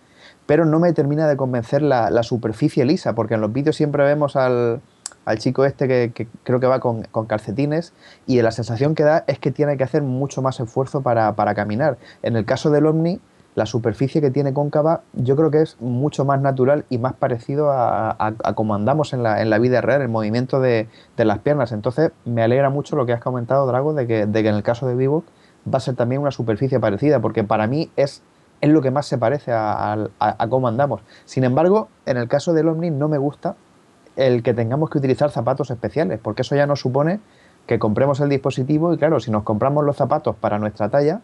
Pero 0.46 0.66
no 0.66 0.80
me 0.80 0.92
termina 0.92 1.28
de 1.28 1.38
convencer 1.38 1.82
la, 1.82 2.24
superficie 2.24 2.84
lisa, 2.84 3.16
porque 3.16 3.36
en 3.36 3.42
los 3.42 3.54
vídeos 3.54 3.76
siempre 3.76 4.04
vemos 4.04 4.36
al, 4.36 4.82
al 5.24 5.40
chico 5.40 5.64
este 5.64 5.88
que, 5.88 6.12
que 6.14 6.28
creo 6.44 6.60
que 6.60 6.68
va 6.68 6.80
con, 6.80 7.04
con 7.04 7.26
calcetines 7.26 7.94
y 8.28 8.42
la 8.42 8.52
sensación 8.52 8.94
que 8.94 9.04
da 9.04 9.24
es 9.28 9.40
que 9.40 9.52
tiene 9.52 9.78
que 9.78 9.84
hacer 9.84 10.02
mucho 10.02 10.42
más 10.42 10.60
esfuerzo 10.60 11.02
para, 11.02 11.36
para 11.36 11.56
caminar. 11.56 11.98
En 12.22 12.36
el 12.36 12.44
caso 12.44 12.70
del 12.70 12.86
Omni, 12.86 13.22
la 13.56 13.66
superficie 13.66 14.22
que 14.22 14.32
tiene 14.32 14.54
cóncava 14.54 15.02
yo 15.14 15.36
creo 15.36 15.52
que 15.52 15.62
es 15.62 15.76
mucho 15.82 16.24
más 16.24 16.40
natural 16.42 16.86
y 16.90 16.98
más 17.00 17.14
parecido 17.14 17.70
a, 17.72 18.12
a- 18.18 18.54
como 18.54 18.76
andamos 18.76 19.14
en 19.14 19.24
la, 19.24 19.42
en 19.42 19.50
la 19.50 19.60
vida 19.60 19.82
real, 19.82 20.02
el 20.02 20.08
movimiento 20.10 20.62
de, 20.62 20.88
de 21.18 21.26
las 21.26 21.40
piernas. 21.40 21.72
Entonces 21.72 22.12
me 22.26 22.44
alegra 22.44 22.70
mucho 22.70 22.96
lo 22.96 23.06
que 23.06 23.14
has 23.14 23.22
comentado, 23.22 23.68
Drago, 23.68 23.94
de 23.94 24.08
que, 24.08 24.26
de 24.26 24.44
que 24.44 24.50
en 24.50 24.56
el 24.56 24.64
caso 24.64 24.88
de 24.88 24.96
Vivo 24.96 25.24
va 25.72 25.78
a 25.78 25.82
ser 25.82 25.96
también 25.96 26.22
una 26.22 26.32
superficie 26.32 26.80
parecida, 26.80 27.20
porque 27.20 27.44
para 27.44 27.68
mí 27.68 27.92
es, 27.98 28.24
es 28.62 28.70
lo 28.70 28.82
que 28.82 28.90
más 28.92 29.06
se 29.06 29.18
parece 29.18 29.52
a, 29.52 29.94
a- 29.94 30.08
a 30.20 30.48
cómo 30.48 30.68
andamos. 30.70 31.02
Sin 31.26 31.44
embargo, 31.44 31.90
en 32.06 32.18
el 32.18 32.28
caso 32.30 32.54
del 32.54 32.70
Omni 32.70 32.90
no 32.90 33.10
me 33.10 33.18
gusta 33.18 33.56
el 34.16 34.44
que 34.44 34.54
tengamos 34.54 34.90
que 34.90 34.98
utilizar 34.98 35.30
zapatos 35.30 35.72
especiales, 35.72 36.20
porque 36.22 36.42
eso 36.44 36.56
ya 36.56 36.68
nos 36.68 36.80
supone 36.80 37.20
que 37.68 37.80
compremos 37.80 38.20
el 38.22 38.30
dispositivo 38.30 38.94
y 38.94 38.98
claro, 38.98 39.20
si 39.20 39.30
nos 39.32 39.44
compramos 39.44 39.84
los 39.86 39.96
zapatos 39.98 40.36
para 40.36 40.58
nuestra 40.58 40.90
talla, 40.90 41.22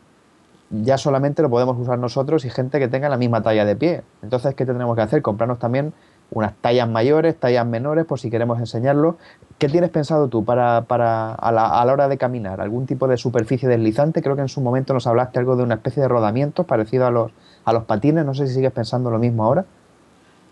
ya 0.70 0.98
solamente 0.98 1.42
lo 1.42 1.50
podemos 1.50 1.78
usar 1.80 1.98
nosotros 1.98 2.44
y 2.46 2.50
gente 2.50 2.80
que 2.80 2.88
tenga 2.88 3.08
la 3.10 3.18
misma 3.18 3.42
talla 3.42 3.64
de 3.66 3.76
pie. 3.76 4.02
Entonces, 4.22 4.54
¿qué 4.56 4.66
tendremos 4.66 4.96
que 4.96 5.02
hacer? 5.02 5.22
Comprarnos 5.22 5.60
también 5.60 5.94
unas 6.30 6.54
tallas 6.60 6.90
mayores, 6.90 7.38
tallas 7.40 7.66
menores, 7.66 8.06
por 8.06 8.20
si 8.20 8.30
queremos 8.30 8.60
enseñarlo. 8.60 9.18
¿Qué 9.60 9.70
tienes 9.70 9.90
pensado 9.92 10.28
tú 10.28 10.44
para, 10.44 10.82
para 10.82 11.34
a, 11.34 11.52
la, 11.54 11.80
a 11.82 11.86
la 11.86 11.94
hora 11.94 12.08
de 12.10 12.18
caminar? 12.18 12.60
¿Algún 12.60 12.86
tipo 12.86 13.08
de 13.08 13.16
superficie 13.16 13.70
deslizante? 13.70 14.22
Creo 14.22 14.36
que 14.36 14.42
en 14.42 14.50
su 14.50 14.60
momento 14.60 14.94
nos 14.94 15.08
hablaste 15.08 15.40
algo 15.40 15.56
de 15.56 15.64
una 15.64 15.76
especie 15.76 16.04
de 16.04 16.10
rodamientos 16.10 16.66
parecido 16.66 17.08
a 17.08 17.12
los, 17.12 17.32
a 17.64 17.72
los 17.72 17.86
patines. 17.86 18.26
No 18.26 18.34
sé 18.34 18.46
si 18.48 18.56
sigues 18.56 18.74
pensando 18.74 19.10
lo 19.10 19.20
mismo 19.20 19.46
ahora. 19.46 19.64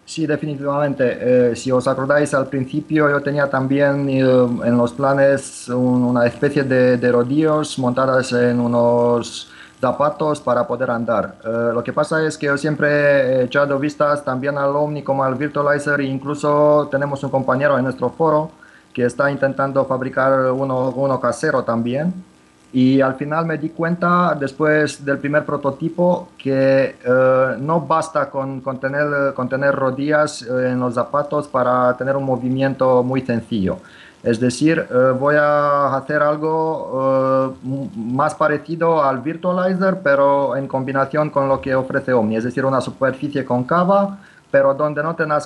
Sí, 0.05 0.25
definitivamente. 0.25 1.49
Eh, 1.51 1.55
si 1.55 1.71
os 1.71 1.87
acordáis, 1.87 2.33
al 2.33 2.47
principio 2.47 3.09
yo 3.09 3.21
tenía 3.21 3.49
también 3.49 4.07
eh, 4.07 4.19
en 4.21 4.77
los 4.77 4.93
planes 4.93 5.67
un- 5.67 6.03
una 6.05 6.25
especie 6.25 6.63
de 6.63 7.11
rodillos 7.11 7.77
montadas 7.79 8.31
en 8.31 8.59
unos 8.59 9.51
zapatos 9.79 10.41
para 10.41 10.65
poder 10.65 10.89
andar. 10.89 11.35
Eh, 11.43 11.71
lo 11.73 11.83
que 11.83 11.93
pasa 11.93 12.23
es 12.25 12.37
que 12.37 12.47
yo 12.47 12.57
siempre 12.57 12.87
he 12.87 13.43
echado 13.43 13.77
vistas 13.77 14.23
también 14.23 14.57
al 14.57 14.75
Omni 14.75 15.03
como 15.03 15.23
al 15.23 15.35
Virtualizer 15.35 15.99
e 16.01 16.05
incluso 16.05 16.87
tenemos 16.89 17.23
un 17.23 17.29
compañero 17.29 17.77
en 17.77 17.83
nuestro 17.83 18.09
foro 18.09 18.51
que 18.93 19.05
está 19.05 19.29
intentando 19.29 19.83
fabricar 19.85 20.51
uno, 20.51 20.89
uno 20.89 21.19
casero 21.19 21.63
también. 21.63 22.13
Y 22.71 22.99
al 22.99 23.15
final 23.15 23.45
me 23.45 23.57
di 23.57 23.69
cuenta, 23.69 24.35
después 24.37 25.03
del 25.05 25.17
primer 25.17 25.45
prototipo, 25.45 26.29
que 26.37 26.95
eh, 27.05 27.55
no 27.59 27.81
basta 27.81 28.29
con, 28.29 28.59
con 28.59 28.79
tener, 28.79 29.33
con 29.33 29.47
tener 29.47 29.73
rodillas 29.73 30.41
eh, 30.41 30.71
en 30.71 30.79
los 30.79 30.93
zapatos 30.93 31.47
para 31.47 31.95
tener 31.95 32.17
un 32.17 32.25
movimiento 32.25 33.01
muy 33.01 33.21
sencillo. 33.21 33.77
Es 34.25 34.39
decir, 34.39 34.87
eh, 34.89 35.13
voy 35.17 35.35
a 35.35 35.95
hacer 35.95 36.23
algo 36.23 37.53
eh, 37.63 37.89
más 37.95 38.33
parecido 38.33 39.03
al 39.03 39.19
Virtualizer, 39.19 39.99
pero 40.01 40.55
en 40.55 40.67
combinación 40.67 41.29
con 41.29 41.47
lo 41.47 41.61
que 41.61 41.75
ofrece 41.75 42.11
Omni, 42.11 42.37
es 42.37 42.43
decir, 42.43 42.65
una 42.65 42.81
superficie 42.81 43.45
concava, 43.45 44.17
pero 44.49 44.73
donde 44.73 45.03
no 45.03 45.15
tendrás 45.15 45.45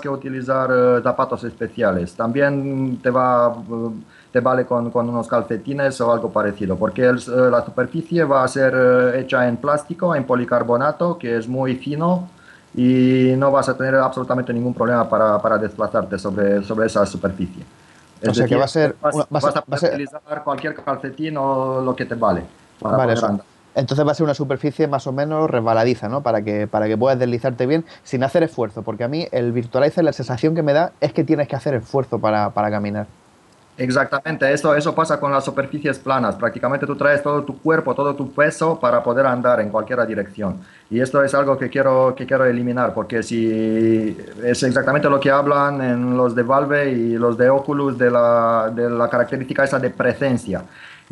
que, 0.00 0.08
utilizar 0.08 0.70
eh, 0.72 1.00
zapatos 1.02 1.42
especiales. 1.42 2.14
También 2.14 3.00
te 3.02 3.10
va... 3.10 3.56
te 4.32 4.38
vale 4.38 4.64
con, 4.66 4.92
unos 4.94 5.26
calcetines 5.26 6.00
o 6.00 6.12
algo 6.12 6.30
parecido, 6.30 6.76
porque 6.76 7.12
la 7.12 7.64
superficie 7.64 8.22
va 8.22 8.44
a 8.44 8.48
ser 8.48 9.16
hecha 9.16 9.48
en 9.48 9.56
plástico, 9.56 10.14
en 10.14 10.24
policarbonato, 10.24 11.18
que 11.18 11.36
es 11.36 11.48
muy 11.48 11.74
fino 11.74 12.28
y 12.72 13.34
no 13.36 13.50
vas 13.50 13.68
a 13.68 13.76
tener 13.76 13.96
absolutamente 13.96 14.52
ningún 14.52 14.74
problema 14.74 15.08
para, 15.08 15.58
desplazarte 15.58 16.16
sobre 16.20 16.86
esa 16.86 17.04
superficie. 17.04 17.64
O 18.28 18.34
sea 18.34 18.46
que 18.46 18.56
va 18.56 18.64
a 18.64 18.68
ser 18.68 18.96
vas, 19.00 19.14
una- 19.14 19.24
a 19.24 19.26
vas 19.30 19.44
va 19.72 19.76
ser- 19.78 19.90
utilizar 19.90 20.20
cualquier 20.44 20.74
calcetín 20.74 21.36
o 21.36 21.80
lo 21.80 21.96
que 21.96 22.04
te 22.04 22.14
vale. 22.14 22.42
Para 22.80 22.96
Vale, 22.96 23.06
poder 23.12 23.18
eso. 23.18 23.26
andar. 23.26 23.46
Entonces 23.74 24.06
va 24.06 24.10
a 24.10 24.14
ser 24.14 24.24
una 24.24 24.34
superficie 24.34 24.88
más 24.88 25.06
o 25.06 25.12
menos 25.12 25.48
resbaladiza, 25.48 26.08
¿no? 26.08 26.22
Para 26.22 26.42
que, 26.42 26.66
para 26.66 26.88
que 26.88 26.98
puedas 26.98 27.18
deslizarte 27.18 27.66
bien 27.66 27.84
sin 28.02 28.24
hacer 28.24 28.42
esfuerzo, 28.42 28.82
porque 28.82 29.04
a 29.04 29.08
mí 29.08 29.28
el 29.30 29.52
Virtualizer 29.52 30.02
la 30.02 30.12
sensación 30.12 30.54
que 30.56 30.62
me 30.62 30.72
da 30.72 30.92
es 31.00 31.12
que 31.12 31.22
tienes 31.22 31.46
que 31.46 31.54
hacer 31.56 31.74
esfuerzo 31.74 32.18
para, 32.18 32.50
para 32.50 32.68
caminar. 32.70 33.06
Exactamente, 33.80 34.52
eso, 34.52 34.74
eso 34.74 34.94
pasa 34.94 35.18
con 35.18 35.32
las 35.32 35.42
superficies 35.42 35.98
planas. 35.98 36.36
Prácticamente 36.36 36.84
tú 36.84 36.94
traes 36.96 37.22
todo 37.22 37.42
tu 37.44 37.58
cuerpo, 37.62 37.94
todo 37.94 38.14
tu 38.14 38.30
peso 38.30 38.78
para 38.78 39.02
poder 39.02 39.24
andar 39.24 39.58
en 39.58 39.70
cualquier 39.70 40.06
dirección. 40.06 40.60
Y 40.90 41.00
esto 41.00 41.24
es 41.24 41.32
algo 41.32 41.56
que 41.56 41.70
quiero, 41.70 42.14
que 42.14 42.26
quiero 42.26 42.44
eliminar, 42.44 42.92
porque 42.92 43.22
si 43.22 44.14
es 44.44 44.62
exactamente 44.64 45.08
lo 45.08 45.18
que 45.18 45.30
hablan 45.30 45.80
en 45.80 46.14
los 46.14 46.34
de 46.34 46.42
Valve 46.42 46.90
y 46.90 47.16
los 47.16 47.38
de 47.38 47.48
Oculus 47.48 47.96
de 47.96 48.10
la, 48.10 48.70
de 48.70 48.90
la 48.90 49.08
característica 49.08 49.64
esa 49.64 49.78
de 49.78 49.88
presencia. 49.88 50.62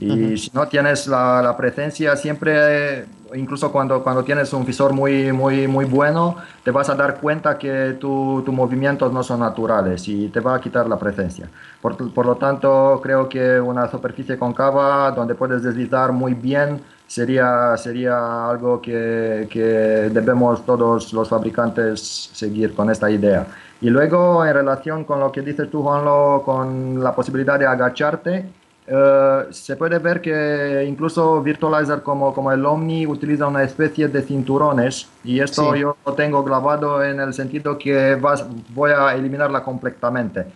Y 0.00 0.36
si 0.38 0.50
no 0.54 0.68
tienes 0.68 1.08
la, 1.08 1.42
la 1.42 1.56
presencia, 1.56 2.14
siempre, 2.14 3.06
incluso 3.34 3.72
cuando, 3.72 4.00
cuando 4.04 4.22
tienes 4.22 4.52
un 4.52 4.64
visor 4.64 4.92
muy, 4.92 5.32
muy, 5.32 5.66
muy 5.66 5.86
bueno, 5.86 6.36
te 6.62 6.70
vas 6.70 6.88
a 6.88 6.94
dar 6.94 7.18
cuenta 7.20 7.58
que 7.58 7.96
tu- 8.00 8.42
tus 8.44 8.54
movimientos 8.54 9.12
no 9.12 9.24
son 9.24 9.40
naturales 9.40 10.06
y 10.06 10.28
te 10.28 10.38
va 10.38 10.54
a 10.54 10.60
quitar 10.60 10.88
la 10.88 10.96
presencia. 10.98 11.50
Por, 11.80 12.14
por 12.14 12.26
lo 12.26 12.36
tanto, 12.36 13.00
creo 13.02 13.28
que 13.28 13.60
una 13.60 13.88
superficie 13.90 14.38
concava 14.38 15.10
donde 15.10 15.34
puedes 15.34 15.64
deslizar 15.64 16.12
muy 16.12 16.34
bien 16.34 16.80
sería, 17.06 17.76
sería 17.76 18.48
algo 18.50 18.80
que, 18.80 19.48
que 19.50 19.60
debemos 20.12 20.64
todos 20.64 21.12
los 21.12 21.28
fabricantes 21.28 22.30
seguir 22.32 22.72
con 22.74 22.88
esta 22.90 23.10
idea. 23.10 23.48
Y 23.80 23.90
luego, 23.90 24.44
en 24.44 24.54
relación 24.54 25.04
con 25.04 25.20
lo 25.20 25.32
que 25.32 25.42
dices 25.42 25.68
tú, 25.70 25.82
Juanlo, 25.82 26.42
con 26.44 27.02
la 27.02 27.14
posibilidad 27.14 27.58
de 27.58 27.66
agacharte, 27.66 28.52
eh, 28.90 29.46
se 29.50 29.76
puede 29.76 29.98
ver 29.98 30.20
que 30.20 30.84
incluso 30.88 31.42
Virtualizer 31.42 32.02
como, 32.02 32.32
como 32.32 32.50
el 32.52 32.64
Omni 32.64 33.06
utiliza 33.06 33.46
una 33.46 33.62
especie 33.62 34.08
de 34.08 34.22
cinturones 34.22 35.08
y 35.24 35.40
esto 35.40 35.72
Sí. 35.74 35.80
yo 35.80 35.96
lo 36.06 36.12
tengo 36.14 36.42
grabado 36.42 37.02
en 37.04 37.20
el 37.20 37.34
sentido 37.34 37.76
que 37.78 38.14
vas, 38.14 38.44
voy 38.74 38.90
a 38.92 39.14
eliminarla 39.14 39.62
completamente. 39.62 40.46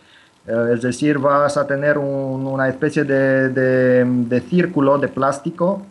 Eh, 0.47 0.71
es 0.75 0.83
decir, 0.83 1.19
vas 1.19 1.57
a 1.57 1.67
tener 1.67 1.99
un- 1.99 2.47
una 2.47 2.69
especie 2.69 3.05
de, 3.05 3.49
de- 3.51 4.05
de 4.05 4.41
círculo 4.41 4.99
de 4.99 5.09
plástico 5.09 5.83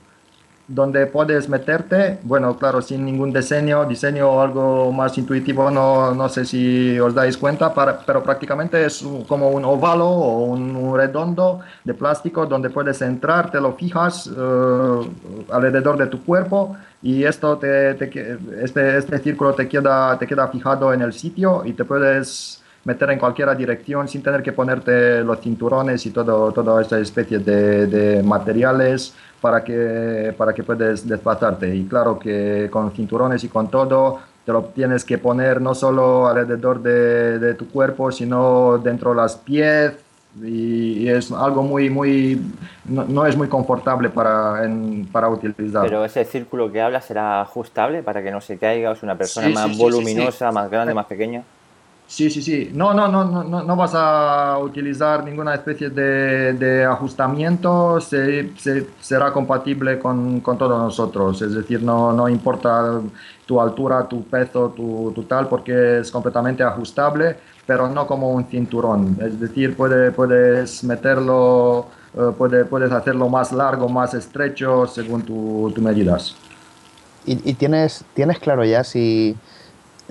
donde 0.74 1.06
puedes 1.08 1.50
meterte, 1.50 2.20
bueno, 2.24 2.58
claro, 2.58 2.82
sin 2.82 3.04
ningún 3.06 3.34
diseño, 3.34 3.86
diseño 3.86 4.30
o 4.32 4.42
algo 4.42 4.92
más 4.92 5.18
intuitivo, 5.18 5.70
no, 5.72 6.14
no 6.14 6.30
sé 6.30 6.46
si 6.46 7.00
os 7.00 7.14
dais 7.14 7.38
cuenta, 7.38 7.74
para- 7.74 8.00
pero 8.06 8.24
prácticamente 8.24 8.86
es 8.86 9.04
como 9.28 9.50
un 9.50 9.66
ovalo 9.66 10.08
o 10.08 10.46
un, 10.46 10.76
un 10.76 10.96
redondo 10.98 11.60
de 11.84 11.94
plástico 11.94 12.46
donde 12.46 12.70
puedes 12.70 13.02
entrar, 13.02 13.52
te 13.52 13.60
lo 13.60 13.74
fijas 13.74 14.28
eh, 14.28 15.12
alrededor 15.50 15.98
de 15.98 16.08
tu 16.08 16.24
cuerpo 16.24 16.78
y 17.02 17.24
esto 17.24 17.58
te, 17.58 17.96
te 17.96 18.38
este, 18.64 18.98
este 18.98 19.18
círculo 19.20 19.54
te 19.56 19.68
queda, 19.68 20.18
te 20.18 20.28
queda 20.28 20.48
fijado 20.50 20.94
en 20.94 21.02
el 21.02 21.14
sitio 21.14 21.64
y 21.66 21.74
te 21.74 21.86
puedes 21.86 22.64
meter 22.84 23.12
en 23.12 23.20
cualquier 23.20 23.56
dirección 23.56 24.08
sin 24.08 24.24
tener 24.24 24.42
que 24.42 24.54
ponerte 24.54 25.24
los 25.24 25.40
cinturones 25.40 26.06
y 26.06 26.12
todo, 26.12 26.52
toda 26.52 26.82
esta 26.82 27.00
especie 27.00 27.40
de, 27.40 27.86
de 27.88 28.24
materiales 28.24 29.14
para 29.42 29.64
que, 29.64 30.34
para 30.38 30.54
que 30.54 30.64
puedas 30.64 31.08
desplazarte. 31.08 31.76
Y 31.76 31.86
claro 31.86 32.18
que 32.18 32.70
con 32.72 32.92
cinturones 32.92 33.44
y 33.44 33.50
con 33.50 33.70
todo 33.70 34.20
te 34.46 34.52
lo 34.52 34.66
tienes 34.66 35.04
que 35.04 35.18
poner 35.18 35.60
no 35.62 35.76
solo 35.76 36.28
alrededor 36.28 36.82
de, 36.82 37.40
de 37.40 37.54
tu 37.56 37.68
cuerpo, 37.70 38.12
sino 38.12 38.78
dentro 38.78 39.12
de 39.12 39.16
las 39.18 39.36
pies 39.36 39.94
y, 40.40 41.10
es 41.10 41.32
algo 41.32 41.64
muy, 41.64 41.90
muy, 41.90 42.42
no, 42.86 43.26
es 43.26 43.36
muy 43.36 43.48
confortable 43.50 44.10
para, 44.10 44.62
para 45.12 45.30
utilizar. 45.30 45.84
Pero 45.84 46.06
ese 46.06 46.24
círculo 46.24 46.72
que 46.72 46.82
habla 46.82 47.02
será 47.02 47.42
ajustable 47.42 48.02
para 48.02 48.24
que 48.24 48.32
no 48.32 48.40
se 48.40 48.58
caiga, 48.58 48.92
es 48.92 49.04
una 49.04 49.18
persona 49.18 49.50
más 49.50 49.78
voluminosa, 49.78 50.52
más 50.52 50.70
grande, 50.70 50.94
más 50.94 51.06
pequeña. 51.06 51.44
Sí, 52.12 52.30
sí, 52.30 52.42
sí. 52.42 52.70
No, 52.74 52.94
no, 52.94 53.08
no, 53.08 53.24
no, 53.24 53.64
no 53.64 53.76
vas 53.78 53.94
a 53.96 54.58
utilizar 54.60 55.24
ninguna 55.24 55.56
especie 55.56 55.90
de, 55.90 56.52
de 56.52 56.84
ajustamiento. 56.84 58.02
Se, 58.02 58.52
será 59.00 59.32
compatible 59.32 59.98
con, 59.98 60.42
con, 60.42 60.58
todos 60.58 60.78
nosotros. 60.78 61.42
Es 61.42 61.54
decir, 61.56 61.82
no, 61.82 62.12
no 62.12 62.28
importa 62.28 63.00
tu 63.46 63.62
altura, 63.62 64.10
tu 64.10 64.26
peso, 64.26 64.74
tu, 64.76 65.14
tu, 65.16 65.24
tal, 65.24 65.48
porque 65.48 66.00
es 66.00 66.12
completamente 66.12 66.64
ajustable, 66.64 67.38
pero 67.66 67.88
no 67.88 68.06
como 68.06 68.30
un 68.32 68.44
cinturón. 68.44 69.18
Es 69.22 69.40
decir, 69.40 69.78
puede, 69.78 70.12
puedes 70.12 70.84
meterlo, 70.84 71.88
eh, 72.14 72.32
puede, 72.38 72.66
puedes 72.66 72.92
hacerlo 72.92 73.30
más 73.30 73.54
largo, 73.54 73.88
más 73.88 74.14
estrecho, 74.14 74.86
según 74.86 75.22
tus 75.22 75.74
tu 75.74 75.82
medidas. 75.82 76.36
¿Y, 77.26 77.52
y 77.52 77.54
tienes, 77.54 78.04
tienes 78.14 78.38
claro 78.40 78.66
ya 78.66 78.84
si 78.84 79.38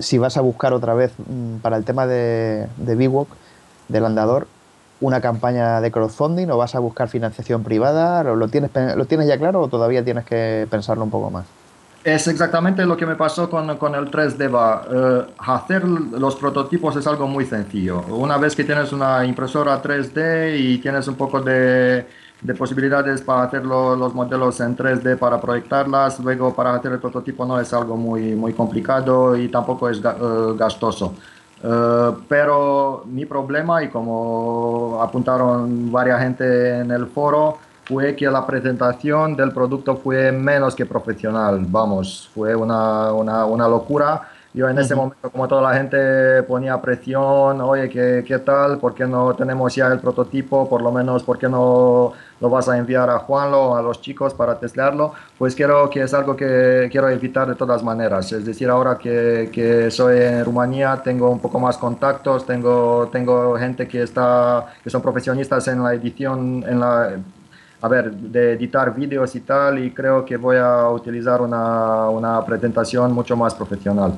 si 0.01 0.17
vas 0.17 0.37
a 0.37 0.41
buscar 0.41 0.73
otra 0.73 0.93
vez 0.93 1.13
mm, 1.17 1.57
para 1.57 1.77
el 1.77 1.85
tema 1.85 2.07
de, 2.07 2.67
de 2.77 2.95
Biwok, 2.95 3.29
del 3.87 4.05
andador, 4.05 4.47
una 5.01 5.19
campaña 5.19 5.81
de 5.81 5.91
crowdfunding 5.91 6.49
o 6.49 6.57
vas 6.57 6.75
a 6.75 6.79
buscar 6.79 7.09
financiación 7.09 7.63
privada? 7.63 8.23
¿Lo, 8.23 8.47
tienes, 8.47 8.71
¿Lo 8.95 9.05
tienes 9.05 9.27
ya 9.27 9.37
claro 9.37 9.61
o 9.61 9.67
todavía 9.67 10.03
tienes 10.05 10.25
que 10.25 10.67
pensarlo 10.69 11.03
un 11.03 11.09
poco 11.09 11.29
más? 11.29 11.45
Es 12.03 12.27
exactamente 12.27 12.83
lo 12.85 12.97
que 12.97 13.05
me 13.05 13.15
pasó 13.15 13.49
con, 13.49 13.77
con 13.77 13.93
el 13.93 14.09
3D. 14.09 14.49
Uh, 14.49 15.31
hacer 15.37 15.83
los 15.83 16.35
prototipos 16.35 16.95
es 16.95 17.05
algo 17.05 17.27
muy 17.27 17.45
sencillo. 17.45 18.01
Una 18.09 18.37
vez 18.37 18.55
que 18.55 18.63
tienes 18.63 18.91
una 18.91 19.23
impresora 19.25 19.81
3D 19.81 20.57
y 20.59 20.77
tienes 20.79 21.07
un 21.07 21.15
poco 21.15 21.41
de, 21.41 22.07
de 22.41 22.55
posibilidades 22.55 23.21
para 23.21 23.43
hacer 23.43 23.63
los 23.63 24.13
modelos 24.13 24.59
en 24.61 24.75
3D 24.75 25.17
para 25.17 25.39
proyectarlas. 25.39 26.19
Luego 26.19 26.53
para 26.53 26.73
hacer 26.75 26.91
el 26.91 26.99
prototipo 26.99 27.45
no 27.45 27.59
es 27.59 27.71
algo 27.73 27.95
muy, 27.95 28.35
muy 28.35 28.53
complicado 28.53 29.35
y 29.35 29.47
tampoco 29.47 29.89
es 29.89 29.99
uh, 29.99 30.55
gastoso. 30.57 31.13
Uh, 31.63 32.17
pero 32.27 33.03
mi 33.05 33.25
problema, 33.25 33.83
y 33.83 33.89
como 33.89 34.99
apuntaron 35.01 35.91
varias 35.91 36.19
gente 36.21 36.79
en 36.79 36.89
el 36.89 37.05
foro, 37.05 37.59
fue 37.85 38.15
que 38.15 38.25
la 38.25 38.45
presentación 38.47 39.35
del 39.35 39.51
producto 39.51 39.97
fue 39.97 40.31
menos 40.31 40.75
que 40.75 40.85
profesional. 40.85 41.63
Vamos, 41.67 42.29
fue 42.33 42.55
una, 42.55 43.13
una, 43.13 43.45
una 43.45 43.67
locura 43.67 44.30
yo 44.53 44.67
en 44.67 44.77
ese 44.79 44.95
momento, 44.95 45.29
como 45.29 45.47
toda 45.47 45.61
la 45.61 45.73
gente 45.77 46.43
ponía 46.43 46.81
presión, 46.81 47.61
oye, 47.61 47.89
¿qué, 47.89 48.23
¿qué, 48.27 48.39
tal? 48.39 48.79
¿Por 48.79 48.93
qué 48.93 49.05
no 49.07 49.33
tenemos 49.33 49.73
ya 49.73 49.87
el 49.87 49.99
prototipo? 49.99 50.67
Por 50.67 50.81
lo 50.81 50.91
menos, 50.91 51.23
¿por 51.23 51.37
qué 51.37 51.47
no 51.47 52.11
lo 52.41 52.49
vas 52.49 52.67
a 52.67 52.77
enviar 52.77 53.09
a 53.09 53.19
Juanlo, 53.19 53.77
a 53.77 53.81
los 53.81 54.01
chicos 54.01 54.33
para 54.33 54.59
testearlo? 54.59 55.13
Pues 55.37 55.55
creo 55.55 55.89
que 55.89 56.01
es 56.01 56.13
algo 56.13 56.35
que 56.35 56.89
quiero 56.91 57.07
evitar 57.07 57.47
de 57.47 57.55
todas 57.55 57.81
maneras. 57.81 58.29
Es 58.33 58.45
decir, 58.45 58.69
ahora 58.69 58.97
que, 58.97 59.49
que 59.53 59.89
soy 59.89 60.19
en 60.19 60.43
Rumanía, 60.43 61.01
tengo 61.01 61.29
un 61.29 61.39
poco 61.39 61.57
más 61.57 61.77
contactos, 61.77 62.45
tengo, 62.45 63.07
tengo 63.09 63.55
gente 63.57 63.87
que, 63.87 64.03
está, 64.03 64.65
que 64.83 64.89
son 64.89 65.01
profesionistas 65.01 65.65
en 65.69 65.81
la 65.81 65.93
edición, 65.93 66.65
en 66.67 66.79
la 66.79 67.15
a 67.83 67.87
ver, 67.87 68.11
de 68.11 68.53
editar 68.53 68.93
vídeos 68.93 69.35
y 69.35 69.39
tal, 69.41 69.79
y 69.79 69.91
creo 69.91 70.23
que 70.23 70.37
voy 70.37 70.57
a 70.57 70.87
utilizar 70.89 71.41
una, 71.41 72.09
una 72.09 72.45
presentación 72.45 73.11
mucho 73.11 73.35
más 73.35 73.55
profesional. 73.55 74.13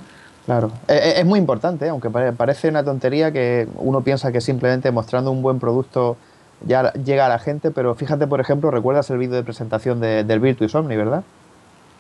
Claro, 0.46 0.72
e, 0.88 0.94
e, 0.94 1.20
es, 1.20 1.26
muy 1.26 1.40
importante, 1.40 1.88
aunque 1.88 2.10
parece 2.10 2.68
una 2.68 2.84
tontería 2.84 3.32
que 3.32 3.68
uno 3.76 4.02
piensa 4.02 4.32
que 4.32 4.42
simplemente 4.42 4.92
mostrando 4.92 5.32
un 5.32 5.42
buen 5.42 5.60
producto 5.60 6.18
ya 6.66 6.92
llega 6.94 7.26
a 7.26 7.30
la 7.30 7.40
gente, 7.40 7.72
pero 7.72 7.96
fíjate, 7.96 8.28
por 8.28 8.42
ejemplo, 8.42 8.72
recuerdas 8.72 9.10
el 9.10 9.18
vídeo 9.18 9.36
de 9.36 9.44
presentación 9.44 10.00
de, 10.00 10.24
del 10.24 10.40
Virtuis 10.40 10.76
Omni, 10.76 10.96
¿verdad? 10.96 11.24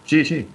Sí, 0.05 0.25
sí. 0.25 0.47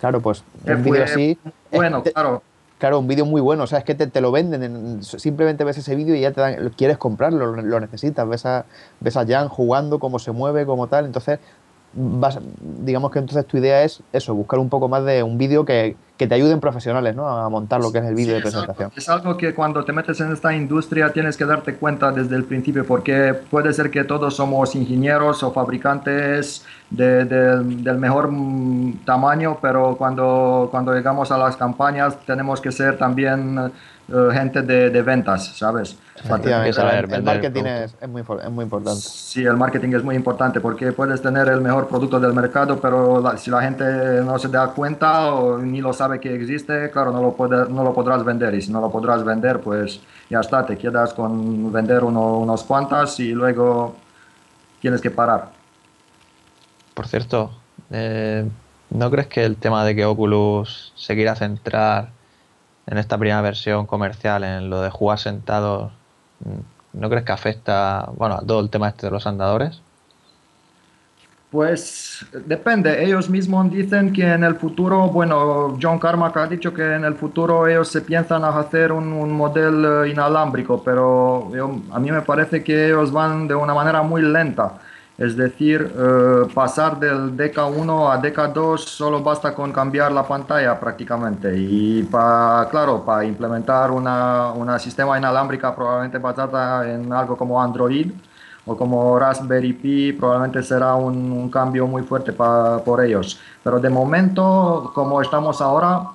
Claro, 0.00 0.20
pues 0.20 0.42
un 0.66 0.82
vídeo 0.82 1.04
así. 1.04 1.38
Bueno, 1.70 2.02
claro. 2.02 2.42
Claro, 2.78 2.98
un 2.98 3.06
vídeo 3.06 3.24
muy 3.24 3.40
bueno, 3.40 3.62
o 3.62 3.66
sea, 3.66 3.78
es 3.78 3.84
que 3.84 3.94
te, 3.94 4.20
lo 4.20 4.32
venden, 4.32 5.02
simplemente 5.02 5.64
ves 5.64 5.78
ese 5.78 5.94
vídeo 5.94 6.14
y 6.16 6.20
ya 6.20 6.32
te 6.32 6.40
dan, 6.40 6.70
quieres 6.76 6.98
comprarlo, 6.98 7.54
lo, 7.54 7.80
necesitas, 7.80 8.28
ves 8.28 8.44
a, 8.44 8.66
ves 9.00 9.16
a 9.16 9.24
Jan 9.24 9.48
jugando, 9.48 9.98
cómo 9.98 10.18
se 10.18 10.32
mueve, 10.32 10.66
cómo 10.66 10.88
tal, 10.88 11.06
entonces 11.06 11.38
vas, 11.94 12.38
digamos 12.60 13.10
que 13.10 13.18
entonces 13.18 13.46
tu 13.46 13.56
idea 13.56 13.82
es 13.82 14.02
eso, 14.12 14.34
buscar 14.34 14.58
un 14.58 14.68
poco 14.68 14.88
más 14.88 15.04
de 15.04 15.22
un 15.22 15.38
vídeo 15.38 15.64
que, 15.64 15.96
que 16.16 16.26
te 16.28 16.34
ayuden 16.34 16.60
profesionales 16.60 17.16
¿no? 17.16 17.28
a 17.28 17.48
montar 17.48 17.80
lo 17.80 17.90
que 17.90 17.98
es 17.98 18.04
el 18.04 18.14
vídeo 18.14 18.34
de 18.34 18.40
presentación. 18.40 18.92
Es 18.96 19.08
algo, 19.08 19.36
que 19.36 19.54
cuando 19.54 19.84
te 19.84 19.92
metes 19.92 20.20
en 20.20 20.32
esta 20.32 20.54
industria 20.54 21.12
tienes 21.12 21.36
que 21.36 21.44
darte 21.44 21.74
cuenta 21.74 22.12
desde 22.12 22.36
el 22.36 22.44
principio, 22.44 22.86
porque 22.86 23.34
puede 23.50 23.72
ser 23.72 23.90
que 23.90 24.04
todos 24.04 24.36
somos 24.36 24.74
ingenieros 24.74 25.42
o 25.42 25.52
fabricantes 25.52 26.64
del 26.90 27.98
mejor 27.98 28.30
mm, 28.30 29.04
tamaño, 29.04 29.58
pero 29.60 29.96
cuando, 29.96 30.68
cuando 30.70 30.94
llegamos 30.94 31.32
a 31.32 31.38
las 31.38 31.56
campañas 31.56 32.16
tenemos 32.24 32.60
que 32.60 32.70
ser 32.70 32.96
también 32.96 33.72
eh, 34.06 34.28
gente 34.32 34.60
de, 34.60 34.90
de, 34.90 35.02
ventas, 35.02 35.56
¿sabes? 35.56 35.96
el, 36.22 36.28
marketing 37.22 37.64
es, 37.64 37.96
es, 37.98 38.08
muy, 38.08 38.20
es, 38.20 38.50
muy, 38.50 38.64
importante. 38.64 39.00
Sí, 39.00 39.44
el 39.44 39.56
marketing 39.56 39.94
es 39.94 40.04
muy 40.04 40.14
importante 40.14 40.60
porque 40.60 40.92
puedes 40.92 41.22
tener 41.22 41.48
el 41.48 41.62
mejor 41.62 41.88
producto 41.88 42.20
del 42.20 42.34
mercado, 42.34 42.78
pero 42.78 43.22
si 43.38 43.50
la 43.50 43.62
gente 43.62 43.84
no 44.22 44.38
se 44.38 44.48
da 44.48 44.68
cuenta 44.68 45.32
o 45.32 45.58
ni 45.58 45.80
lo 45.80 45.94
sabe 45.94 46.20
que 46.20 46.34
existe, 46.34 46.90
claro, 46.90 47.12
no 47.12 47.22
lo, 47.22 47.32
puede, 47.32 47.68
no 47.70 47.82
lo 47.82 47.94
podrás 47.94 48.22
vender. 48.24 48.54
Y 48.54 48.60
si 48.60 48.70
no 48.70 48.82
lo 48.82 48.90
podrás 48.90 49.24
vender, 49.24 49.60
pues 49.60 50.00
ya 50.28 50.40
está, 50.40 50.66
te 50.66 50.76
quedas 50.76 51.14
con 51.14 51.72
vender 51.72 52.04
uno, 52.04 52.38
unos 52.38 52.62
cuantas 52.62 53.18
y 53.20 53.32
luego 53.32 53.96
tienes 54.80 55.00
que 55.00 55.10
parar. 55.10 55.48
Por 56.92 57.06
cierto, 57.06 57.52
eh, 57.90 58.46
¿no 58.90 59.10
crees 59.10 59.28
que 59.28 59.44
el 59.44 59.56
tema 59.56 59.82
de 59.84 59.94
que 59.94 60.04
Oculus 60.04 60.92
se 60.94 61.14
quiera 61.14 61.34
centrar 61.34 62.10
en 62.86 62.98
esta 62.98 63.18
primera 63.18 63.40
versión 63.40 63.86
comercial, 63.86 64.44
en 64.44 64.70
lo 64.70 64.80
de 64.80 64.90
jugar 64.90 65.18
sentado, 65.18 65.90
¿no 66.92 67.08
crees 67.08 67.24
que 67.24 67.32
afecta 67.32 68.08
bueno, 68.16 68.36
a 68.36 68.40
todo 68.40 68.60
el 68.60 68.70
tema 68.70 68.88
este 68.88 69.06
de 69.06 69.12
los 69.12 69.26
andadores? 69.26 69.80
Pues 71.50 72.26
depende, 72.46 73.04
ellos 73.04 73.30
mismos 73.30 73.70
dicen 73.70 74.12
que 74.12 74.26
en 74.26 74.42
el 74.42 74.56
futuro, 74.56 75.06
bueno, 75.06 75.78
John 75.80 76.00
Carmack 76.00 76.36
ha 76.36 76.46
dicho 76.48 76.74
que 76.74 76.82
en 76.82 77.04
el 77.04 77.14
futuro 77.14 77.68
ellos 77.68 77.88
se 77.88 78.00
piensan 78.00 78.42
hacer 78.42 78.90
un, 78.90 79.12
un 79.12 79.32
modelo 79.32 80.04
inalámbrico, 80.04 80.82
pero 80.82 81.52
a 81.92 81.98
mí 82.00 82.10
me 82.10 82.22
parece 82.22 82.64
que 82.64 82.86
ellos 82.86 83.12
van 83.12 83.46
de 83.46 83.54
una 83.54 83.72
manera 83.72 84.02
muy 84.02 84.22
lenta 84.22 84.80
es 85.16 85.36
decir, 85.36 85.94
eh, 85.96 86.48
pasar 86.52 86.98
del 86.98 87.36
DK1 87.36 88.12
a 88.12 88.20
DK2 88.20 88.78
solo 88.78 89.22
basta 89.22 89.54
con 89.54 89.72
cambiar 89.72 90.10
la 90.10 90.26
pantalla 90.26 90.78
prácticamente. 90.78 91.56
Y 91.56 92.02
para, 92.02 92.68
claro, 92.68 93.04
para 93.04 93.24
implementar 93.24 93.92
una, 93.92 94.50
una 94.52 94.78
sistema 94.78 95.16
inalámbrica 95.16 95.74
probablemente 95.74 96.18
basada 96.18 96.90
en 96.92 97.12
algo 97.12 97.36
como 97.36 97.62
Android 97.62 98.10
o 98.66 98.76
como 98.76 99.16
Raspberry 99.18 99.72
Pi, 99.74 100.12
probablemente 100.12 100.62
será 100.62 100.94
un, 100.94 101.48
cambio 101.50 101.86
muy 101.86 102.02
fuerte 102.02 102.32
para, 102.32 102.78
por 102.78 103.04
ellos. 103.04 103.38
Pero 103.62 103.78
de 103.78 103.90
momento, 103.90 104.90
como 104.94 105.20
estamos 105.20 105.60
ahora, 105.60 106.08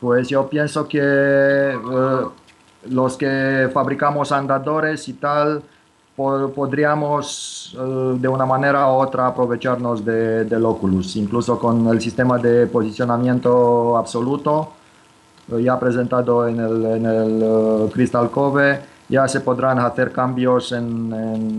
pues 0.00 0.28
yo 0.28 0.48
pienso 0.48 0.88
que 0.88 1.00
eh, 1.02 2.26
los 2.88 3.16
que 3.16 3.68
fabricamos 3.74 4.32
andadores 4.32 5.08
y 5.08 5.14
tal, 5.14 5.62
podríamos 6.16 7.74
eh, 7.78 8.16
de 8.18 8.28
una 8.28 8.44
manera 8.44 8.86
u 8.88 8.96
otra 8.96 9.28
aprovecharnos 9.28 10.04
de, 10.04 10.44
del 10.44 10.64
Oculus, 10.64 11.16
incluso 11.16 11.58
con 11.58 11.88
el 11.88 12.00
sistema 12.00 12.38
de 12.38 12.66
posicionamiento 12.66 13.96
absoluto 13.96 14.72
eh, 15.50 15.62
ya 15.62 15.78
presentado 15.78 16.46
en 16.46 16.60
el, 16.60 16.84
en 16.84 17.06
el 17.06 17.42
eh, 17.42 17.90
Crystal 17.92 18.30
Cove, 18.30 18.80
ya 19.08 19.26
se 19.26 19.40
podrán 19.40 19.78
hacer 19.78 20.12
cambios 20.12 20.72
en, 20.72 21.12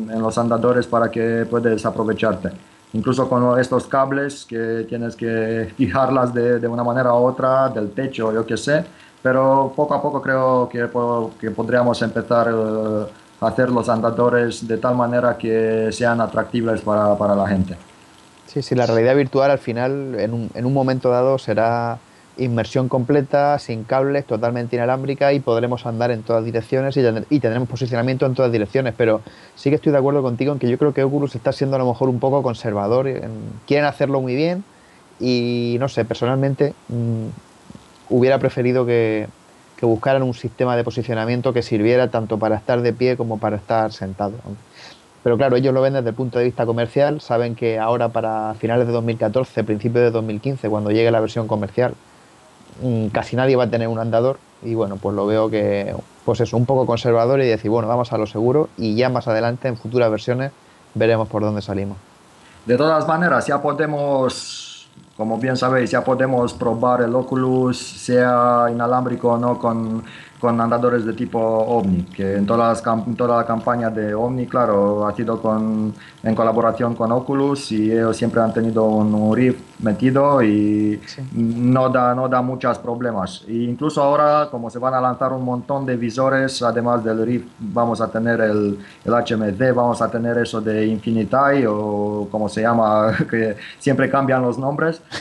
en, 0.10 0.22
los 0.22 0.38
andadores 0.38 0.88
para 0.88 1.10
que 1.12 1.46
puedas 1.50 1.86
aprovecharte. 1.86 2.50
Incluso 2.94 3.28
con 3.28 3.60
estos 3.60 3.88
cables 3.88 4.46
que 4.46 4.86
tienes 4.88 5.16
que 5.16 5.74
fijarlas 5.78 6.34
de, 6.34 6.60
de 6.60 6.68
una 6.68 6.84
manera 6.84 7.14
u 7.14 7.26
otra, 7.26 7.70
del 7.70 7.92
techo, 7.92 8.32
yo 8.32 8.46
qué 8.46 8.56
sé, 8.56 8.86
pero 9.22 9.74
poco 9.76 9.94
a 9.96 10.02
poco 10.02 10.22
creo 10.22 10.70
que, 10.70 10.88
que 11.40 11.52
podríamos 11.52 12.02
empezar 12.02 12.48
hacer 13.48 13.70
los 13.70 13.90
andadores 13.90 14.68
de 14.68 14.78
tal 14.78 14.96
manera 14.96 15.38
que 15.38 15.90
sean 15.92 16.22
atractivos 16.22 16.82
para, 16.82 17.18
para 17.18 17.36
la 17.36 17.48
gente. 17.48 17.76
Sí, 18.48 18.62
sí, 18.62 18.76
la 18.76 18.86
realidad 18.86 19.16
virtual 19.16 19.52
al 19.52 19.58
final 19.58 20.16
en 20.20 20.34
un, 20.34 20.50
en 20.54 20.66
un 20.66 20.74
momento 20.74 21.10
dado 21.10 21.38
será 21.38 21.98
inmersión 22.38 22.90
completa, 22.90 23.60
sin 23.60 23.84
cables, 23.84 24.26
totalmente 24.26 24.76
inalámbrica 24.76 25.34
y 25.34 25.40
podremos 25.40 25.86
andar 25.86 26.12
en 26.12 26.24
todas 26.24 26.44
direcciones 26.44 26.98
y, 26.98 27.02
y, 27.30 27.40
tendremos 27.40 27.70
posicionamiento 27.70 28.26
en 28.26 28.34
todas 28.34 28.52
direcciones. 28.52 28.94
Pero 28.98 29.22
sí 29.56 29.70
que 29.70 29.76
estoy 29.76 29.92
de 29.92 29.98
acuerdo 29.98 30.22
contigo 30.22 30.54
en 30.54 30.60
que 30.60 30.70
yo 30.70 30.78
creo 30.78 30.94
que 30.94 31.04
Oculus 31.04 31.36
está 31.36 31.52
siendo 31.52 31.76
a 31.76 31.80
lo 31.80 31.88
mejor 31.88 32.10
un 32.10 32.20
poco 32.20 32.42
conservador. 32.42 33.08
quieren 33.68 33.86
hacerlo 33.86 34.22
muy 34.22 34.36
bien 34.36 34.64
y 35.20 35.78
no 35.80 35.90
sé, 35.90 36.06
personalmente 36.06 36.74
mm, 36.90 37.28
hubiera 38.10 38.40
preferido 38.40 38.86
que, 38.86 39.28
que, 39.78 39.86
buscaran 39.86 40.24
un 40.24 40.34
sistema 40.34 40.76
de 40.76 40.84
posicionamiento 40.84 41.54
que 41.54 41.62
sirviera 41.62 42.10
tanto 42.10 42.40
para 42.40 42.56
estar 42.56 42.82
de 42.82 42.94
pie 42.94 43.18
como 43.18 43.38
para 43.38 43.58
estar 43.58 43.92
sentado. 43.92 44.34
Pero 45.24 45.38
claro, 45.38 45.56
ellos 45.56 45.74
lo 45.74 45.82
ven 45.82 45.94
desde 45.94 46.10
el 46.10 46.16
punto 46.16 46.40
de 46.40 46.46
vista 46.46 46.66
comercial, 46.66 47.22
saben 47.22 47.56
que 47.56 47.80
ahora 47.80 48.10
para 48.10 48.56
finales 48.56 48.88
de 48.88 48.94
2014, 48.94 49.64
principios 49.64 50.04
de 50.04 50.12
2015, 50.12 50.70
cuando 50.70 50.92
llegue 50.92 51.12
la 51.12 51.20
versión 51.20 51.48
comercial, 51.48 51.96
Mm, 52.82 53.08
casi 53.08 53.36
nadie 53.36 53.56
va 53.56 53.66
a 53.66 53.70
tener 53.70 53.88
un 53.88 54.00
andador 54.00 54.38
y 54.64 54.74
bueno, 54.74 54.98
pues 54.98 55.16
lo 55.16 55.26
veo 55.26 55.50
que 55.50 55.96
pues 56.26 56.40
es 56.40 56.54
un 56.54 56.66
poco 56.66 56.86
conservador 56.86 57.42
y 57.42 57.48
decir, 57.48 57.70
bueno, 57.70 57.88
vamos 57.88 58.14
a 58.14 58.18
lo 58.18 58.26
seguro 58.26 58.70
y 58.78 58.96
ya 58.96 59.10
más 59.10 59.28
adelante 59.28 59.68
en 59.68 59.78
futuras 59.78 60.10
versiones 60.10 60.52
veremos 60.94 61.28
por 61.28 61.44
dónde 61.44 61.62
salimos. 61.62 61.98
De 62.66 62.78
todas 62.78 63.06
maneras, 63.08 63.46
ya 63.46 63.62
podemos, 63.62 64.63
como 65.16 65.38
bien 65.38 65.56
sabéis, 65.56 65.92
ya 65.92 66.04
podemos 66.04 66.54
probar 66.54 67.02
el 67.02 67.14
Oculus, 67.16 67.78
sea 67.78 68.66
inalámbrico 68.72 69.30
o 69.30 69.38
no, 69.38 69.60
con 69.60 70.04
con 70.44 70.60
andadores 70.60 71.06
de 71.06 71.14
tipo 71.14 71.40
OVNI, 71.40 72.04
que 72.14 72.36
en, 72.36 72.46
todas 72.46 72.84
toda 73.16 73.38
la 73.38 73.46
campaña 73.46 73.90
de 73.90 74.14
OVNI, 74.14 74.46
claro, 74.46 75.08
ha 75.08 75.16
sido 75.16 75.42
con, 75.42 75.94
en 76.22 76.36
colaboración 76.36 76.96
con 76.96 77.14
Oculus 77.14 77.72
y 77.72 77.90
ellos 77.94 78.18
siempre 78.18 78.42
han 78.42 78.54
tenido 78.54 78.84
un, 78.84 79.14
un 79.14 79.34
Rift 79.34 79.80
metido 79.80 80.44
y 80.44 81.00
no, 81.34 81.88
da, 81.88 82.14
no 82.14 82.28
da 82.28 82.42
muchos 82.42 82.78
problemas. 82.80 83.46
E 83.48 83.54
incluso 83.54 84.04
ahora, 84.04 84.50
como 84.52 84.70
se 84.70 84.80
van 84.80 84.94
a 84.96 85.00
lanzar 85.00 85.32
un 85.32 85.46
montón 85.46 85.86
de 85.86 85.96
visores, 85.96 86.62
además 86.62 87.02
del 87.06 87.26
Rift, 87.26 87.48
vamos 87.60 88.02
a 88.02 88.12
tener 88.12 88.42
el, 88.42 88.78
el 89.06 89.14
HMD, 89.14 89.74
vamos 89.74 90.02
a 90.02 90.12
tener 90.12 90.38
eso 90.40 90.60
de 90.60 90.86
Infinity 90.88 91.66
o 91.70 92.28
como 92.30 92.50
se 92.50 92.64
llama, 92.64 93.14
que 93.30 93.56
siempre 93.80 94.10
cambian 94.10 94.42
los 94.42 94.58
nombres. 94.58 95.02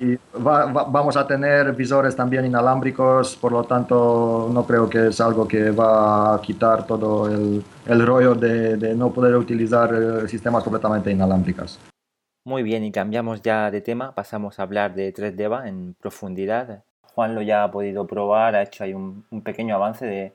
Y 0.00 0.18
vamos 0.38 1.16
a 1.16 1.26
tener 1.26 1.72
visores 1.72 2.14
también 2.14 2.44
inalámbricos, 2.44 3.36
por 3.36 3.52
lo 3.52 3.64
tanto 3.64 4.49
no 4.52 4.66
creo 4.66 4.88
que 4.88 5.08
es 5.08 5.20
algo 5.20 5.46
que 5.46 5.70
va 5.70 6.34
a 6.34 6.40
quitar 6.40 6.86
todo 6.86 7.28
el, 7.28 7.62
el 7.86 8.06
rollo 8.06 8.34
de, 8.34 8.94
no 8.94 9.12
poder 9.12 9.36
utilizar 9.36 9.94
eh, 9.94 10.28
sistemas 10.28 10.62
completamente 10.62 11.10
inalámbricos. 11.10 11.78
Muy 12.44 12.62
bien, 12.62 12.84
y 12.84 12.92
cambiamos 12.92 13.42
ya 13.42 13.70
de 13.70 13.80
tema, 13.80 14.14
pasamos 14.14 14.58
a 14.58 14.62
hablar 14.62 14.94
de 14.94 15.12
3Deva 15.12 15.68
en 15.68 15.94
profundidad. 16.00 16.82
Juan 17.14 17.34
lo 17.34 17.42
ya 17.42 17.64
ha 17.64 17.70
podido 17.70 18.06
probar, 18.06 18.54
ha 18.54 18.62
hecho 18.62 18.84
ahí 18.84 18.94
un, 18.94 19.24
un 19.30 19.42
pequeño 19.42 19.74
avance 19.74 20.06
de, 20.06 20.32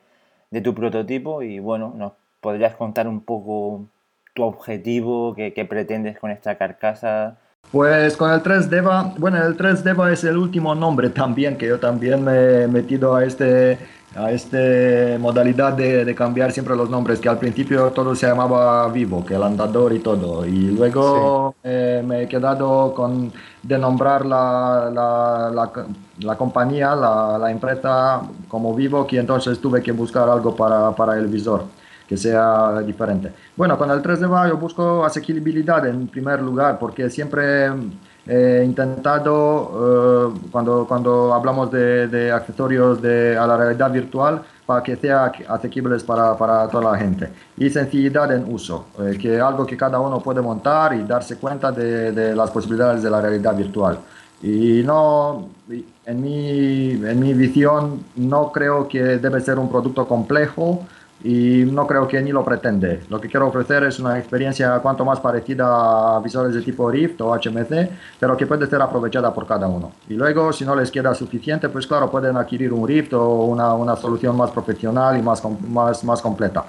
de, 0.52 0.62
tu 0.62 0.76
prototipo 0.76 1.42
y 1.42 1.60
bueno, 1.60 1.94
nos 1.96 2.14
podrías 2.42 2.76
contar 2.76 3.08
un 3.08 3.22
poco 3.22 3.88
tu 4.34 4.44
objetivo, 4.44 5.34
qué, 5.34 5.54
qué 5.54 5.66
pretendes 5.66 6.20
con 6.20 6.30
esta 6.32 6.58
carcasa, 6.58 7.38
pues 7.72 8.16
con 8.16 8.32
el 8.32 8.42
3Deva, 8.42 9.14
bueno, 9.18 9.44
el 9.44 9.58
3Deva 9.58 10.12
es 10.12 10.24
el 10.24 10.38
último 10.38 10.74
nombre 10.76 11.10
también, 11.10 11.58
que 11.58 11.68
yo 11.68 11.80
también 11.80 12.24
me 12.24 12.64
he 12.64 12.68
metido 12.68 13.16
a 13.16 13.24
este 13.24 13.78
a 14.16 14.32
esta 14.32 15.20
modalidad 15.20 15.74
de, 15.74 16.16
cambiar 16.16 16.52
siempre 16.52 16.76
los 16.76 16.90
nombres, 16.90 17.20
que 17.20 17.28
al 17.28 17.38
principio 17.38 17.92
todo 17.92 18.16
se 18.16 18.26
llamaba 18.26 18.88
Vivo, 18.88 19.26
que 19.26 19.36
el 19.36 19.44
andador 19.44 19.92
y 19.92 20.00
todo, 20.00 20.46
y 20.46 20.72
luego 20.72 21.56
eh, 21.64 22.02
me 22.06 22.24
he 22.24 22.28
quedado 22.28 22.94
con 22.94 23.34
de 23.62 23.78
nombrar 23.78 24.26
la, 24.26 24.90
la, 24.94 25.72
la, 26.20 26.38
compañía, 26.38 26.96
la, 26.96 27.52
empresa 27.52 28.22
como 28.48 28.74
Vivo, 28.74 29.06
que 29.06 29.18
entonces 29.18 29.60
tuve 29.60 29.82
que 29.82 29.92
buscar 29.92 30.30
algo 30.30 30.56
para, 30.56 30.92
para 30.92 31.18
el 31.18 31.28
visor 31.28 31.66
que 32.08 32.18
sea 32.18 32.82
diferente. 32.82 33.32
Bueno, 33.56 33.78
con 33.78 33.90
el 33.92 34.02
3D 34.02 34.50
yo 34.50 34.58
busco 34.58 35.04
asequibilidad 35.06 35.86
en 35.88 36.08
primer 36.08 36.42
lugar, 36.42 36.78
porque 36.80 37.10
siempre 37.10 37.70
he 38.28 38.64
intentado, 38.64 40.34
eh, 40.34 40.40
cuando, 40.52 40.86
cuando 40.88 41.34
hablamos 41.34 41.72
de, 41.72 42.08
de 42.08 42.32
accesorios 42.32 43.02
de, 43.02 43.38
a 43.38 43.46
la 43.46 43.58
realidad 43.58 43.92
virtual, 43.92 44.42
para 44.66 44.82
que 44.82 44.96
sea 44.96 45.32
asequibles 45.48 46.04
para, 46.04 46.36
para 46.38 46.68
toda 46.68 46.92
la 46.92 46.98
gente. 46.98 47.30
Y 47.58 47.70
sencillez 47.70 48.14
en 48.32 48.52
uso, 48.52 48.88
eh, 49.00 49.18
que 49.20 49.36
es 49.36 49.42
algo 49.42 49.66
que 49.66 49.78
cada 49.78 50.00
uno 50.00 50.20
puede 50.20 50.42
montar 50.42 50.96
y 50.96 51.04
darse 51.04 51.38
cuenta 51.38 51.72
de, 51.72 52.12
de 52.12 52.36
las 52.36 52.50
posibilidades 52.52 53.04
de 53.04 53.10
la 53.10 53.22
realidad 53.22 53.56
virtual. 53.56 54.00
Y 54.42 54.84
no, 54.84 55.50
en 56.06 56.22
mi, 56.22 56.92
en 56.92 57.20
mi 57.20 57.34
visión, 57.34 58.04
no 58.16 58.52
creo 58.52 58.88
que 58.88 59.00
debe 59.00 59.40
ser 59.42 59.58
un 59.58 59.70
producto 59.70 60.08
complejo, 60.08 60.86
y 61.26 61.66
no 61.66 61.88
creo 61.88 62.08
que 62.08 62.22
ni 62.22 62.32
lo 62.32 62.46
pretende. 62.46 63.02
Lo 63.10 63.20
que 63.20 63.28
quiero 63.28 63.48
ofrecer 63.48 63.84
es 63.84 64.00
una 64.00 64.20
experiencia 64.20 64.78
cuanto 64.78 65.04
más 65.04 65.20
parecida 65.20 66.18
a 66.18 66.20
visores 66.20 66.54
de 66.54 66.62
tipo 66.62 66.90
Rift 66.92 67.20
o 67.22 67.34
HMC, 67.34 67.90
pero 68.20 68.38
que 68.38 68.46
puede 68.46 68.68
ser 68.68 68.80
aprovechada 68.80 69.34
por 69.34 69.48
cada 69.48 69.68
uno. 69.68 69.92
Y 70.08 70.14
luego, 70.14 70.54
si 70.54 70.66
no 70.66 70.76
les 70.76 70.92
queda 70.92 71.16
suficiente, 71.16 71.68
pues 71.70 71.88
claro, 71.88 72.12
pueden 72.12 72.38
adquirir 72.38 72.72
un 72.72 72.88
Rift 72.88 73.14
o 73.14 73.46
una, 73.46 73.74
una 73.74 73.96
solución 73.96 74.38
más 74.38 74.52
profesional 74.52 75.18
y 75.18 75.24
más, 75.24 75.42
más, 75.68 76.04
más 76.04 76.22
completa. 76.22 76.64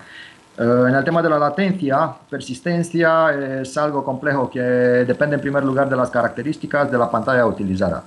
Eh, 0.57 0.85
en 0.89 0.95
el 0.95 1.05
tema 1.05 1.21
de 1.21 1.29
la 1.29 1.39
latencia, 1.39 2.13
persistencia 2.31 3.61
es 3.61 3.77
algo 3.77 4.03
complejo 4.03 4.49
que 4.49 4.61
depende 4.61 5.37
en 5.37 5.43
primer 5.43 5.65
lugar 5.65 5.87
de 5.87 5.97
las 5.97 6.09
características 6.09 6.91
de 6.91 6.97
la 6.97 7.11
pantalla 7.11 7.45
utilizada 7.45 8.03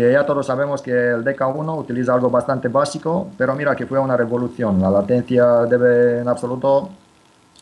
que 0.00 0.12
ya 0.12 0.24
todos 0.24 0.46
sabemos 0.46 0.80
que 0.80 0.90
el 0.90 1.22
DK1 1.24 1.78
utiliza 1.78 2.14
algo 2.14 2.30
bastante 2.30 2.68
básico, 2.68 3.30
pero 3.36 3.54
mira 3.54 3.76
que 3.76 3.86
fue 3.86 3.98
una 3.98 4.16
revolución. 4.16 4.80
La 4.80 4.90
latencia 4.90 5.44
debe 5.66 6.20
en 6.20 6.28
absoluto 6.28 6.88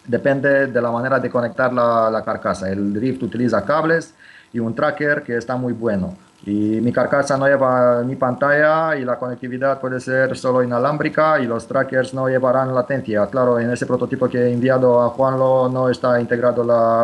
depende 0.06 0.68
de 0.68 0.80
la 0.80 0.90
manera 0.90 1.18
de 1.18 1.28
conectar 1.28 1.72
la, 1.72 2.08
la 2.10 2.22
carcasa. 2.22 2.70
El 2.70 2.94
Drift 2.94 3.24
utiliza 3.24 3.64
cables 3.64 4.14
y 4.52 4.60
un 4.60 4.74
tracker 4.74 5.22
que 5.22 5.36
está 5.36 5.56
muy 5.56 5.72
bueno. 5.72 6.14
Y 6.46 6.80
mi 6.80 6.92
carcasa 6.92 7.36
no 7.36 7.46
lleva 7.46 8.02
ni 8.04 8.14
pantalla 8.14 8.96
y 8.96 9.04
la 9.04 9.18
conectividad 9.18 9.80
puede 9.80 9.98
ser 9.98 10.36
solo 10.36 10.62
inalámbrica 10.62 11.40
y 11.40 11.46
los 11.46 11.66
trackers 11.66 12.14
no 12.14 12.28
llevarán 12.28 12.72
latencia. 12.72 13.26
Claro, 13.26 13.58
en 13.58 13.70
ese 13.70 13.86
prototipo 13.86 14.28
que 14.28 14.38
he 14.38 14.52
enviado 14.52 15.02
a 15.02 15.10
Juanlo 15.10 15.68
no 15.68 15.88
está 15.88 16.20
integrado 16.20 16.62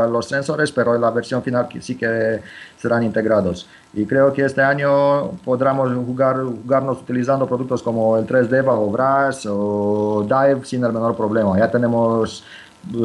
los 0.09 0.29
sensores, 0.29 0.71
pero 0.71 0.95
en 0.95 1.01
la 1.01 1.11
versión 1.11 1.43
final 1.43 1.69
sí 1.81 1.97
que 1.97 2.41
serán 2.77 3.03
integrados. 3.03 3.69
Y 3.93 4.07
creo 4.07 4.33
que 4.33 4.45
este 4.45 4.63
año 4.63 5.33
podremos 5.45 5.93
jugar, 5.93 6.37
jugarnos 6.43 7.03
utilizando 7.03 7.47
productos 7.47 7.83
como 7.83 8.17
el 8.17 8.27
3D 8.27 8.65
bajo 8.65 8.91
Brass 8.91 9.47
o 9.51 10.27
Dive 10.29 10.65
sin 10.65 10.85
el 10.85 10.93
menor 10.93 11.17
problema. 11.17 11.59
Ya 11.59 11.71
tenemos 11.71 12.45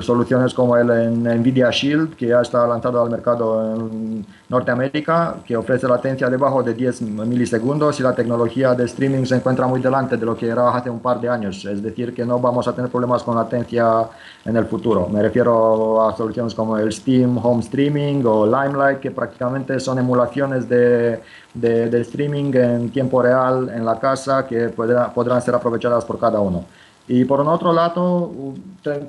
soluciones 0.01 0.53
como 0.53 0.75
el 0.77 0.87
Nvidia 1.23 1.69
Shield, 1.71 2.15
que 2.15 2.27
ya 2.27 2.41
está 2.41 2.67
lanzado 2.67 3.01
al 3.01 3.09
mercado 3.09 3.75
en 3.75 4.25
Norteamérica, 4.49 5.37
que 5.45 5.55
ofrece 5.55 5.87
latencia 5.87 6.29
debajo 6.29 6.61
de 6.63 6.73
10 6.73 7.01
milisegundos 7.01 7.99
y 7.99 8.03
la 8.03 8.13
tecnología 8.13 8.73
de 8.73 8.85
streaming 8.85 9.25
se 9.25 9.35
encuentra 9.35 9.67
muy 9.67 9.81
delante 9.81 10.17
de 10.17 10.25
lo 10.25 10.35
que 10.35 10.47
era 10.47 10.69
hace 10.69 10.89
un 10.89 10.99
par 10.99 11.19
de 11.21 11.29
años. 11.29 11.63
Es 11.65 11.81
decir, 11.81 12.13
que 12.13 12.25
no 12.25 12.39
vamos 12.39 12.67
a 12.67 12.73
tener 12.73 12.91
problemas 12.91 13.23
con 13.23 13.35
latencia 13.35 14.07
en 14.45 14.55
el 14.55 14.65
futuro. 14.65 15.07
Me 15.09 15.21
refiero 15.21 16.07
a 16.07 16.15
soluciones 16.15 16.53
como 16.53 16.77
el 16.77 16.91
Steam 16.91 17.37
Home 17.37 17.61
Streaming 17.61 18.23
o 18.25 18.45
Limelight, 18.45 18.99
que 18.99 19.11
prácticamente 19.11 19.79
son 19.79 19.99
emulaciones 19.99 20.67
de, 20.67 21.21
de, 21.53 22.01
streaming 22.01 22.51
en 22.53 22.89
tiempo 22.89 23.21
real 23.21 23.69
en 23.73 23.85
la 23.85 23.99
casa 23.99 24.45
que 24.45 24.69
podrán 24.69 25.41
ser 25.41 25.55
aprovechadas 25.55 26.05
por 26.05 26.19
cada 26.19 26.39
uno. 26.39 26.65
Y 27.11 27.25
por 27.25 27.41
otro 27.41 27.73
lado, 27.73 28.31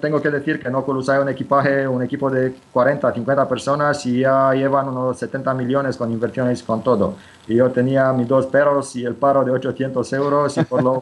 tengo 0.01 0.23
que 0.23 0.31
decir 0.31 0.59
que 0.59 0.69
en 0.69 0.75
Oculus 0.75 1.11
hay 1.11 1.19
un 1.19 1.29
equipaje, 1.29 1.87
un 1.87 2.03
equipo 2.03 2.31
de 2.31 2.55
40, 2.73 3.13
50 3.13 3.47
personas 3.47 4.07
y 4.07 4.21
ya 4.21 4.55
llevan 4.55 4.89
unos 4.89 5.19
70 5.19 5.53
millones 5.53 5.99
con 5.99 6.11
inversiones 6.11 6.63
con 6.63 6.83
todo. 6.83 7.17
Y 7.47 7.57
yo 7.57 7.71
tenía 7.71 8.11
mis 8.15 8.27
dos 8.27 8.47
perros 8.47 8.97
y 8.97 9.05
el 9.05 9.17
paro 9.17 9.45
de 9.45 9.51
800 9.51 10.11
euros 10.15 10.57
y 10.57 10.65
por 10.65 10.83
lo... 10.83 10.99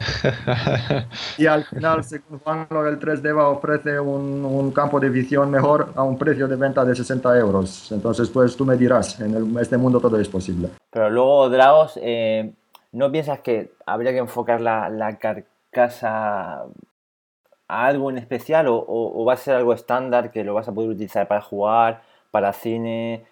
y 1.37 1.45
al 1.45 1.63
final, 1.63 2.03
según 2.03 2.39
Juan, 2.39 2.67
el 2.69 2.99
3D 2.99 3.33
va 3.33 3.47
ofrece 3.47 3.97
un, 3.97 4.43
un, 4.43 4.71
campo 4.71 4.99
de 4.99 5.07
visión 5.07 5.49
mejor 5.49 5.93
a 5.95 6.03
un 6.03 6.17
precio 6.17 6.49
de 6.49 6.57
venta 6.57 6.83
de 6.83 6.93
60 6.93 7.39
euros. 7.39 7.93
Entonces, 7.93 8.29
pues 8.29 8.57
tú 8.57 8.65
me 8.65 8.75
dirás, 8.75 9.21
en 9.21 9.57
este 9.57 9.77
mundo 9.77 10.01
todo 10.01 10.19
es 10.19 10.27
posible. 10.27 10.67
Pero 10.91 11.09
luego, 11.09 11.49
Dragos, 11.49 11.97
eh, 12.01 12.51
¿no 12.91 13.09
piensas 13.09 13.39
que 13.39 13.71
habría 13.85 14.11
que 14.11 14.17
enfocar 14.17 14.59
la, 14.59 14.89
la 14.89 15.17
carcasa 15.17 16.65
algo 17.69 18.09
en 18.09 18.17
especial 18.17 18.65
o, 18.67 19.23
va 19.25 19.33
a 19.33 19.37
ser 19.37 19.55
algo 19.55 19.73
estándar 19.73 20.31
que 20.31 20.43
lo 20.43 20.53
vas 20.55 20.67
a 20.67 20.73
poder 20.73 20.89
utilizar 20.89 21.27
para 21.27 21.41
jugar, 21.41 22.01
para 22.31 22.51
cine, 22.51 23.25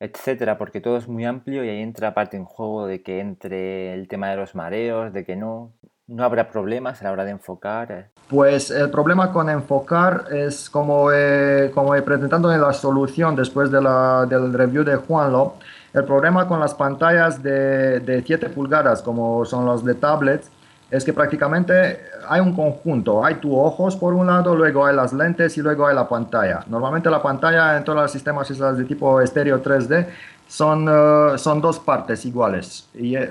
etcétera? 0.00 0.56
Porque 0.56 0.80
todo 0.80 0.96
es 0.96 1.08
muy 1.08 1.24
amplio 1.24 1.64
y 1.64 1.68
ahí 1.68 1.82
entra 1.82 2.14
parte 2.14 2.36
en 2.36 2.44
juego 2.44 2.86
de 2.86 3.02
que 3.02 3.20
entre 3.20 3.92
el 3.92 4.08
tema 4.08 4.30
de 4.30 4.36
los 4.36 4.54
mareos, 4.54 5.12
de 5.12 5.24
que 5.24 5.36
no. 5.36 5.72
¿No 6.08 6.22
habrá 6.22 6.48
problemas 6.48 7.00
a 7.00 7.06
la 7.06 7.10
hora 7.10 7.24
de 7.24 7.32
enfocar? 7.32 8.10
Pues 8.28 8.70
el 8.70 8.90
problema 8.90 9.32
con 9.32 9.50
enfocar 9.50 10.26
es 10.30 10.70
como, 10.70 11.10
he, 11.10 11.72
como 11.74 11.96
en 11.96 12.60
la 12.60 12.72
solución 12.72 13.34
después 13.34 13.72
de 13.72 13.82
la, 13.82 14.24
del 14.24 14.52
review 14.52 14.84
de 14.84 14.94
Juanlo, 14.94 15.54
el 15.92 16.04
problema 16.04 16.46
con 16.46 16.60
las 16.60 16.74
pantallas 16.74 17.42
de, 17.42 17.98
de 17.98 18.22
7 18.22 18.50
pulgadas 18.50 19.02
como 19.02 19.44
son 19.44 19.66
los 19.66 19.84
de 19.84 19.96
tablets 19.96 20.48
es 20.90 21.04
que 21.04 21.12
prácticamente 21.12 22.00
hay 22.28 22.40
un 22.40 22.54
conjunto, 22.54 23.24
hay 23.24 23.36
tus 23.36 23.52
ojos 23.52 23.96
por 23.96 24.14
un 24.14 24.26
lado, 24.26 24.54
luego 24.54 24.86
hay 24.86 24.94
las 24.94 25.12
lentes 25.12 25.56
y 25.58 25.62
luego 25.62 25.86
hay 25.86 25.94
la 25.94 26.08
pantalla. 26.08 26.64
Normalmente 26.68 27.10
la 27.10 27.20
pantalla 27.20 27.76
en 27.76 27.84
todos 27.84 28.02
los 28.02 28.10
sistemas 28.10 28.48
de 28.48 28.84
tipo 28.84 29.20
estéreo 29.20 29.60
3D 29.60 30.06
son, 30.46 30.88
eh, 30.88 31.38
son 31.38 31.60
dos 31.60 31.80
partes 31.80 32.24
iguales. 32.24 32.88
Y 32.94 33.16
eh, 33.16 33.26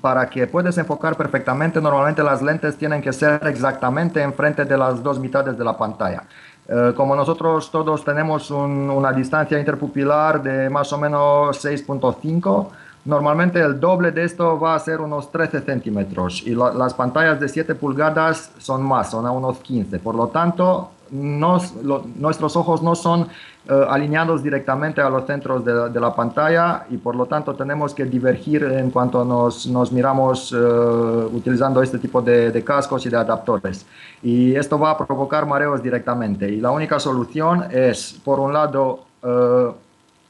para 0.00 0.28
que 0.28 0.46
puedas 0.46 0.78
enfocar 0.78 1.16
perfectamente, 1.16 1.80
normalmente 1.80 2.22
las 2.22 2.40
lentes 2.40 2.76
tienen 2.76 3.02
que 3.02 3.12
ser 3.12 3.40
exactamente 3.46 4.22
enfrente 4.22 4.64
de 4.64 4.78
las 4.78 5.02
dos 5.02 5.18
mitades 5.18 5.56
de 5.58 5.64
la 5.64 5.76
pantalla. 5.76 6.22
Eh, 6.68 6.92
como 6.96 7.14
nosotros 7.14 7.70
todos 7.70 8.04
tenemos 8.04 8.50
una 8.50 9.12
distancia 9.12 9.58
interpupilar 9.58 10.42
de 10.42 10.68
más 10.68 10.92
o 10.92 10.98
menos 10.98 11.64
6.5, 11.64 12.68
Normalmente 13.06 13.60
el 13.60 13.78
doble 13.78 14.10
de 14.10 14.24
esto 14.24 14.58
va 14.58 14.74
a 14.74 14.78
ser 14.80 15.00
unos 15.00 15.30
13 15.30 15.60
centímetros 15.60 16.42
y 16.44 16.54
las 16.54 16.92
pantallas 16.92 17.38
de 17.38 17.48
7 17.48 17.76
pulgadas 17.76 18.50
son 18.58 18.82
más, 18.82 19.12
son 19.12 19.24
a 19.26 19.30
unos 19.30 19.58
15. 19.58 20.00
Por 20.00 20.16
lo 20.16 20.26
tanto, 20.26 20.90
nuestros 21.10 22.56
ojos 22.56 22.82
no 22.82 22.96
son 22.96 23.28
eh, 23.68 23.86
alineados 23.88 24.42
directamente 24.42 25.00
a 25.00 25.08
los 25.08 25.24
centros 25.24 25.64
de, 25.64 26.00
la 26.00 26.14
pantalla 26.16 26.86
y 26.90 26.96
por 26.96 27.14
lo 27.14 27.26
tanto 27.26 27.54
tenemos 27.54 27.94
que 27.94 28.04
divergir 28.04 28.64
en 28.64 28.90
cuanto 28.90 29.24
nos, 29.24 29.68
nos 29.68 29.92
miramos 29.92 30.52
eh, 30.52 30.56
utilizando 30.56 31.80
este 31.82 31.98
tipo 31.98 32.20
de, 32.20 32.50
de, 32.50 32.64
cascos 32.64 33.06
y 33.06 33.08
de 33.08 33.18
adaptores. 33.18 33.86
Y 34.20 34.56
esto 34.56 34.80
va 34.80 34.90
a 34.90 34.98
provocar 34.98 35.46
mareos 35.46 35.80
directamente. 35.80 36.48
Y 36.48 36.60
la 36.60 36.72
única 36.72 36.98
solución 36.98 37.66
es, 37.70 38.20
por 38.24 38.40
un 38.40 38.52
lado, 38.52 39.04
eh, 39.22 39.70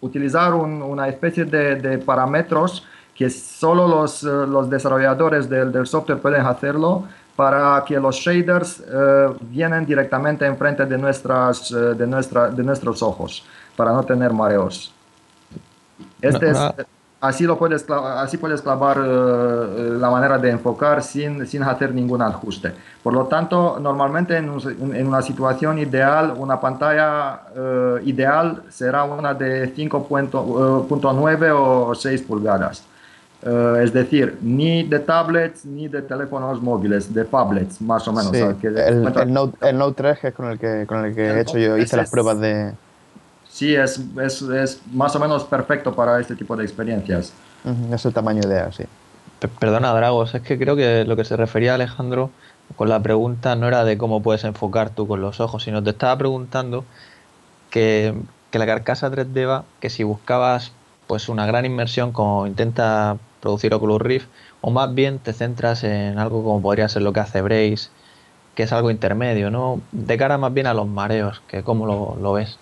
utilizar 0.00 0.54
una 0.54 1.08
especie 1.08 1.44
de, 1.44 1.98
parámetros 1.98 2.84
que 3.14 3.30
solo 3.30 3.88
los, 3.88 4.22
eh, 4.24 4.26
los 4.26 4.68
desarrolladores 4.68 5.48
del, 5.48 5.72
del, 5.72 5.86
software 5.86 6.20
pueden 6.20 6.44
hacerlo 6.44 7.04
para 7.36 7.84
que 7.86 8.00
los 8.00 8.16
shaders 8.16 8.80
eh, 8.80 9.28
vienen 9.40 9.84
directamente 9.86 10.46
enfrente 10.46 10.86
de, 10.86 10.98
nuestras, 10.98 11.70
eh, 11.70 11.94
de, 11.94 12.06
nuestra, 12.06 12.48
de 12.48 12.62
nuestros 12.62 13.02
ojos 13.02 13.44
para 13.76 13.92
no 13.92 14.02
tener 14.02 14.32
mareos. 14.32 14.92
Este 16.20 16.50
es, 16.50 16.58
así, 17.26 17.44
lo 17.44 17.58
puedes, 17.58 17.84
así 17.90 18.36
puedes 18.36 18.62
clavar 18.62 18.98
eh, 18.98 19.96
la 19.98 20.10
manera 20.10 20.38
de 20.38 20.50
enfocar 20.50 21.02
sin, 21.02 21.46
sin 21.46 21.62
hacer 21.62 21.94
ningún 21.94 22.22
ajuste. 22.22 22.72
Por 23.02 23.12
lo 23.12 23.26
tanto, 23.26 23.78
normalmente 23.80 24.36
en, 24.36 24.50
en 24.94 25.06
una 25.06 25.22
situación 25.22 25.78
ideal, 25.78 26.34
una 26.36 26.60
pantalla 26.60 27.40
uh, 27.54 27.98
ideal 28.04 28.62
será 28.68 29.04
una 29.04 29.34
de 29.34 29.74
5.9 29.74 31.52
uh, 31.52 31.90
o 31.90 31.94
6 31.94 32.22
pulgadas. 32.22 32.84
Uh, 33.42 33.76
es 33.76 33.92
decir, 33.92 34.38
ni 34.40 34.82
de 34.82 34.98
tablets 34.98 35.64
ni 35.64 35.88
de 35.88 36.02
teléfonos 36.02 36.60
móviles, 36.60 37.12
de 37.12 37.24
tablets, 37.24 37.80
más 37.80 38.08
o 38.08 38.12
menos. 38.12 38.32
Sí, 38.32 38.42
que 38.60 38.68
el, 38.68 38.78
el, 38.78 39.32
Note, 39.32 39.68
el, 39.68 39.78
Note, 39.78 40.02
3 40.02 40.18
que 40.18 40.28
es 40.28 40.34
con 40.34 40.46
el 40.50 40.58
que, 40.58 40.84
con 40.86 41.04
el 41.04 41.14
que 41.14 41.26
he 41.26 41.40
hecho 41.40 41.58
yo, 41.58 41.76
hice 41.76 41.96
las 41.96 42.10
pruebas 42.10 42.40
de, 42.40 42.72
sí 43.56 43.74
es, 43.74 43.98
es, 44.22 44.42
es, 44.42 44.82
más 44.92 45.16
o 45.16 45.18
menos 45.18 45.44
perfecto 45.44 45.94
para 45.94 46.20
este 46.20 46.36
tipo 46.36 46.54
de 46.56 46.62
experiencias. 46.62 47.32
es 47.90 48.04
el 48.04 48.12
tamaño 48.12 48.42
ideal, 48.46 48.70
sí. 48.74 48.84
Perdona, 49.58 49.94
Dragos, 49.94 50.34
es 50.34 50.42
que 50.42 50.58
creo 50.58 50.76
que 50.76 51.04
lo 51.06 51.16
que 51.16 51.24
se 51.24 51.36
refería 51.36 51.74
Alejandro 51.74 52.30
con 52.76 52.90
la 52.90 53.00
pregunta 53.02 53.56
no 53.56 53.66
era 53.66 53.84
de 53.84 53.96
cómo 53.96 54.22
puedes 54.22 54.44
enfocar 54.44 54.90
tú 54.90 55.08
con 55.08 55.22
los 55.22 55.40
ojos, 55.40 55.62
sino 55.62 55.82
te 55.82 55.90
estaba 55.90 56.18
preguntando 56.18 56.84
que, 57.70 58.14
que 58.50 58.58
la 58.58 58.66
carcasa 58.66 59.10
3D 59.10 59.48
va, 59.48 59.64
que 59.80 59.88
si 59.88 60.04
buscabas 60.04 60.72
pues 61.06 61.30
una 61.30 61.46
gran 61.46 61.64
inmersión 61.64 62.12
como 62.12 62.46
intenta 62.46 63.16
producir 63.40 63.72
Oculus 63.72 64.02
Rift, 64.02 64.28
o 64.60 64.70
más 64.70 64.94
bien 64.94 65.18
te 65.18 65.32
centras 65.32 65.82
en 65.82 66.18
algo 66.18 66.44
como 66.44 66.60
podría 66.60 66.90
ser 66.90 67.00
lo 67.00 67.14
que 67.14 67.20
hace 67.20 67.40
Brace, 67.40 67.88
que 68.54 68.64
es 68.64 68.72
algo 68.72 68.90
intermedio, 68.90 69.50
¿no? 69.50 69.80
De 69.92 70.18
cara 70.18 70.36
más 70.36 70.52
bien 70.52 70.66
a 70.66 70.74
los 70.74 70.86
mareos, 70.86 71.40
que 71.48 71.62
cómo 71.62 71.86
lo, 71.86 72.18
lo 72.20 72.34
ves. 72.34 72.58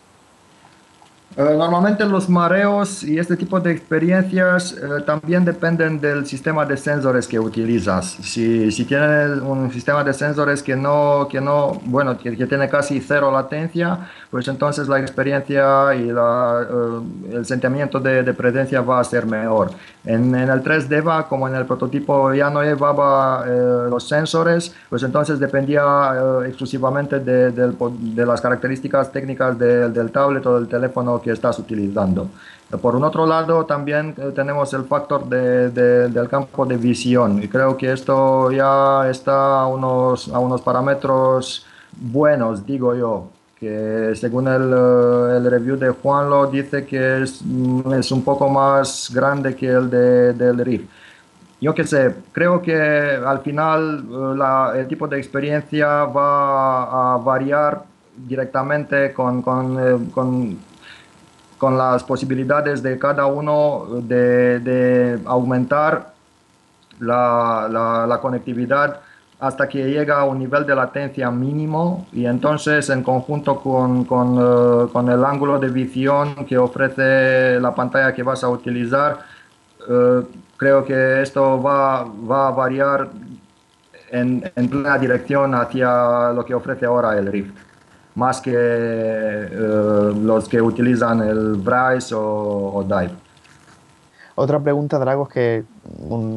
Eh, 1.36 1.42
normalmente 1.42 2.04
los 2.04 2.28
mareos 2.28 3.02
y 3.02 3.18
este 3.18 3.36
tipo 3.36 3.58
de 3.58 3.72
experiencias 3.72 4.72
eh, 4.72 5.02
también 5.04 5.44
dependen 5.44 6.00
del 6.00 6.26
sistema 6.26 6.64
de 6.64 6.76
sensores 6.76 7.26
que 7.26 7.40
utilizas. 7.40 8.06
Si, 8.06 8.70
si 8.70 8.84
tienes 8.84 9.40
un 9.40 9.72
sistema 9.72 10.04
de 10.04 10.12
sensores 10.12 10.62
que 10.62 10.76
no, 10.76 11.26
que 11.28 11.40
no 11.40 11.80
bueno, 11.86 12.16
que, 12.16 12.36
tiene 12.46 12.68
casi 12.68 13.00
cero 13.00 13.32
latencia, 13.32 13.98
pues 14.30 14.46
entonces 14.46 14.86
la 14.86 15.00
experiencia 15.00 15.92
y 15.96 16.04
la, 16.12 16.68
eh, 16.70 17.32
el 17.32 17.44
sentimiento 17.44 17.98
de, 17.98 18.22
de, 18.22 18.32
presencia 18.32 18.80
va 18.80 19.00
a 19.00 19.04
ser 19.04 19.26
mejor. 19.26 19.72
En, 20.04 20.32
en, 20.36 20.48
el 20.48 20.62
3D 20.62 21.04
va, 21.04 21.26
como 21.26 21.48
en 21.48 21.56
el 21.56 21.66
prototipo 21.66 22.32
ya 22.32 22.48
no 22.48 22.62
llevaba 22.62 23.44
los 23.44 24.06
sensores, 24.06 24.72
pues 24.88 25.02
entonces 25.02 25.40
dependía 25.40 25.82
exclusivamente 26.46 27.18
de, 27.20 27.50
de, 27.50 27.72
de, 27.72 28.26
las 28.26 28.40
características 28.40 29.10
técnicas 29.10 29.58
del 29.58 30.10
tablet 30.12 30.44
o 30.46 30.60
del 30.60 30.68
teléfono 30.68 31.23
que 31.24 31.32
estás 31.32 31.58
utilizando. 31.58 32.28
Por 32.80 32.94
un 32.96 33.04
otro 33.04 33.26
lado, 33.26 33.64
también 33.64 34.14
eh, 34.16 34.32
tenemos 34.34 34.72
el 34.74 34.84
factor 34.84 35.28
de, 35.28 35.70
del 35.70 36.28
campo 36.28 36.64
de 36.66 36.76
visión 36.76 37.42
y 37.42 37.48
creo 37.48 37.76
que 37.76 37.92
esto 37.92 38.50
ya 38.52 39.08
está 39.08 39.62
a 39.62 39.66
unos, 39.66 40.28
a 40.28 40.38
unos 40.38 40.60
parámetros 40.60 41.66
buenos, 41.92 42.66
digo 42.66 42.94
yo, 42.94 43.30
que 43.58 44.12
según 44.14 44.48
el, 44.48 44.72
eh, 44.72 45.36
el 45.38 45.50
review 45.50 45.76
de 45.76 45.90
Juan 45.90 46.28
lo 46.28 46.46
dice 46.46 46.84
que 46.84 47.22
es, 47.22 47.40
mm, 47.44 47.92
es 47.94 48.12
un 48.12 48.22
poco 48.22 48.48
más 48.48 49.10
grande 49.12 49.56
que 49.56 49.68
el 49.68 49.88
de, 49.90 50.32
del 50.34 50.58
Rift 50.58 50.88
yo 51.64 51.74
qué 51.74 51.84
sé, 51.84 52.14
creo 52.32 52.60
que 52.60 52.76
al 52.76 53.40
final 53.40 54.04
eh, 54.04 54.36
la, 54.36 54.74
el 54.76 54.86
tipo 54.86 55.08
de 55.08 55.16
experiencia 55.16 56.04
va 56.04 57.14
a 57.14 57.16
variar 57.16 57.84
directamente 58.16 59.14
con, 59.14 59.40
con, 59.40 60.10
con 60.10 60.58
con 61.64 61.78
las 61.78 62.04
posibilidades 62.04 62.82
de 62.82 62.98
cada 62.98 63.24
uno 63.24 63.86
de, 64.02 65.18
aumentar 65.24 66.12
la, 67.00 68.06
la, 68.06 68.18
conectividad 68.20 69.00
hasta 69.40 69.66
que 69.66 69.82
llega 69.90 70.20
a 70.20 70.24
un 70.24 70.40
nivel 70.40 70.66
de 70.66 70.74
latencia 70.74 71.30
mínimo. 71.30 72.06
Y 72.12 72.26
entonces 72.26 72.90
en 72.90 73.02
conjunto 73.02 73.60
con, 73.60 74.04
con, 74.04 74.36
eh, 74.36 74.92
con, 74.92 75.08
el 75.08 75.24
ángulo 75.24 75.58
de 75.58 75.70
visión 75.70 76.44
que 76.44 76.58
ofrece 76.58 77.58
la 77.58 77.74
pantalla 77.74 78.12
que 78.12 78.22
vas 78.22 78.44
a 78.44 78.50
utilizar, 78.50 79.20
eh, 79.88 80.20
creo 80.58 80.84
que 80.84 81.22
esto 81.22 81.62
va, 81.62 82.04
va 82.04 82.48
a 82.48 82.50
variar 82.50 83.08
en, 84.10 84.52
en 84.54 84.68
plena 84.68 84.98
dirección 84.98 85.54
hacia 85.54 86.30
lo 86.30 86.44
que 86.44 86.52
ofrece 86.52 86.84
ahora 86.84 87.18
el 87.18 87.32
Rift 87.32 87.63
más 88.14 88.40
que 88.40 88.52
eh, 88.54 90.12
los 90.22 90.48
que 90.48 90.62
utilizan 90.62 91.20
el 91.22 91.54
Bryce 91.54 92.14
o, 92.16 92.84
Dive. 92.86 93.10
Otra 94.36 94.60
pregunta, 94.60 94.98
Drago, 94.98 95.24
es 95.24 95.28
que 95.28 95.64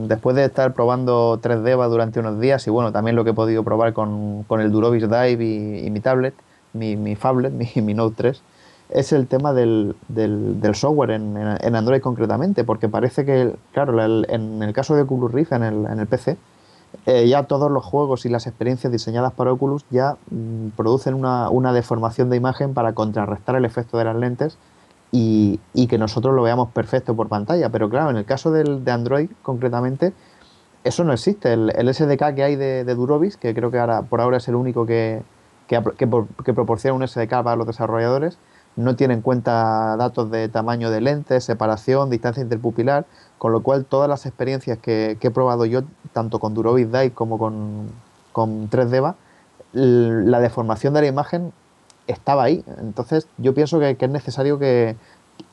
después 0.08 0.36
de 0.36 0.46
estar 0.46 0.74
probando 0.74 1.40
3D 1.42 1.90
durante 1.90 2.20
unos 2.20 2.40
días 2.40 2.66
y 2.68 2.70
bueno, 2.70 2.92
también 2.92 3.16
lo 3.16 3.24
que 3.24 3.32
he 3.32 3.34
podido 3.34 3.64
probar 3.64 3.94
con, 3.94 4.44
con 4.44 4.62
el 4.62 4.72
Durovis 4.72 5.10
Dive 5.10 5.44
y, 5.84 5.90
mi 5.90 6.00
tablet, 6.00 6.36
mi, 6.74 6.96
mi 6.96 7.16
Fablet, 7.16 7.54
mi, 7.76 7.94
Note 7.94 8.16
3, 8.18 8.42
es 8.90 9.14
el 9.14 9.28
tema 9.28 9.54
del, 9.54 9.96
del, 10.10 10.76
software 10.76 11.12
en, 11.12 11.38
en, 11.38 11.76
Android 11.76 12.02
concretamente, 12.02 12.64
porque 12.64 12.88
parece 12.88 13.26
que, 13.26 13.56
claro, 13.74 14.00
en 14.00 14.62
el 14.62 14.74
caso 14.74 14.96
de 14.96 15.02
Oculus 15.02 15.52
en 15.52 15.64
el, 15.64 15.86
en 15.86 16.00
el 16.00 16.08
PC, 16.08 16.38
eh, 17.06 17.28
ya 17.28 17.44
todos 17.44 17.72
los 17.72 17.86
juegos 17.86 18.26
y 18.26 18.30
las 18.30 18.48
experiencias 18.48 18.92
diseñadas 18.92 19.34
para 19.34 19.54
Oculus 19.54 19.86
ya 19.90 20.18
mm, 20.30 20.70
producen 20.76 21.14
una, 21.14 21.50
una, 21.50 21.72
deformación 21.74 22.30
de 22.30 22.38
imagen 22.38 22.74
para 22.74 22.94
contrarrestar 22.94 23.56
el 23.56 23.66
efecto 23.66 23.98
de 23.98 24.06
las 24.06 24.16
lentes 24.16 24.58
y, 25.12 25.60
y, 25.74 25.88
que 25.88 25.98
nosotros 25.98 26.36
lo 26.36 26.44
veamos 26.44 26.70
perfecto 26.72 27.16
por 27.16 27.30
pantalla. 27.30 27.70
Pero 27.70 27.90
claro, 27.90 28.10
en 28.10 28.18
el 28.18 28.26
caso 28.26 28.52
del, 28.52 28.84
de 28.84 28.92
Android 28.92 29.30
concretamente, 29.42 30.14
eso 30.84 31.04
no 31.04 31.14
existe. 31.14 31.54
El, 31.54 31.72
el 31.76 31.94
SDK 31.94 32.36
que 32.36 32.44
hay 32.44 32.56
de, 32.56 32.84
de, 32.84 32.96
Durovis, 32.96 33.38
que 33.38 33.54
creo 33.54 33.72
que 33.72 33.80
ahora 33.80 34.02
por 34.02 34.20
ahora 34.20 34.38
es 34.38 34.48
el 34.48 34.56
único 34.56 34.86
que, 34.86 35.22
que, 35.68 35.82
que 35.98 36.54
proporciona 36.54 36.96
un 36.96 37.08
SDK 37.08 37.30
para 37.30 37.56
los 37.56 37.68
desarrolladores, 37.68 38.38
no 38.78 38.96
tiene 38.96 39.16
en 39.16 39.22
cuenta 39.22 39.98
datos 39.98 40.32
de 40.32 40.48
tamaño 40.48 40.90
de 40.90 41.02
lentes, 41.02 41.44
separación, 41.44 42.10
distancia 42.10 42.42
interpupilar, 42.42 43.06
con 43.38 43.52
lo 43.52 43.62
cual 43.62 43.86
todas 43.86 44.08
las 44.08 44.26
experiencias 44.26 44.78
que, 44.78 45.18
he 45.20 45.32
probado 45.32 45.66
yo, 45.66 45.82
tanto 46.14 46.40
con 46.40 46.54
Durovis 46.54 46.88
Dive 46.88 47.12
como 47.12 47.38
con, 47.38 47.90
con 48.32 48.70
3D 48.70 49.16
la 49.74 50.40
deformación 50.40 50.94
de 50.94 51.02
la 51.02 51.08
imagen 51.08 51.52
estaba 52.08 52.44
ahí. 52.44 52.64
Entonces 52.80 53.28
yo 53.38 53.54
pienso 53.54 53.80
que, 53.80 53.98
es 54.00 54.10
necesario 54.10 54.60
que, 54.60 54.96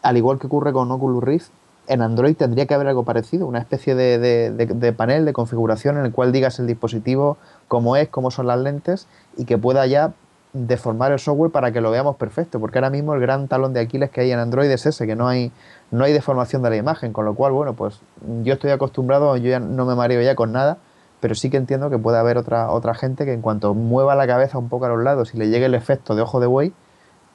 al 0.02 0.16
igual 0.16 0.38
que 0.38 0.46
ocurre 0.46 0.72
con 0.72 0.90
Oculus 0.90 1.24
Rift, 1.24 1.50
en 1.86 2.00
Android 2.00 2.36
tendría 2.36 2.66
que 2.66 2.74
haber 2.74 2.88
algo 2.88 3.04
parecido, 3.04 3.46
una 3.46 3.58
especie 3.58 3.94
de, 3.94 4.94
panel 4.96 5.24
de 5.24 5.32
configuración 5.32 5.98
en 5.98 6.06
el 6.06 6.12
cual 6.12 6.32
digas 6.32 6.58
el 6.58 6.66
dispositivo, 6.66 7.36
cómo 7.68 7.96
es, 7.96 8.08
cómo 8.08 8.30
son 8.30 8.46
las 8.46 8.58
lentes 8.58 9.06
y 9.36 9.44
que 9.44 9.58
pueda 9.58 9.86
ya 9.86 10.14
deformar 10.54 11.10
el 11.12 11.18
software 11.18 11.50
para 11.50 11.72
que 11.72 11.80
lo 11.80 11.90
veamos 11.90 12.16
perfecto, 12.16 12.60
porque 12.60 12.78
ahora 12.78 12.88
mismo 12.88 13.12
el 13.12 13.20
gran 13.20 13.48
talón 13.48 13.74
de 13.74 13.80
Aquiles 13.80 14.10
que 14.10 14.22
hay 14.22 14.30
en 14.30 14.38
Android 14.38 14.70
es 14.70 14.86
ese, 14.86 15.06
que 15.06 15.16
no 15.16 15.28
hay, 15.28 15.52
no 15.90 16.04
hay 16.04 16.12
deformación 16.12 16.62
de 16.62 16.70
la 16.70 16.76
imagen, 16.76 17.12
con 17.12 17.24
lo 17.24 17.34
cual, 17.34 17.52
bueno, 17.52 17.74
pues 17.74 18.00
yo 18.44 18.54
estoy 18.54 18.70
acostumbrado, 18.70 19.36
yo 19.36 19.50
ya 19.50 19.58
no 19.58 19.84
me 19.84 19.96
mareo 19.96 20.22
ya 20.22 20.36
con 20.36 20.52
nada, 20.52 20.78
pero 21.20 21.34
sí 21.34 21.50
que 21.50 21.56
entiendo 21.56 21.90
que 21.90 21.98
puede 21.98 22.18
haber 22.18 22.38
otra, 22.38 22.70
otra 22.70 22.94
gente 22.94 23.24
que 23.24 23.32
en 23.32 23.42
cuanto 23.42 23.74
mueva 23.74 24.14
la 24.14 24.26
cabeza 24.28 24.56
un 24.56 24.68
poco 24.68 24.86
a 24.86 24.88
los 24.90 25.02
lados 25.02 25.34
y 25.34 25.38
le 25.38 25.48
llegue 25.48 25.66
el 25.66 25.74
efecto 25.74 26.14
de 26.14 26.22
ojo 26.22 26.38
de 26.38 26.46
buey, 26.46 26.72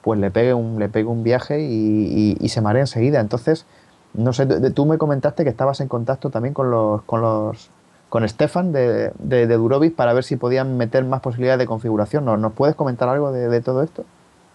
pues 0.02 0.18
le 0.18 0.32
pegue 0.32 0.54
un, 0.54 0.80
le 0.80 0.88
pegue 0.88 1.08
un 1.08 1.24
viaje 1.24 1.60
y, 1.60 2.48
se 2.48 2.62
marea 2.62 2.82
enseguida. 2.82 3.20
Entonces, 3.20 3.66
no 4.14 4.32
sé, 4.32 4.46
tú 4.72 4.86
me 4.86 4.98
comentaste 4.98 5.44
que 5.44 5.50
estabas 5.50 5.82
en 5.82 5.90
contacto 5.90 6.30
también 6.30 6.54
con 6.54 6.72
los, 6.72 7.02
con 7.02 7.22
los 7.22 7.70
con 8.10 8.28
Stefan 8.28 8.72
de, 8.72 9.12
de, 9.20 9.48
Durovis 9.48 9.92
para 9.92 10.14
ver 10.14 10.24
si 10.24 10.36
podían 10.36 10.78
meter 10.78 11.06
más 11.06 11.22
posibilidades 11.22 11.60
de 11.60 11.66
configuración. 11.68 12.26
¿Nos, 12.26 12.40
¿nos 12.40 12.54
puedes 12.54 12.76
comentar 12.76 13.08
algo 13.08 13.32
de, 13.32 13.62
todo 13.62 13.84
esto? 13.84 14.04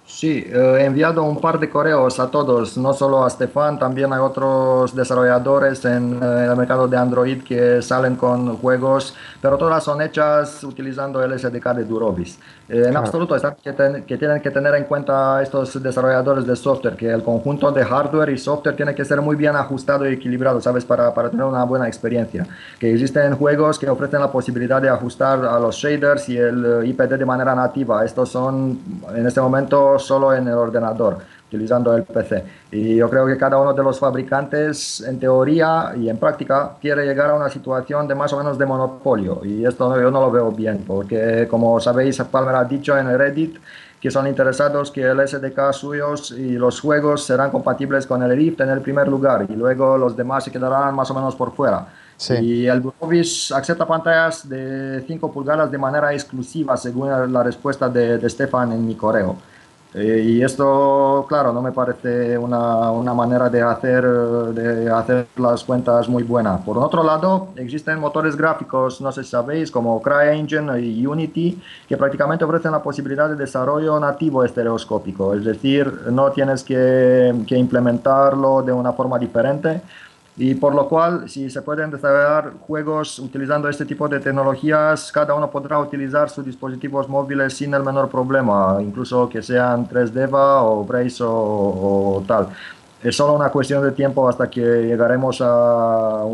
Sí, 0.07 0.45
he 0.47 0.85
enviado 0.85 1.25
un 1.25 1.41
par 1.41 1.59
de 1.59 1.71
correos 1.71 2.21
a 2.21 2.31
todos, 2.31 2.77
no 2.77 2.93
solo 2.93 3.25
a 3.25 3.31
Stefan, 3.31 3.79
también 3.79 4.13
hay 4.13 4.19
otros 4.19 4.95
desarrolladores 4.95 5.83
en, 5.87 6.23
eh, 6.23 6.47
el 6.51 6.57
mercado 6.57 6.87
de 6.87 6.95
Android 6.95 7.43
que 7.43 7.81
salen 7.81 8.15
con 8.15 8.59
juegos, 8.59 9.15
pero 9.41 9.57
todas 9.57 9.83
son 9.83 10.03
hechas 10.03 10.63
utilizando 10.63 11.25
el 11.25 11.39
SDK 11.39 11.75
de 11.75 11.85
Durovis. 11.85 12.39
Eh, 12.69 12.85
en 12.87 12.97
absoluto, 12.97 13.35
que, 13.63 14.05
que, 14.07 14.19
tienen 14.19 14.43
que 14.43 14.51
tener 14.51 14.75
en 14.75 14.85
cuenta 14.85 15.43
estos 15.43 15.83
desarrolladores 15.83 16.47
de 16.47 16.55
software, 16.55 16.97
que 16.97 17.11
el 17.11 17.23
conjunto 17.23 17.73
de 17.73 17.85
hardware 17.85 18.29
y 18.29 18.39
software 18.39 18.77
tiene 18.77 18.95
que 18.95 19.05
ser 19.07 19.23
muy 19.23 19.37
bien 19.37 19.57
ajustado 19.57 20.09
y 20.09 20.15
equilibrado, 20.15 20.61
¿sabes? 20.61 20.85
Para, 20.85 21.13
para 21.15 21.31
tener 21.31 21.45
una 21.47 21.65
buena 21.65 21.87
experiencia. 21.87 22.47
Que 22.79 22.93
existen 22.93 23.37
juegos 23.37 23.79
que 23.79 23.89
ofrecen 23.89 24.21
la 24.21 24.31
posibilidad 24.31 24.81
de 24.81 24.91
ajustar 24.91 25.45
a 25.47 25.59
los 25.59 25.77
shaders 25.77 26.29
y 26.29 26.37
el 26.37 26.83
eh, 26.85 26.89
IPD 26.89 27.19
de 27.19 27.27
manera 27.27 27.55
nativa. 27.55 28.05
Estos 28.05 28.31
son 28.31 28.79
en 29.15 29.27
este 29.27 29.41
momento 29.41 29.94
solo 29.99 30.35
en 30.35 30.49
el 30.49 30.55
ordenador 30.55 31.19
utilizando 31.55 31.95
el 31.97 32.03
PC. 32.03 32.45
Y 32.73 32.97
yo 32.97 33.09
creo 33.09 33.27
que 33.27 33.37
cada 33.37 33.59
uno 33.59 33.73
de 33.73 33.83
los 33.83 33.99
fabricantes, 33.99 35.01
en 35.07 35.19
teoría 35.21 35.93
y 35.97 36.09
en 36.09 36.17
práctica, 36.17 36.73
quiere 36.81 37.05
llegar 37.05 37.31
a 37.31 37.35
una 37.35 37.49
situación 37.49 38.09
de 38.09 38.15
más 38.15 38.33
o 38.33 38.39
menos 38.39 38.59
de 38.59 38.67
monopolio. 38.67 39.41
Y 39.45 39.65
esto 39.65 40.01
yo 40.01 40.11
no 40.11 40.21
lo 40.21 40.31
veo 40.31 40.51
bien, 40.51 40.85
porque 40.87 41.47
como 41.49 41.79
sabéis, 41.81 42.21
Palmer 42.31 42.57
ha 42.57 42.65
dicho 42.65 42.97
en 42.97 43.17
Reddit 43.17 43.57
que 44.01 44.11
son 44.11 44.27
interesados 44.27 44.91
que 44.91 45.01
el 45.01 45.27
SDK 45.27 45.73
suyos 45.73 46.33
y 46.33 46.59
los 46.59 46.79
juegos 46.79 47.25
serán 47.25 47.51
compatibles 47.51 48.07
con 48.07 48.23
el 48.23 48.37
Rift 48.37 48.61
en 48.61 48.69
el 48.69 48.83
primer 48.83 49.09
lugar 49.09 49.47
y 49.49 49.55
luego 49.55 49.97
los 49.97 50.15
demás 50.15 50.45
se 50.45 50.51
quedarán 50.51 50.95
más 50.95 51.11
o 51.11 51.15
menos 51.15 51.35
por 51.35 51.55
fuera. 51.55 51.87
Y 52.39 52.67
el 52.67 52.81
Burovis 52.81 53.51
acepta 53.51 53.87
pantallas 53.87 54.47
de 54.47 55.03
5 55.07 55.33
pulgadas 55.33 55.71
de 55.71 55.79
manera 55.79 56.13
exclusiva, 56.13 56.77
según 56.77 57.33
la 57.33 57.43
respuesta 57.43 57.89
de, 57.89 58.19
de 58.19 58.29
Stefan 58.29 58.73
en 58.73 58.87
mi 58.87 58.95
correo. 58.95 59.37
Eh, 59.95 60.23
y 60.27 60.43
esto, 60.43 61.25
claro, 61.29 61.53
no 61.53 61.63
me 61.63 61.71
parece 61.71 62.37
una, 62.37 62.91
una, 62.91 63.15
manera 63.15 63.49
de 63.49 63.63
hacer, 63.63 64.05
de 64.05 64.91
hacer 64.91 65.29
las 65.37 65.63
cuentas 65.63 66.09
muy 66.09 66.25
buena. 66.25 66.59
Por 66.59 66.77
otro 66.79 67.05
lado, 67.05 67.49
existen 67.55 68.01
motores 68.01 68.37
gráficos, 68.37 69.01
no 69.01 69.13
sé 69.13 69.23
si 69.23 69.31
sabéis, 69.31 69.71
como 69.71 70.03
CryEngine 70.03 70.81
y 70.81 71.07
Unity, 71.07 71.63
que 71.89 71.97
prácticamente 71.97 72.45
ofrecen 72.45 72.73
la 72.73 72.83
posibilidad 72.83 73.29
de 73.29 73.37
desarrollo 73.37 74.01
nativo 74.01 74.45
estereoscópico. 74.45 75.33
Es 75.33 75.45
decir, 75.45 75.87
no 76.11 76.33
tienes 76.33 76.65
que, 76.65 77.33
que 77.47 77.57
implementarlo 77.57 78.63
de 78.63 78.73
una 78.73 78.93
forma 78.95 79.17
diferente, 79.17 79.81
y 80.37 80.55
por 80.57 80.75
lo 80.75 80.89
cual, 80.89 81.29
si 81.29 81.49
se 81.49 81.63
pueden 81.63 81.91
desarrollar 81.91 82.55
juegos 82.67 83.19
utilizando 83.21 83.69
este 83.69 83.85
tipo 83.85 84.09
de 84.09 84.19
tecnologías, 84.19 85.13
cada 85.13 85.35
uno 85.35 85.49
podrá 85.51 85.79
utilizar 85.79 86.29
sus 86.29 86.45
dispositivos 86.45 87.09
móviles 87.09 87.55
sin 87.55 87.73
el 87.73 87.85
menor 87.85 88.09
problema, 88.09 88.79
incluso 88.81 89.29
que 89.29 89.43
sean 89.43 89.89
3DEVA 89.89 90.63
o 90.63 90.85
Brace 90.85 91.23
o 91.23 92.23
tal 92.27 92.49
es 93.05 93.15
solo 93.15 93.35
una 93.35 93.51
cuestión 93.51 93.83
de 93.83 93.93
tiempo 93.93 94.27
hasta 94.27 94.49
que 94.49 94.63
llegaremos 94.63 95.39
a, 95.43 96.25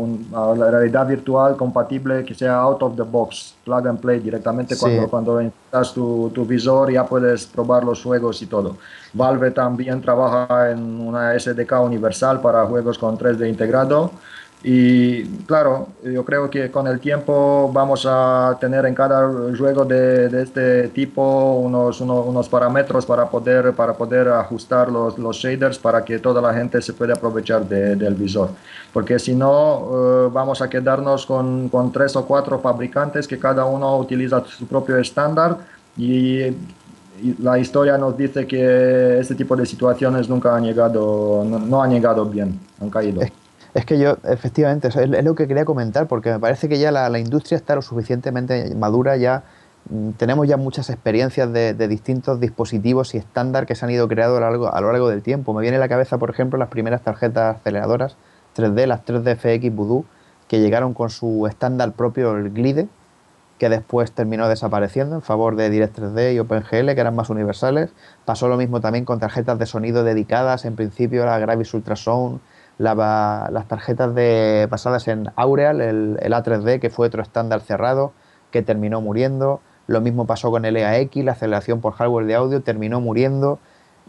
la 0.55 0.71
realidad 0.71 1.05
virtual 1.05 1.57
compatible 1.57 2.23
que 2.23 2.33
sea 2.33 2.61
out 2.61 2.81
of 2.81 2.95
the 2.95 3.03
box, 3.03 3.55
plug 3.65 3.87
and 3.89 3.99
play 3.99 4.19
directamente 4.19 4.77
cuando, 4.77 5.09
cuando 5.09 5.41
instalas 5.41 5.93
tu, 5.93 6.31
tu, 6.33 6.45
visor 6.45 6.89
ya 6.89 7.05
puedes 7.05 7.45
probar 7.45 7.83
los 7.83 8.01
juegos 8.01 8.41
y 8.41 8.45
todo. 8.45 8.77
Valve 9.11 9.51
también 9.51 10.01
trabaja 10.01 10.71
en 10.71 10.79
una 11.01 11.37
SDK 11.37 11.73
universal 11.81 12.39
para 12.39 12.65
juegos 12.65 12.97
con 12.97 13.17
3D 13.17 13.49
integrado 13.49 14.11
y 14.63 15.23
claro, 15.47 15.87
yo 16.03 16.23
creo 16.23 16.47
que 16.47 16.69
con 16.69 16.85
el 16.85 16.99
tiempo 16.99 17.71
vamos 17.73 18.05
a 18.07 18.55
tener 18.61 18.85
en 18.85 18.93
cada 18.93 19.27
juego 19.57 19.85
de, 19.85 20.29
de 20.29 20.43
este 20.43 20.87
tipo 20.89 21.55
unos, 21.55 21.99
unos, 21.99 22.47
parámetros 22.47 23.07
para 23.07 23.27
poder, 23.27 23.73
para 23.73 23.93
poder 23.93 24.27
ajustar 24.27 24.91
los, 24.91 25.17
los, 25.17 25.35
shaders 25.35 25.79
para 25.79 26.05
que 26.05 26.19
toda 26.19 26.39
la 26.43 26.53
gente 26.53 26.79
se 26.79 26.93
pueda 26.93 27.15
aprovechar 27.15 27.65
del 27.67 28.13
visor. 28.13 28.51
Porque 28.93 29.17
si 29.17 29.33
no, 29.33 30.27
eh, 30.27 30.29
vamos 30.31 30.61
a 30.61 30.69
quedarnos 30.69 31.25
con, 31.25 31.67
con, 31.69 31.91
tres 31.91 32.15
o 32.15 32.25
cuatro 32.27 32.59
fabricantes 32.59 33.27
que 33.27 33.39
cada 33.39 33.65
uno 33.65 33.97
utiliza 33.97 34.43
su 34.45 34.67
propio 34.67 34.97
estándar 34.97 35.57
y, 35.97 36.55
la 37.39 37.59
historia 37.59 37.99
nos 37.99 38.17
dice 38.17 38.47
que 38.47 39.19
este 39.19 39.35
tipo 39.35 39.55
de 39.55 39.63
situaciones 39.67 40.27
nunca 40.27 40.55
han 40.55 40.63
llegado, 40.63 41.43
no, 41.45 41.59
no 41.59 41.83
han 41.83 41.91
llegado 41.91 42.25
bien, 42.25 42.59
han 42.81 42.89
caído. 42.89 43.21
Que 43.85 43.97
yo, 43.97 44.17
efectivamente, 44.23 44.89
es, 44.89 44.95
lo 45.23 45.35
que 45.35 45.47
quería 45.47 45.65
comentar, 45.65 46.07
porque 46.07 46.31
me 46.31 46.39
parece 46.39 46.67
que 46.67 46.79
ya 46.79 46.91
la, 46.91 47.19
industria 47.19 47.57
está 47.57 47.75
lo 47.75 47.81
suficientemente 47.81 48.75
madura, 48.75 49.15
ya 49.17 49.43
mm, 49.89 50.11
tenemos 50.11 50.47
ya 50.47 50.57
muchas 50.57 50.89
experiencias 50.89 51.51
de, 51.53 51.73
distintos 51.87 52.39
dispositivos 52.39 53.15
y 53.15 53.17
estándar 53.17 53.65
que 53.65 53.75
se 53.75 53.85
han 53.85 53.91
ido 53.91 54.07
creando 54.07 54.37
a 54.37 54.39
lo, 54.39 54.45
largo, 54.49 54.73
a 54.73 54.81
lo 54.81 54.91
largo 54.91 55.09
del 55.09 55.21
tiempo. 55.21 55.53
Me 55.53 55.61
viene 55.61 55.77
a 55.77 55.79
la 55.79 55.89
cabeza, 55.89 56.17
por 56.17 56.29
ejemplo, 56.29 56.59
las 56.59 56.69
primeras 56.69 57.01
tarjetas 57.01 57.57
aceleradoras 57.57 58.17
3D, 58.55 58.85
las 58.85 59.05
3D 59.05 59.37
FX 59.37 59.73
Voodoo, 59.75 60.05
que 60.47 60.59
llegaron 60.59 60.93
con 60.93 61.09
su 61.09 61.47
estándar 61.47 61.93
propio, 61.93 62.35
el 62.35 62.51
Glide, 62.51 62.89
que 63.57 63.69
después 63.69 64.11
terminó 64.11 64.49
desapareciendo 64.49 65.15
en 65.15 65.21
favor 65.21 65.55
de 65.55 65.71
Direct3D 65.71 66.33
y 66.33 66.39
OpenGL, 66.39 66.93
que 66.95 66.99
eran 66.99 67.15
más 67.15 67.29
universales. 67.29 67.91
Pasó 68.25 68.47
lo 68.47 68.57
mismo 68.57 68.81
también 68.81 69.05
con 69.05 69.19
tarjetas 69.19 69.59
de 69.59 69.65
sonido 69.65 70.03
dedicadas, 70.03 70.65
en 70.65 70.75
principio 70.75 71.25
la 71.25 71.37
Gravis 71.37 71.73
Ultrasound, 71.73 72.41
las 72.81 73.67
tarjetas 73.67 74.15
de, 74.15 74.67
basadas 74.69 75.07
en 75.07 75.31
Aureal, 75.35 75.81
el, 75.81 76.17
A3D, 76.17 76.79
que 76.79 76.89
fue 76.89 77.07
otro 77.07 77.21
estándar 77.21 77.61
cerrado, 77.61 78.11
que 78.49 78.61
terminó 78.61 79.01
muriendo. 79.01 79.61
Lo 79.87 80.01
mismo 80.01 80.25
pasó 80.25 80.51
con 80.51 80.65
el 80.65 80.77
EAX, 80.77 81.15
la 81.17 81.33
aceleración 81.33 81.81
por 81.81 81.93
hardware 81.93 82.25
de 82.25 82.35
audio, 82.35 82.61
terminó 82.61 82.99
muriendo. 82.99 83.59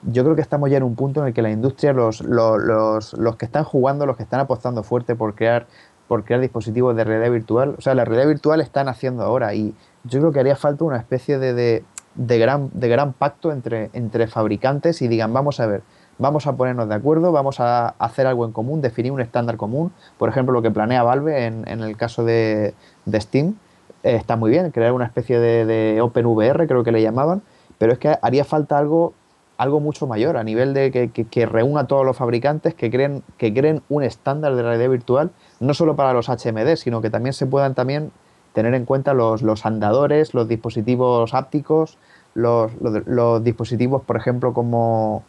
Yo 0.05 0.25
creo 0.25 0.35
que 0.35 0.43
estamos 0.43 0.71
ya 0.71 0.79
en 0.79 0.83
un 0.83 0.97
punto 0.97 1.21
en 1.21 1.29
el 1.29 1.35
que 1.35 1.43
la 1.43 1.51
industria, 1.51 1.93
los, 1.93 2.23
los, 2.23 3.13
los, 3.13 3.37
que 3.37 3.45
están 3.45 3.65
jugando, 3.65 4.07
los 4.07 4.17
que 4.17 4.23
están 4.23 4.41
apostando 4.41 4.83
fuerte 4.83 5.15
por 5.15 5.35
crear, 5.35 5.67
por 6.09 6.25
crear 6.25 6.41
dispositivos 6.41 6.97
de 6.97 7.05
realidad 7.05 7.31
virtual, 7.31 7.77
o 7.79 7.81
sea, 7.81 7.95
la 7.95 8.05
realidad 8.05 8.29
virtual 8.29 8.61
están 8.61 8.89
haciendo 8.89 9.23
ahora 9.23 9.55
y 9.55 9.75
yo 10.05 10.19
creo 10.19 10.33
que 10.33 10.41
haría 10.41 10.57
falta 10.57 10.85
una 10.85 10.97
especie 10.97 11.39
de, 11.39 11.55
de, 11.55 11.85
de 12.17 12.39
gran, 12.39 12.71
de 12.75 12.89
gran 12.89 13.13
pacto 13.13 13.53
entre, 13.53 13.91
entre 13.93 14.27
fabricantes 14.27 15.03
y 15.03 15.09
digan, 15.09 15.33
vamos 15.33 15.61
a 15.61 15.67
ver, 15.67 15.83
vamos 16.23 16.47
a 16.47 16.57
ponernos 16.57 16.89
de 16.89 16.95
acuerdo, 16.95 17.33
vamos 17.33 17.61
a 17.61 17.89
hacer 17.99 18.27
algo 18.27 18.47
en 18.47 18.53
común, 18.53 18.81
definir 18.81 19.13
un 19.13 19.21
estándar 19.21 19.57
común. 19.59 19.93
Por 20.17 20.31
ejemplo, 20.31 20.55
lo 20.55 20.63
que 20.63 20.71
planea 20.71 21.03
Valve 21.03 21.47
en, 21.47 21.67
el 21.67 21.97
caso 21.97 22.25
de, 22.25 22.75
Steam 23.13 23.57
eh, 24.03 24.15
está 24.15 24.37
muy 24.37 24.51
bien, 24.51 24.71
crear 24.71 24.93
una 24.93 25.05
especie 25.05 25.39
de, 25.39 26.01
OpenVR, 26.01 26.67
creo 26.67 26.85
que 26.85 26.93
le 26.93 27.03
llamaban, 27.03 27.43
pero 27.77 27.93
es 27.93 27.99
que 27.99 28.17
haría 28.23 28.45
falta 28.45 28.79
algo, 28.79 29.13
algo 29.59 29.81
mucho 29.81 30.07
mayor, 30.07 30.37
a 30.37 30.45
nivel 30.45 30.73
de 30.73 30.91
que, 30.91 31.47
reúna 31.47 31.83
a 31.83 31.87
todos 31.87 32.07
los 32.07 32.17
fabricantes, 32.17 32.75
que 32.75 32.91
creen, 32.91 33.23
que 33.37 33.53
creen 33.53 33.83
un 33.89 34.05
estándar 34.05 34.55
de 34.55 34.63
realidad 34.63 34.89
virtual, 34.89 35.33
no 35.61 35.75
solo 35.75 35.97
para 35.97 36.13
los 36.13 36.29
HMD, 36.29 36.77
sino 36.77 37.03
que 37.03 37.11
también 37.11 37.33
se 37.33 37.47
puedan 37.47 37.75
también 37.75 38.13
tener 38.53 38.75
en 38.75 38.85
cuenta 38.85 39.13
los, 39.13 39.67
andadores, 39.67 40.35
los 40.35 40.47
dispositivos 40.47 41.35
ápticos, 41.35 41.99
los 42.35 43.45
dispositivos, 43.45 44.03
por 44.03 44.17
ejemplo, 44.17 44.55
como 44.55 45.25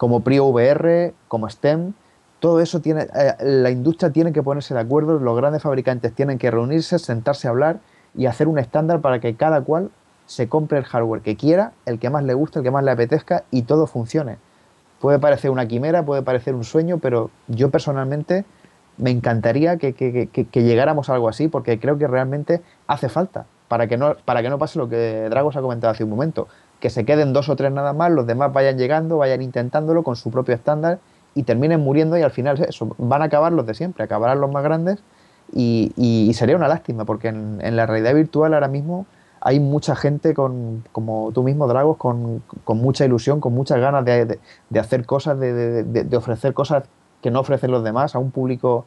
como 0.00 0.20
PRIO-VR, 0.20 1.12
como 1.28 1.50
STEM, 1.50 1.92
todo 2.38 2.62
eso 2.62 2.80
tiene, 2.80 3.02
eh, 3.14 3.34
la 3.40 3.70
industria 3.70 4.10
tiene 4.10 4.32
que 4.32 4.42
ponerse 4.42 4.72
de 4.72 4.80
acuerdo, 4.80 5.18
los 5.18 5.36
grandes 5.36 5.60
fabricantes 5.60 6.14
tienen 6.14 6.38
que 6.38 6.50
reunirse, 6.50 6.98
sentarse 6.98 7.46
a 7.46 7.50
hablar 7.50 7.80
y 8.14 8.24
hacer 8.24 8.48
un 8.48 8.58
estándar 8.58 9.02
para 9.02 9.20
que 9.20 9.34
cada 9.34 9.60
cual 9.60 9.90
se 10.24 10.48
compre 10.48 10.78
el 10.78 10.84
hardware 10.84 11.20
que 11.20 11.36
quiera, 11.36 11.72
el 11.84 11.98
que 11.98 12.08
más 12.08 12.24
le 12.24 12.32
guste, 12.32 12.60
el 12.60 12.62
que 12.62 12.70
más 12.70 12.82
le 12.82 12.92
apetezca 12.92 13.44
y 13.50 13.64
todo 13.64 13.86
funcione. 13.86 14.38
Puede 15.02 15.18
parecer 15.18 15.50
una 15.50 15.68
quimera, 15.68 16.02
puede 16.02 16.22
parecer 16.22 16.54
un 16.54 16.64
sueño, 16.64 16.96
pero 16.96 17.28
yo 17.48 17.68
personalmente 17.68 18.46
me 18.96 19.10
encantaría 19.10 19.76
que, 19.76 19.92
llegáramos 20.54 21.10
a 21.10 21.14
algo 21.14 21.28
así 21.28 21.48
porque 21.48 21.78
creo 21.78 21.98
que 21.98 22.06
realmente 22.06 22.62
hace 22.86 23.10
falta 23.10 23.44
para 23.68 23.86
que 23.86 23.98
no, 23.98 24.14
para 24.24 24.40
que 24.40 24.48
no 24.48 24.56
pase 24.56 24.78
lo 24.78 24.88
que 24.88 25.28
Dragos 25.28 25.56
ha 25.56 25.60
comentado 25.60 25.90
hace 25.90 26.04
un 26.04 26.10
momento, 26.10 26.48
que 26.80 26.90
se 26.90 27.04
queden 27.04 27.32
dos 27.32 27.48
o 27.48 27.56
tres 27.56 27.70
nada 27.70 27.92
más, 27.92 28.10
los 28.10 28.26
demás 28.26 28.52
vayan 28.52 28.78
llegando, 28.78 29.18
vayan 29.18 29.42
intentándolo 29.42 30.02
con 30.02 30.16
su 30.16 30.30
propio 30.30 30.54
estándar 30.54 30.98
y 31.34 31.44
terminen 31.44 31.80
muriendo 31.80 32.18
y 32.18 32.22
al 32.22 32.30
final 32.30 32.60
eso, 32.66 32.94
van 32.98 33.22
a 33.22 33.26
acabar 33.26 33.52
los 33.52 33.66
de 33.66 33.74
siempre, 33.74 34.02
acabarán 34.02 34.40
los 34.40 34.50
más 34.50 34.64
grandes 34.64 35.02
y, 35.52 36.30
sería 36.34 36.56
una 36.56 36.68
lástima 36.68 37.04
porque 37.04 37.28
en, 37.28 37.76
la 37.76 37.86
realidad 37.86 38.14
virtual 38.14 38.54
ahora 38.54 38.68
mismo 38.68 39.06
hay 39.40 39.60
mucha 39.60 39.94
gente 39.94 40.34
con, 40.34 40.84
como 40.92 41.30
tú 41.32 41.42
mismo, 41.42 41.66
Dragos, 41.66 41.96
con, 41.96 42.42
mucha 42.66 43.04
ilusión, 43.04 43.40
con 43.40 43.54
muchas 43.54 43.78
ganas 43.78 44.04
de, 44.04 44.38
hacer 44.78 45.06
cosas, 45.06 45.38
de, 45.38 46.08
ofrecer 46.16 46.54
cosas 46.54 46.84
que 47.22 47.30
no 47.30 47.40
ofrecen 47.40 47.70
los 47.70 47.84
demás 47.84 48.14
a 48.14 48.18
un 48.18 48.30
público, 48.30 48.86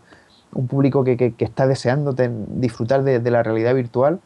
un 0.53 0.67
público 0.67 1.03
que, 1.03 1.17
que- 1.17 1.33
está 1.39 1.65
deseando 1.67 2.15
disfrutar 2.49 3.03
de 3.03 3.31
la 3.31 3.41
realidad 3.43 3.73
virtual. 3.73 4.19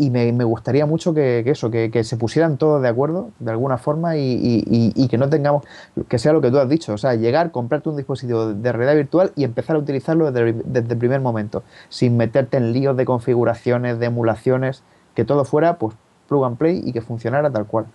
Y 0.00 0.10
me, 0.10 0.30
gustaría 0.44 0.86
mucho 0.86 1.12
que, 1.12 1.40
eso, 1.44 1.72
que, 1.72 2.04
se 2.04 2.16
pusieran 2.16 2.56
todos 2.56 2.80
de 2.80 2.86
acuerdo 2.86 3.32
de 3.40 3.50
alguna 3.50 3.78
forma 3.78 4.16
y, 4.16 5.08
que 5.10 5.18
no 5.18 5.28
tengamos, 5.28 5.64
que 6.08 6.18
sea 6.18 6.32
lo 6.32 6.40
que 6.40 6.52
tú 6.52 6.58
has 6.58 6.68
dicho, 6.68 6.92
o 6.94 6.98
sea, 6.98 7.16
llegar, 7.16 7.50
comprarte 7.50 7.88
un 7.88 7.96
dispositivo 7.96 8.54
de 8.54 8.72
realidad 8.72 8.94
virtual 8.94 9.32
y 9.34 9.42
empezar 9.42 9.74
a 9.74 9.80
utilizarlo 9.80 10.30
desde, 10.30 10.50
el- 10.50 10.98
primer 10.98 11.20
momento, 11.20 11.64
sin 11.88 12.16
meterte 12.16 12.58
en 12.58 12.72
líos 12.72 12.96
de 12.96 13.04
configuraciones, 13.04 13.98
de 13.98 14.06
emulaciones, 14.06 14.84
que 15.16 15.24
todo 15.24 15.44
fuera 15.44 15.78
pues 15.78 15.96
plug 16.28 16.44
and 16.44 16.58
play 16.58 16.80
y 16.84 16.92
que 16.92 17.00
funcionara 17.00 17.50
tal 17.50 17.66
cual. 17.66 17.86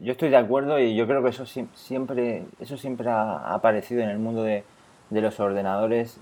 Yo 0.00 0.10
estoy 0.10 0.30
de 0.30 0.36
acuerdo 0.36 0.80
y 0.80 0.96
yo 0.96 1.06
creo 1.06 1.22
que 1.22 1.28
eso 1.28 1.44
siem- 1.44 1.68
siempre, 1.74 2.42
eso 2.58 2.76
siempre 2.76 3.08
ha 3.08 3.54
aparecido 3.54 4.02
en 4.02 4.08
el 4.08 4.18
mundo 4.18 4.42
de 4.42 4.64
los 5.10 5.38
ordenadores. 5.38 6.18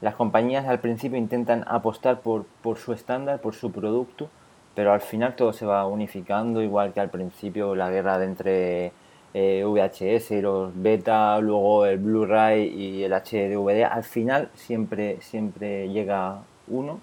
Las 0.00 0.14
compañías 0.14 0.66
al 0.66 0.78
principio 0.78 1.18
intentan 1.18 1.64
apostar 1.66 2.20
por, 2.20 2.44
por 2.62 2.78
su 2.78 2.92
estándar, 2.92 3.40
por 3.40 3.54
su 3.54 3.72
producto, 3.72 4.28
pero 4.74 4.92
al 4.92 5.00
final 5.00 5.34
todo 5.34 5.52
se 5.52 5.66
va 5.66 5.86
unificando, 5.86 6.62
igual 6.62 6.92
que 6.92 7.00
al 7.00 7.08
principio 7.10 7.74
la 7.74 7.90
guerra 7.90 8.16
de 8.18 8.24
entre 8.26 8.92
eh, 9.34 9.64
VHS 9.66 10.30
y 10.30 10.40
los 10.40 10.70
beta, 10.80 11.40
luego 11.40 11.84
el 11.86 11.98
Blu-ray 11.98 12.68
y 12.68 13.02
el 13.02 13.12
HD-DVD. 13.12 13.88
Al 13.90 14.04
final 14.04 14.50
siempre, 14.54 15.18
siempre 15.20 15.88
llega 15.88 16.38
uno 16.68 17.00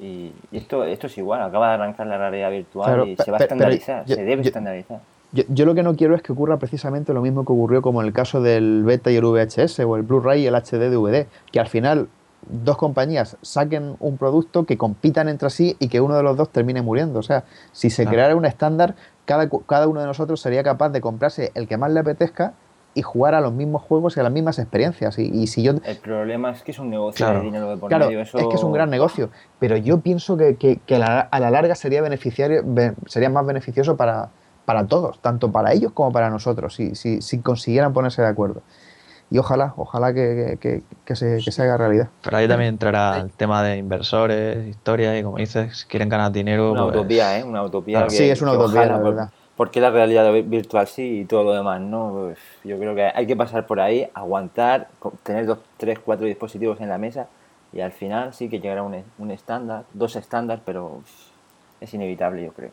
y, 0.00 0.32
y 0.50 0.56
esto, 0.56 0.82
esto 0.84 1.06
es 1.06 1.16
igual, 1.18 1.42
acaba 1.42 1.68
de 1.68 1.74
arrancar 1.74 2.08
la 2.08 2.18
realidad 2.18 2.50
virtual 2.50 2.86
Claro, 2.86 3.06
y 3.06 3.16
se 3.16 3.30
va 3.30 3.36
a 3.38 3.40
estandarizar, 3.40 4.04
yo- 4.04 4.16
se 4.16 4.24
debe 4.24 4.42
yo- 4.42 4.48
estandarizar. 4.48 5.00
Yo, 5.34 5.44
yo 5.48 5.64
lo 5.64 5.74
que 5.74 5.82
no 5.82 5.94
quiero 5.96 6.14
es 6.14 6.22
que 6.22 6.32
ocurra 6.32 6.58
precisamente 6.58 7.14
lo 7.14 7.22
mismo 7.22 7.44
que 7.46 7.52
ocurrió 7.52 7.80
como 7.80 8.02
en 8.02 8.08
el 8.08 8.12
caso 8.12 8.42
del 8.42 8.82
beta 8.84 9.10
y 9.10 9.16
el 9.16 9.24
VHS 9.24 9.80
o 9.86 9.96
el 9.96 10.02
Blu-ray 10.02 10.42
y 10.42 10.46
el 10.46 10.54
HD 10.54 10.90
DVD, 10.90 11.26
que 11.50 11.60
al 11.60 11.68
final 11.68 12.08
dos 12.42 12.76
compañías 12.76 13.38
saquen 13.42 13.96
un 13.98 14.18
producto 14.18 14.66
que 14.66 14.76
compitan 14.78 15.28
entre 15.28 15.50
sí 15.50 15.76
y 15.78 15.88
que 15.88 16.00
uno 16.00 16.16
de 16.16 16.22
los 16.22 16.36
dos 16.36 16.50
termine 16.52 16.82
muriendo. 16.82 17.20
O 17.20 17.22
sea, 17.22 17.44
si 17.72 17.88
se 17.90 18.02
Claro. 18.02 18.16
creara 18.16 18.36
un 18.36 18.44
estándar, 18.46 18.96
cada, 19.24 19.48
cada 19.66 19.88
uno 19.88 20.00
de 20.00 20.06
nosotros 20.06 20.40
sería 20.40 20.62
capaz 20.62 20.90
de 20.90 21.00
comprarse 21.00 21.52
el 21.54 21.68
que 21.68 21.76
más 21.76 21.90
le 21.92 22.00
apetezca 22.00 22.54
y 22.94 23.02
jugar 23.02 23.34
a 23.34 23.40
los 23.40 23.52
mismos 23.54 23.82
juegos 23.82 24.16
y 24.16 24.20
a 24.20 24.22
las 24.22 24.32
mismas 24.32 24.58
experiencias. 24.58 25.18
Y, 25.18 25.22
y 25.22 25.46
si 25.46 25.62
yo 25.62 25.72
El 25.84 25.96
problema 26.02 26.50
es 26.50 26.62
que 26.62 26.72
es 26.72 26.78
un 26.78 26.90
negocio 26.90 27.24
Claro. 27.24 27.38
de 27.40 27.44
dinero 27.46 27.70
de 27.70 27.76
por 27.78 27.88
Claro, 27.88 28.06
medio. 28.06 28.20
Eso... 28.20 28.38
es 28.38 28.46
que 28.48 28.56
es 28.56 28.62
un 28.62 28.72
gran 28.72 28.90
negocio, 28.90 29.30
pero 29.58 29.76
yo 29.78 30.00
pienso 30.02 30.36
que, 30.36 30.56
que- 30.58 30.80
que 30.80 30.96
a, 30.96 30.98
la, 30.98 31.20
a 31.20 31.40
la 31.40 31.50
larga 31.50 31.74
sería 31.74 32.02
beneficiario, 32.02 32.62
be- 32.66 32.94
sería 33.06 33.30
más 33.30 33.46
beneficioso 33.46 33.96
para, 33.96 34.32
para 34.66 34.86
todos, 34.86 35.20
tanto 35.22 35.50
para 35.52 35.72
ellos 35.72 35.92
como 35.92 36.12
para 36.12 36.28
nosotros, 36.28 36.74
si, 36.74 36.94
si, 36.94 37.22
si 37.22 37.40
consiguieran 37.40 37.92
ponerse 37.94 38.20
de 38.20 38.28
acuerdo. 38.28 38.62
Y 39.32 39.38
ojalá, 39.38 39.72
ojalá 39.78 40.12
que, 40.12 40.58
que- 40.60 40.82
se, 41.16 41.38
que 41.42 41.50
se 41.52 41.62
haga 41.62 41.78
realidad. 41.78 42.08
Pero 42.22 42.36
ahí 42.36 42.46
también 42.46 42.68
entrará 42.74 43.18
el 43.18 43.30
tema 43.30 43.62
de 43.62 43.78
inversores, 43.78 44.68
historia 44.68 45.18
y 45.18 45.22
como 45.22 45.38
dices, 45.38 45.78
si 45.78 45.86
quieren 45.86 46.10
ganar 46.10 46.32
dinero. 46.32 46.72
Una 46.72 46.82
pues, 46.82 46.96
utopía, 46.96 47.38
¿eh? 47.38 47.42
Una 47.44 47.62
utopía. 47.62 47.98
Claro. 48.00 48.10
que- 48.10 48.16
Sí, 48.18 48.28
es 48.28 48.42
una 48.42 48.52
utopía, 48.52 48.82
ojalá, 48.82 48.98
la 48.98 49.02
verdad. 49.02 49.30
Porque 49.56 49.80
la 49.80 49.90
realidad 49.90 50.30
virtual 50.44 50.86
sí 50.86 51.20
y 51.20 51.24
todo 51.24 51.44
lo 51.44 51.54
demás, 51.54 51.80
¿no? 51.80 52.10
Pues 52.12 52.38
yo 52.62 52.78
creo 52.78 52.94
que 52.94 53.04
hay 53.14 53.26
que 53.26 53.34
pasar 53.36 53.66
por 53.66 53.80
ahí, 53.80 54.06
aguantar, 54.12 54.88
tener 55.22 55.46
dos, 55.46 55.58
tres, 55.78 55.98
cuatro 55.98 56.26
dispositivos 56.26 56.78
en 56.82 56.90
la 56.90 56.98
mesa 56.98 57.28
y 57.72 57.80
al 57.80 57.92
final 57.92 58.34
sí 58.34 58.50
que 58.50 58.60
llegará 58.60 58.82
un, 58.82 59.02
un 59.18 59.30
estándar, 59.30 59.84
dos 59.94 60.14
estándares, 60.16 60.62
pero 60.66 61.00
es 61.80 61.94
inevitable, 61.94 62.44
yo 62.44 62.52
creo. 62.52 62.70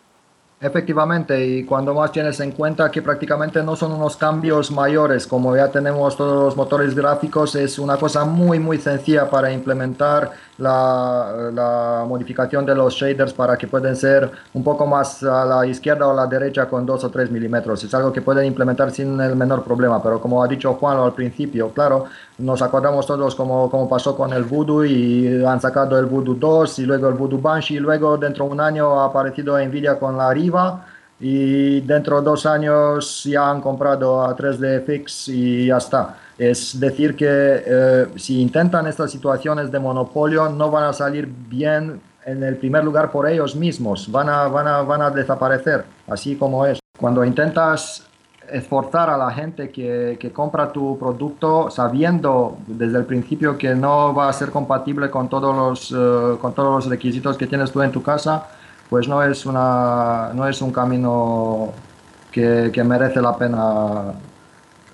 Efectivamente, 0.61 1.45
y 1.45 1.63
cuando 1.63 1.93
más 1.93 2.11
tienes 2.11 2.37
en 2.41 2.51
cuenta 2.51 2.91
que 2.91 3.01
prácticamente 3.01 3.63
no 3.63 3.77
son 3.77 3.93
unos 3.93 4.17
cambios 4.17 4.71
mayores, 4.71 5.25
como 5.25 5.55
ya 5.55 5.71
tenemos 5.71 6.17
todos 6.17 6.43
los 6.43 6.57
motores 6.57 6.93
gráficos, 6.93 7.55
es 7.55 7.79
una 7.79 7.95
cosa 7.95 8.25
muy 8.25 8.59
muy 8.59 8.77
sencilla 8.77 9.29
para 9.29 9.53
implementar 9.53 10.33
la, 10.59 11.49
la 11.53 12.05
modificación 12.07 12.65
de 12.65 12.75
los 12.75 12.93
shaders 12.93 13.33
para 13.33 13.57
que 13.57 13.67
pueden 13.67 13.95
ser 13.95 14.29
un 14.53 14.63
poco 14.63 14.85
más 14.85 15.23
a 15.23 15.45
la 15.45 15.65
izquierda 15.65 16.07
o 16.07 16.11
a 16.11 16.13
la 16.13 16.27
derecha 16.27 16.67
con 16.67 16.85
2 16.85 17.03
o 17.03 17.09
3 17.09 17.31
milímetros. 17.31 17.83
Es 17.83 17.93
algo 17.93 18.11
que 18.11 18.21
pueden 18.21 18.45
implementar 18.45 18.91
sin 18.91 19.19
el 19.21 19.35
menor 19.35 19.63
problema, 19.63 20.01
pero 20.01 20.21
como 20.21 20.43
ha 20.43 20.47
dicho 20.47 20.73
Juan 20.73 20.97
al 20.97 21.13
principio, 21.13 21.69
claro, 21.71 22.05
nos 22.37 22.61
acordamos 22.61 23.05
todos 23.05 23.35
como, 23.35 23.69
como 23.69 23.89
pasó 23.89 24.15
con 24.15 24.33
el 24.33 24.43
Voodoo 24.43 24.85
y 24.85 25.43
han 25.43 25.59
sacado 25.59 25.97
el 25.97 26.05
Voodoo 26.05 26.35
2 26.35 26.79
y 26.79 26.85
luego 26.85 27.07
el 27.07 27.15
Voodoo 27.15 27.39
Banshee 27.39 27.75
y 27.75 27.79
luego 27.79 28.17
dentro 28.17 28.45
de 28.45 28.51
un 28.51 28.61
año 28.61 28.99
ha 28.99 29.05
aparecido 29.05 29.57
Nvidia 29.57 29.97
con 29.97 30.17
la 30.17 30.33
Riva 30.33 30.85
y 31.19 31.81
dentro 31.81 32.19
de 32.19 32.25
dos 32.25 32.45
años 32.45 33.23
ya 33.25 33.49
han 33.49 33.61
comprado 33.61 34.23
a 34.23 34.35
3D 34.35 34.85
Fix 34.85 35.27
y 35.27 35.67
ya 35.67 35.77
está. 35.77 36.15
Es 36.39 36.79
decir 36.79 37.17
que 37.17 37.27
eh, 37.27 38.07
si 38.15 38.41
intentan 38.41 38.87
estas 38.87 39.11
situaciones 39.11 39.69
de 39.73 39.77
monopolio 39.77 40.47
no 40.47 40.71
van 40.71 40.85
a 40.85 40.93
salir 40.93 41.27
bien 41.27 41.99
en 42.25 42.43
el 42.43 42.55
primer 42.55 42.85
lugar 42.85 43.11
por 43.11 43.27
ellos 43.27 43.57
mismos, 43.57 44.09
van 44.09 44.29
a, 44.29 44.47
van 44.47 44.65
a, 44.65 44.81
van 44.83 45.01
a 45.01 45.09
desaparecer, 45.09 45.83
así 46.07 46.37
como 46.37 46.65
es. 46.65 46.79
Cuando 46.97 47.25
intentas 47.25 48.07
esforzar 48.49 49.09
a 49.09 49.17
la 49.17 49.31
gente 49.31 49.69
que, 49.69 50.17
que 50.17 50.31
compra 50.31 50.71
tu 50.71 50.97
producto 50.97 51.69
sabiendo 51.69 52.57
desde 52.67 52.97
el 52.99 53.05
principio 53.05 53.57
que 53.57 53.75
no 53.75 54.13
va 54.13 54.29
a 54.29 54.33
ser 54.33 54.49
compatible 54.49 55.09
con 55.09 55.27
todos 55.27 55.53
los, 55.53 55.91
eh, 55.91 56.37
con 56.39 56.53
todos 56.53 56.73
los 56.73 56.89
requisitos 56.89 57.37
que 57.37 57.47
tienes 57.47 57.69
tú 57.69 57.81
en 57.81 57.91
tu 57.91 58.01
casa, 58.01 58.47
pues 58.89 59.09
no 59.09 59.21
es, 59.21 59.45
una, 59.45 60.31
no 60.33 60.47
es 60.47 60.61
un 60.61 60.71
camino 60.71 61.73
que, 62.31 62.71
que 62.73 62.81
merece 62.81 63.21
la 63.21 63.35
pena 63.37 64.13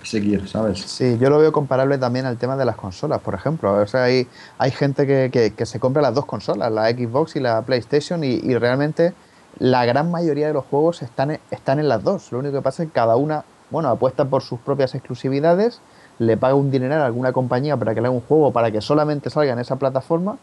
seguir, 0.05 0.47
¿sabes? 0.47 0.79
Sí, 0.79 1.17
yo 1.19 1.29
lo 1.29 1.39
veo 1.39 1.51
comparable 1.51 1.97
también 1.97 2.25
al 2.25 2.37
tema 2.37 2.55
de 2.55 2.65
las 2.65 2.75
consolas, 2.75 3.19
por 3.21 3.33
ejemplo. 3.33 3.73
O 3.73 3.87
sea, 3.87 4.03
hay, 4.03 4.27
hay 4.57 4.71
gente 4.71 5.05
que, 5.07 5.53
que- 5.55 5.65
se 5.65 5.79
compra 5.79 6.01
las 6.01 6.13
dos 6.13 6.25
consolas, 6.25 6.71
la 6.71 6.89
Xbox 6.89 7.35
y 7.35 7.39
la 7.39 7.61
PlayStation, 7.63 8.23
y, 8.23 8.39
realmente 8.57 9.13
la 9.59 9.85
gran 9.85 10.11
mayoría 10.11 10.47
de 10.47 10.53
los 10.53 10.65
juegos 10.65 11.01
están, 11.01 11.39
están 11.49 11.79
en 11.79 11.87
las 11.87 12.03
dos. 12.03 12.31
Lo 12.31 12.39
único 12.39 12.55
que 12.57 12.61
pasa 12.61 12.83
es 12.83 12.89
que 12.89 12.93
cada 12.93 13.15
una, 13.15 13.43
bueno, 13.71 13.89
apuesta 13.89 14.25
por 14.25 14.41
sus 14.41 14.59
propias 14.59 14.93
exclusividades, 14.95 15.79
le 16.19 16.37
paga 16.37 16.55
un 16.55 16.71
dineral 16.71 17.01
a 17.01 17.05
alguna 17.05 17.31
compañía 17.33 17.77
para 17.77 17.93
que 17.95 18.01
le 18.01 18.07
haga 18.07 18.15
un 18.15 18.21
juego 18.21 18.51
para 18.51 18.71
que 18.71 18.81
solamente 18.81 19.29
salga 19.29 19.53
en 19.53 19.59
esa 19.59 19.77
plataforma, 19.77 20.37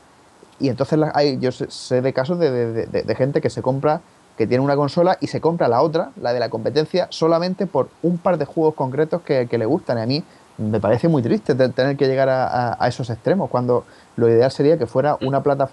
y 0.60 0.68
entonces 0.68 0.98
hay, 1.14 1.38
yo 1.40 1.50
sé, 1.52 1.70
sé 1.70 2.00
de 2.02 2.12
casos 2.12 2.38
de- 2.38 2.86
de 2.86 3.14
gente 3.14 3.40
que 3.40 3.50
se 3.50 3.62
compra, 3.62 4.00
que 4.42 4.48
tiene 4.48 4.64
una 4.64 4.74
consola 4.74 5.18
y 5.20 5.28
se 5.28 5.40
compra 5.40 5.68
la 5.68 5.82
otra, 5.82 6.10
la 6.20 6.32
de 6.32 6.40
la 6.40 6.48
competencia, 6.48 7.06
solamente 7.10 7.68
por 7.68 7.90
un 8.02 8.18
par 8.18 8.38
de 8.38 8.44
juegos 8.44 8.74
concretos 8.74 9.22
que, 9.22 9.46
le 9.48 9.66
gustan. 9.66 9.98
Y 9.98 10.00
a 10.00 10.06
mí 10.06 10.24
me 10.58 10.80
parece 10.80 11.06
muy 11.06 11.22
triste 11.22 11.54
te- 11.54 11.68
tener 11.68 11.96
que 11.96 12.08
llegar 12.08 12.28
a, 12.28 12.76
esos 12.88 13.08
extremos, 13.08 13.48
cuando 13.50 13.84
lo 14.16 14.28
ideal 14.28 14.50
sería 14.50 14.76
que 14.78 14.86
fuera 14.86 15.16
una, 15.20 15.44
plata, 15.44 15.68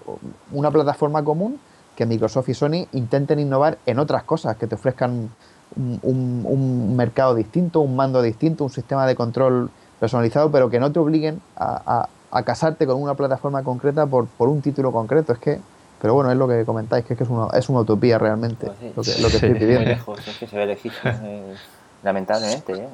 una 0.52 0.70
plataforma 0.70 1.24
común, 1.24 1.58
que 1.96 2.06
Microsoft 2.06 2.48
y 2.48 2.54
Sony 2.54 2.86
intenten 2.92 3.40
innovar 3.40 3.78
en 3.86 3.98
otras 3.98 4.22
cosas, 4.22 4.56
que 4.56 4.68
te 4.68 4.76
ofrezcan 4.76 5.30
un, 5.74 6.94
mercado 6.96 7.34
distinto, 7.34 7.80
un 7.80 7.96
mando 7.96 8.22
distinto, 8.22 8.62
un 8.62 8.70
sistema 8.70 9.04
de 9.04 9.16
control 9.16 9.68
personalizado, 9.98 10.52
pero 10.52 10.70
que 10.70 10.78
no 10.78 10.92
te 10.92 11.00
obliguen 11.00 11.40
a, 11.56 11.82
a- 11.84 12.08
a 12.30 12.42
casarte 12.44 12.86
con 12.86 13.02
una 13.02 13.14
plataforma 13.14 13.64
concreta 13.64 14.06
por, 14.06 14.28
por 14.28 14.48
un 14.48 14.62
título 14.62 14.92
concreto. 14.92 15.32
Es 15.32 15.40
que, 15.40 15.58
pero 16.00 16.14
bueno, 16.14 16.30
es 16.32 16.38
lo 16.38 16.48
que 16.48 16.64
comentáis, 16.64 17.04
que 17.04 17.14
es 17.14 17.18
que 17.18 17.24
es 17.24 17.30
una, 17.30 17.48
es 17.58 17.68
una 17.68 17.80
utopía 17.80 18.18
realmente 18.18 18.66
Pues 18.66 18.78
sí. 18.78 18.92
lo 18.96 19.02
que, 19.04 19.18
lo 19.18 19.30
que 19.30 19.38
estoy 19.38 19.54
Sí. 19.54 19.60
Muy 19.60 19.60
pidiendo. 19.60 19.84
lejos, 19.84 20.26
es 20.28 20.38
que 20.38 20.46
se 20.46 20.56
ve 20.56 20.66
lejísimo, 20.66 21.18
eh, 21.22 21.54
lamentablemente. 22.02 22.72
¿eh? 22.74 22.88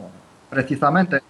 Precisamente, 0.49 1.21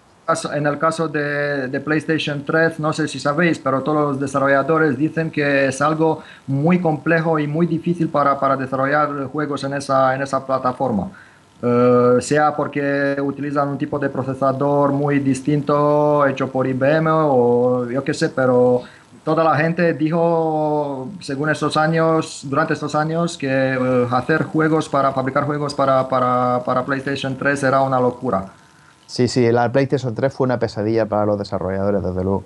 en 0.54 0.66
el 0.66 0.78
caso 0.78 1.08
de, 1.08 1.68
de 1.68 1.80
PlayStation 1.80 2.44
3, 2.44 2.80
no 2.80 2.92
sé 2.92 3.08
si 3.08 3.20
sabéis, 3.20 3.58
pero 3.60 3.82
todos 3.82 4.08
los 4.12 4.20
desarrolladores 4.20 4.96
dicen 4.98 5.30
que 5.30 5.66
es 5.68 5.80
algo 5.80 6.22
muy 6.46 6.80
complejo 6.80 7.38
y 7.38 7.46
muy 7.46 7.66
difícil 7.66 8.08
para, 8.10 8.38
para 8.40 8.56
desarrollar 8.56 9.26
juegos 9.26 9.62
en 9.64 9.74
esa, 9.74 10.14
en 10.14 10.22
esa 10.22 10.44
plataforma. 10.44 11.12
Eh, 11.62 12.16
sea 12.20 12.54
porque 12.54 13.16
utilizan 13.22 13.68
un 13.68 13.78
tipo 13.78 13.98
de 13.98 14.10
procesador 14.10 14.92
muy 14.92 15.20
distinto 15.20 16.26
hecho 16.26 16.50
por 16.52 16.66
IBM 16.66 17.06
o 17.10 17.86
yo 17.90 18.04
qué 18.04 18.12
sé, 18.12 18.28
pero 18.30 18.82
toda 19.26 19.42
la 19.42 19.56
gente 19.56 19.92
dijo, 19.94 21.08
según 21.20 21.50
estos 21.50 21.76
años, 21.76 22.42
durante 22.44 22.74
estos 22.74 22.94
años, 22.94 23.36
que 23.36 23.48
eh, 23.50 24.06
hacer 24.12 24.44
juegos 24.44 24.88
para 24.88 25.10
fabricar 25.12 25.44
juegos 25.46 25.74
para, 25.74 26.08
para, 26.08 26.62
para 26.64 26.84
PlayStation 26.84 27.36
3 27.36 27.60
era 27.64 27.82
una 27.82 27.98
locura. 27.98 28.46
Sí, 29.08 29.26
sí, 29.26 29.50
la 29.50 29.70
PlayStation 29.72 30.14
3 30.14 30.32
fue 30.32 30.44
una 30.44 30.60
pesadilla 30.60 31.06
para 31.06 31.26
los 31.26 31.38
desarrolladores, 31.40 32.04
desde 32.04 32.22
luego. 32.22 32.44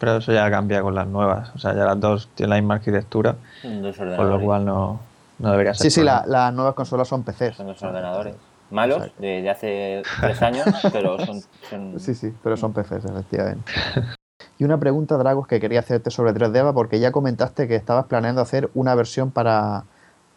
Pero 0.00 0.16
eso 0.16 0.32
ya 0.32 0.50
cambia 0.50 0.82
con 0.82 0.96
las 0.96 1.06
nuevas. 1.06 1.50
O 1.54 1.58
sea, 1.60 1.72
ya 1.72 1.84
las 1.84 2.00
dos 2.00 2.28
tienen 2.34 2.50
la 2.50 2.56
misma 2.56 2.74
arquitectura, 2.74 3.36
dos 3.62 3.96
con 3.96 4.28
lo 4.28 4.40
cual 4.40 4.64
no, 4.64 4.98
no 5.38 5.50
debería 5.52 5.72
ser. 5.74 5.84
Sí, 5.84 6.00
sí, 6.00 6.04
la- 6.04 6.24
las 6.26 6.52
nuevas 6.52 6.74
consolas 6.74 7.06
son 7.06 7.22
PCs. 7.22 7.54
Son 7.56 7.66
dos 7.68 7.80
ordenadores. 7.80 8.34
malos 8.72 9.04
de 9.18 9.48
hace 9.48 10.02
tres 10.20 10.42
años, 10.42 10.66
pero 10.92 11.16
son, 11.24 11.40
son- 11.70 12.00
Sí, 12.00 12.12
sí, 12.16 12.34
pero 12.42 12.56
son 12.56 12.72
PCs, 12.72 13.04
efectivamente. 13.04 13.72
Y 14.58 14.64
una 14.64 14.78
pregunta, 14.78 15.16
Dragos, 15.16 15.46
que 15.46 15.60
quería 15.60 15.80
hacerte 15.80 16.10
sobre 16.10 16.32
3D, 16.32 16.72
porque 16.72 17.00
ya 17.00 17.12
comentaste 17.12 17.66
que 17.68 17.76
estabas 17.76 18.06
planeando 18.06 18.40
hacer 18.40 18.70
una 18.74 18.94
versión 18.94 19.30
para, 19.30 19.84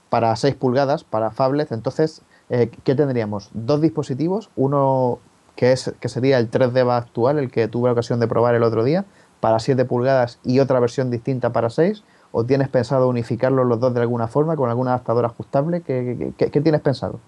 para 0.09 0.35
6 0.35 0.55
pulgadas, 0.55 1.03
para 1.03 1.31
phablets. 1.31 1.71
Entonces, 1.71 2.21
eh, 2.49 2.71
¿qué 2.83 2.95
tendríamos? 2.95 3.49
Dos 3.53 3.81
dispositivos, 3.81 4.49
uno 4.55 5.19
que, 5.55 5.71
es, 5.71 5.93
que 5.99 6.09
sería 6.09 6.39
el 6.39 6.49
3D 6.49 6.81
actual, 6.91 7.39
el 7.39 7.51
que 7.51 7.67
tuve 7.67 7.89
la 7.89 7.93
ocasión 7.93 8.19
de 8.19 8.27
probar 8.27 8.55
el 8.55 8.63
otro 8.63 8.83
día, 8.83 9.05
para 9.39 9.59
7 9.59 9.85
pulgadas 9.85 10.39
y 10.43 10.59
otra 10.59 10.79
versión 10.79 11.09
distinta 11.11 11.51
para 11.53 11.69
6. 11.69 12.03
¿O 12.33 12.45
tienes 12.45 12.69
pensado 12.69 13.09
unificarlos 13.09 13.65
los 13.67 13.79
dos 13.79 13.93
de 13.93 14.01
alguna 14.01 14.27
forma, 14.27 14.55
con 14.55 14.69
algún 14.69 14.87
adaptador 14.87 15.25
ajustable? 15.25 15.81
¿Qué, 15.81 16.15
qué- 16.17 16.33
qué- 16.37 16.51
qué 16.51 16.61
tienes 16.61 16.81
pensado? 16.81 17.19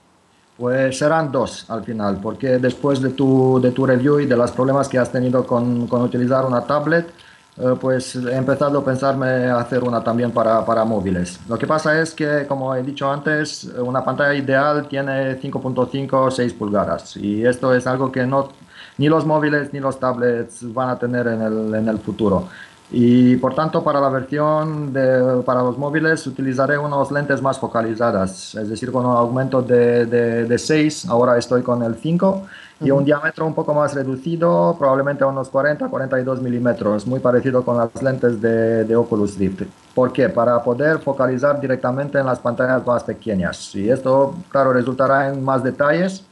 Pues 0.58 0.98
serán 1.00 1.32
dos 1.32 1.66
al 1.70 1.84
final, 1.84 2.20
porque 2.22 2.60
después 2.60 3.02
de 3.02 3.10
tu, 3.10 3.60
de 3.60 3.72
tu 3.72 3.86
review 3.86 4.20
y 4.20 4.28
de 4.28 4.38
los 4.38 4.52
problemas 4.52 4.88
que 4.88 5.00
has 5.00 5.12
tenido 5.12 5.46
con, 5.46 5.88
con 5.88 6.04
utilizar 6.04 6.46
una 6.46 6.62
tablet, 6.62 7.08
eh, 7.56 7.76
pues 7.80 8.16
he 8.16 8.36
empezado 8.36 8.80
a 8.80 8.86
pensarme 8.86 9.46
hacer 9.46 9.84
una 9.84 10.04
también 10.04 10.32
para, 10.32 10.66
para 10.66 10.84
móviles. 10.86 11.40
Lo 11.48 11.58
que 11.58 11.68
pasa 11.68 12.00
es 12.00 12.14
que, 12.14 12.48
como 12.48 12.74
he 12.76 12.82
dicho 12.82 13.12
antes, 13.12 13.66
una 13.78 14.04
pantalla 14.04 14.34
ideal 14.34 14.88
tiene 14.88 15.40
5.5 15.40 16.14
o 16.14 16.32
6 16.32 16.54
pulgadas 16.54 17.16
y 17.18 17.46
esto 17.46 17.74
es 17.76 17.86
algo 17.86 18.12
que 18.12 18.26
no, 18.26 18.50
ni 18.98 19.08
los 19.08 19.26
móviles 19.26 19.72
ni 19.72 19.80
los 19.80 20.00
tablets 20.00 20.74
van 20.74 20.90
a 20.90 20.98
tener 20.98 21.28
en 21.28 21.42
el, 21.42 21.76
en 21.76 21.88
el 21.88 22.00
futuro. 22.00 22.48
Y 22.92 23.38
por 23.38 23.56
tanto, 23.56 23.84
para 23.84 24.00
la 24.00 24.10
versión 24.10 24.94
de, 24.94 25.42
para 25.46 25.64
los 25.64 25.78
móviles 25.78 26.28
utilizaré 26.28 26.78
unos 26.78 27.12
lentes 27.12 27.42
más 27.42 27.58
focalizadas, 27.58 28.54
es 28.56 28.70
decir, 28.70 28.92
con 28.92 29.06
un 29.06 29.16
aumento 29.16 29.62
de, 29.62 30.06
de, 30.06 30.46
de 30.46 30.58
6, 30.60 31.08
ahora 31.10 31.38
estoy 31.38 31.64
con 31.64 31.82
el 31.82 31.96
5, 31.96 32.44
y 32.82 32.92
un 32.92 33.06
diámetro 33.06 33.46
un 33.46 33.54
poco 33.54 33.74
más 33.74 33.94
reducido, 33.94 34.76
probablemente 34.78 35.24
unos 35.24 35.52
40-42 35.52 36.42
milímetros, 36.42 37.08
muy 37.08 37.20
parecido 37.20 37.64
con 37.64 37.78
las 37.78 37.90
lentes 38.02 38.42
de, 38.42 38.84
de 38.84 38.96
Oculus 38.96 39.38
Rift. 39.38 39.64
¿Por 39.96 40.12
qué? 40.12 40.30
Para 40.30 40.62
poder 40.62 41.00
focalizar 41.00 41.62
directamente 41.62 42.20
en 42.20 42.26
las 42.26 42.40
pantallas 42.40 42.86
más 42.86 43.04
pequeñas. 43.04 43.74
Y 43.76 43.90
esto, 43.90 44.36
claro, 44.50 44.74
resultará 44.74 45.30
en 45.30 45.44
más 45.44 45.64
detalles, 45.64 46.26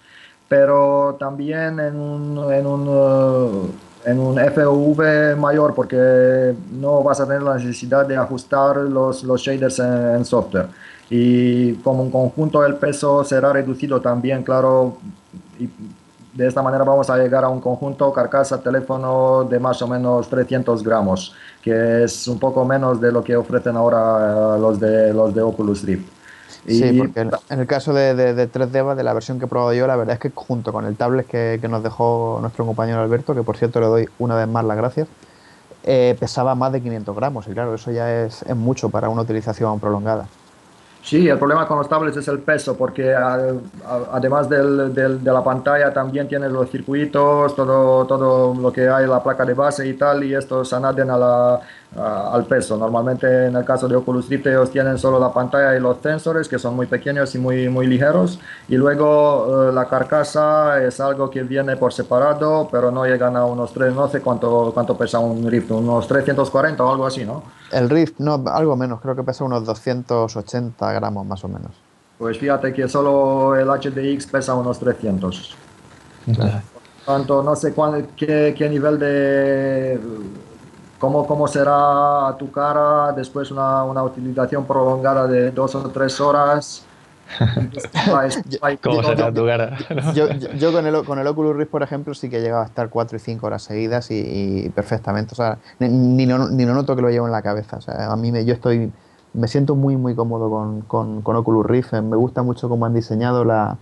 pero 0.49 1.15
también 1.19 1.79
en 1.79 1.95
un, 1.95 2.53
en 2.53 2.65
un, 2.65 2.87
uh, 2.87 3.69
en 4.05 4.19
un 4.19 4.37
FOV 4.39 5.37
mayor 5.37 5.73
porque 5.75 6.53
no 6.71 7.03
vas 7.03 7.19
a 7.19 7.25
tener 7.25 7.43
la 7.43 7.55
necesidad 7.55 8.05
de 8.05 8.17
ajustar 8.17 8.77
los, 8.77 9.23
los 9.23 9.41
shaders 9.41 9.79
en, 9.79 10.15
en 10.15 10.25
software. 10.25 10.67
Y 11.09 11.73
como 11.75 12.03
un 12.03 12.11
conjunto 12.11 12.65
el 12.65 12.75
peso 12.75 13.23
será 13.23 13.51
reducido 13.51 13.99
también, 13.99 14.43
claro, 14.43 14.97
y 15.59 15.69
de 16.33 16.47
esta 16.47 16.61
manera 16.61 16.83
vamos 16.83 17.09
a 17.09 17.17
llegar 17.17 17.43
a 17.43 17.49
un 17.49 17.59
conjunto 17.59 18.11
carcasa 18.13 18.61
teléfono 18.61 19.43
de 19.43 19.59
más 19.59 19.81
o 19.81 19.87
menos 19.87 20.29
300 20.29 20.81
gramos, 20.83 21.35
que 21.61 22.03
es 22.03 22.27
un 22.27 22.39
poco 22.39 22.63
menos 22.63 23.01
de 23.01 23.11
lo 23.11 23.23
que 23.23 23.35
ofrecen 23.35 23.75
ahora 23.75 24.55
eh, 24.55 24.59
los, 24.59 24.79
de, 24.79 25.13
los 25.13 25.35
de 25.35 25.41
Oculus 25.41 25.83
Rift. 25.83 26.20
Sí, 26.67 26.93
porque 26.97 27.21
en, 27.49 27.59
el 27.59 27.65
caso 27.67 27.93
de, 27.93 28.13
de, 28.13 28.33
de 28.33 28.51
3D, 28.51 28.95
de 28.95 29.03
la 29.03 29.13
versión 29.13 29.39
que 29.39 29.45
he 29.45 29.47
probado 29.47 29.73
yo, 29.73 29.87
la 29.87 29.95
verdad 29.95 30.13
es 30.13 30.19
que 30.19 30.31
junto 30.33 30.71
con 30.71 30.85
el 30.85 30.95
tablet 30.95 31.25
que, 31.27 31.57
que 31.59 31.67
nos 31.67 31.81
dejó 31.83 32.37
nuestro 32.41 32.65
compañero 32.65 33.01
Alberto, 33.01 33.33
que 33.33 33.41
por 33.43 33.57
cierto 33.57 33.79
le 33.79 33.87
doy 33.87 34.09
una 34.19 34.35
vez 34.35 34.47
más 34.47 34.63
las 34.65 34.77
gracias, 34.77 35.07
eh, 35.83 36.15
pesaba 36.19 36.53
más 36.53 36.71
de 36.71 36.81
500 36.81 37.15
gramos. 37.15 37.47
Y 37.47 37.51
claro, 37.51 37.73
eso 37.73 37.91
ya 37.91 38.23
es, 38.23 38.43
es 38.43 38.55
mucho 38.55 38.89
para 38.89 39.09
una 39.09 39.23
utilización 39.23 39.79
prolongada. 39.79 40.27
Sí, 41.03 41.27
el 41.27 41.39
problema 41.39 41.67
con 41.67 41.79
los 41.79 41.89
tablets 41.89 42.17
es 42.17 42.27
el 42.27 42.37
peso, 42.39 42.77
porque 42.77 43.11
a- 43.15 43.33
a- 43.33 43.99
además 44.11 44.47
del- 44.47 44.93
del- 44.93 45.23
de 45.23 45.31
la 45.33 45.43
pantalla 45.43 45.91
también 45.91 46.27
tienes 46.27 46.51
los 46.51 46.69
circuitos, 46.69 47.55
todo, 47.55 48.05
todo 48.05 48.53
lo 48.53 48.71
que 48.71 48.87
hay, 48.87 49.07
la 49.07 49.23
placa 49.23 49.43
de 49.43 49.55
base 49.55 49.87
y 49.87 49.93
tal, 49.95 50.23
y 50.23 50.35
estos 50.35 50.71
añaden 50.73 51.09
a 51.09 51.17
la- 51.17 51.59
al 51.95 52.45
peso. 52.45 52.77
Normalmente 52.77 53.47
en 53.47 53.55
el 53.55 53.65
caso 53.65 53.87
de 53.87 53.95
Oculus 53.95 54.29
Rift 54.29 54.47
ellos 54.47 54.71
tienen 54.71 54.97
solo 54.97 55.19
la 55.19 55.33
pantalla 55.33 55.75
y 55.75 55.79
los 55.79 55.97
sensores, 56.01 56.47
que 56.47 56.57
son 56.57 56.75
muy 56.75 56.85
pequeños 56.85 57.35
y 57.35 57.39
muy, 57.39 57.67
muy 57.69 57.87
ligeros, 57.87 58.39
y 58.69 58.75
luego 58.75 59.69
eh, 59.69 59.73
la 59.73 59.85
carcasa 59.87 60.81
es 60.81 60.99
algo 60.99 61.29
que 61.29 61.43
viene 61.43 61.75
por 61.75 61.91
separado, 61.91 62.69
pero 62.71 62.91
no 62.91 63.05
llegan 63.05 63.35
a 63.35 63.45
unos 63.45 63.73
tres, 63.73 63.93
no 63.93 64.07
sé 64.07 64.21
cuánto, 64.21 64.71
cuánto 64.73 64.97
pesa 64.97 65.19
un 65.19 65.49
Rift, 65.49 65.71
unos 65.71 66.07
340 66.07 66.83
o 66.83 66.91
algo 66.91 67.05
así, 67.05 67.25
¿no? 67.25 67.43
El 67.71 67.89
Rift, 67.89 68.19
no, 68.19 68.41
algo 68.47 68.75
menos, 68.75 69.01
creo 69.01 69.15
que 69.15 69.23
pesa 69.23 69.43
unos 69.43 69.65
280 69.65 70.93
gramos 70.93 71.25
más 71.25 71.43
o 71.43 71.47
menos. 71.47 71.71
Pues 72.17 72.37
fíjate 72.37 72.71
que 72.73 72.87
solo 72.87 73.55
el 73.55 73.67
HDX 73.67 74.27
pesa 74.27 74.53
unos 74.53 74.79
300. 74.79 75.55
Tanto 77.05 77.41
no 77.41 77.55
sé 77.55 77.73
cuál, 77.73 78.09
qué, 78.15 78.53
qué 78.55 78.69
nivel 78.69 78.99
de 78.99 79.99
cómo, 81.01 81.25
cómo 81.25 81.47
será 81.47 82.27
a 82.27 82.37
tu 82.37 82.51
cara 82.51 83.11
después 83.11 83.49
una, 83.51 83.83
una 83.83 84.03
utilización 84.03 84.65
prolongada 84.65 85.27
de 85.27 85.51
dos 85.51 85.73
o 85.75 85.89
tres 85.89 86.21
horas. 86.21 86.85
¿Cómo 88.83 89.03
será 89.03 89.33
tu 89.33 89.45
cara? 89.45 89.77
Yo, 90.13 90.29
yo, 90.29 90.51
yo 90.51 90.71
con, 90.71 90.85
el, 90.85 91.03
con 91.03 91.17
el 91.17 91.25
Oculus 91.25 91.55
Rift, 91.55 91.71
por 91.71 91.81
ejemplo, 91.81 92.13
sí 92.13 92.29
que 92.29 92.37
he 92.37 92.41
llegado 92.41 92.61
a 92.61 92.65
estar 92.65 92.89
4 92.89 93.17
y 93.17 93.19
5 93.19 93.47
horas 93.47 93.63
seguidas 93.63 94.11
y, 94.11 94.65
y 94.65 94.69
perfectamente. 94.69 95.31
O 95.33 95.35
sea, 95.35 95.57
ni, 95.79 95.89
ni, 95.89 96.25
no, 96.25 96.49
ni 96.49 96.65
no 96.65 96.73
noto 96.73 96.95
que 96.95 97.01
lo 97.01 97.09
llevo 97.09 97.25
en 97.25 97.31
la 97.31 97.41
cabeza. 97.41 97.77
O 97.77 97.81
sea, 97.81 98.11
a 98.11 98.15
mí 98.15 98.31
me, 98.31 98.45
yo 98.45 98.53
estoy, 98.53 98.91
me 99.33 99.47
siento 99.47 99.75
muy, 99.75 99.97
muy 99.97 100.13
cómodo 100.13 100.49
con, 100.49 100.81
con, 100.81 101.21
con 101.23 101.35
Oculus 101.35 101.65
Rift. 101.65 101.93
Me 101.93 102.15
gusta 102.15 102.43
mucho 102.43 102.69
cómo 102.69 102.85
han 102.85 102.93
diseñado 102.93 103.43
la, 103.43 103.77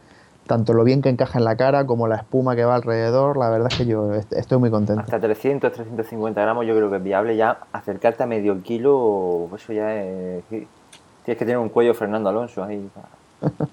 tanto 0.50 0.74
lo 0.74 0.84
bien 0.84 1.04
que 1.04 1.10
encaja 1.10 1.38
en 1.38 1.46
la 1.46 1.56
cara 1.56 1.86
como 1.86 2.08
la 2.08 2.16
espuma 2.16 2.56
que 2.56 2.66
va 2.66 2.74
alrededor. 2.74 3.38
La 3.38 3.50
verdad 3.52 3.68
es 3.72 3.78
que 3.78 3.86
yo 3.86 4.12
est- 4.16 4.34
estoy 4.34 4.58
muy 4.58 4.72
contento. 4.72 5.02
hasta 5.04 5.20
300, 5.20 5.72
350 5.72 6.42
gramos 6.42 6.66
yo 6.66 6.76
creo 6.76 6.90
que 6.90 6.98
es 6.98 7.04
viable. 7.04 7.38
Ya 7.38 7.60
acercarte 7.72 8.24
a 8.24 8.26
medio 8.26 8.62
kilo, 8.64 9.48
eso 9.56 9.72
ya 9.74 9.96
es... 9.96 10.44
Tienes 10.50 10.68
que 11.24 11.36
tener 11.46 11.60
un 11.60 11.70
cuello 11.70 11.94
Fernando 11.94 12.30
Alonso 12.30 12.64
ahí. 12.64 12.90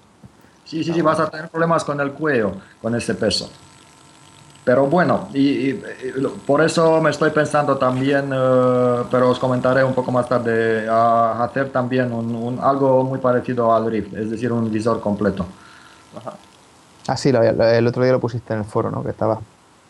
Sí, 0.63 0.83
sí, 0.83 0.93
sí, 0.93 1.01
vas 1.01 1.17
a 1.19 1.29
tener 1.29 1.49
problemas 1.49 1.83
con 1.85 1.99
el 2.01 2.11
cuello 2.11 2.51
con 2.81 2.93
ese 2.93 3.15
peso. 3.15 3.49
Pero 4.65 4.85
bueno, 4.85 5.29
y, 5.33 5.39
y- 5.39 5.83
y 6.03 6.19
lo- 6.21 6.33
por 6.33 6.61
eso 6.61 7.01
me 7.01 7.09
estoy 7.09 7.29
pensando 7.31 7.77
también, 7.77 8.29
eh, 8.33 9.03
pero 9.09 9.29
os 9.29 9.39
comentaré 9.39 9.81
un 9.85 9.93
poco 9.93 10.11
más 10.11 10.27
tarde, 10.27 10.85
a 10.89 11.41
hacer 11.41 11.69
también 11.71 12.11
un, 12.11 12.35
un- 12.35 12.59
algo 12.59 13.03
muy 13.05 13.17
parecido 13.19 13.73
al 13.73 13.89
Rift, 13.89 14.13
es 14.13 14.29
decir, 14.29 14.51
un 14.51 14.69
visor 14.69 14.99
completo. 14.99 15.45
Ah, 17.07 17.17
sí, 17.17 17.31
lo- 17.31 17.41
el 17.43 17.87
otro 17.87 18.03
día 18.03 18.11
lo 18.11 18.19
pusiste 18.19 18.53
en 18.53 18.59
el 18.59 18.65
foro, 18.65 18.91
¿no? 18.91 19.03
Que 19.03 19.11
estabas 19.11 19.39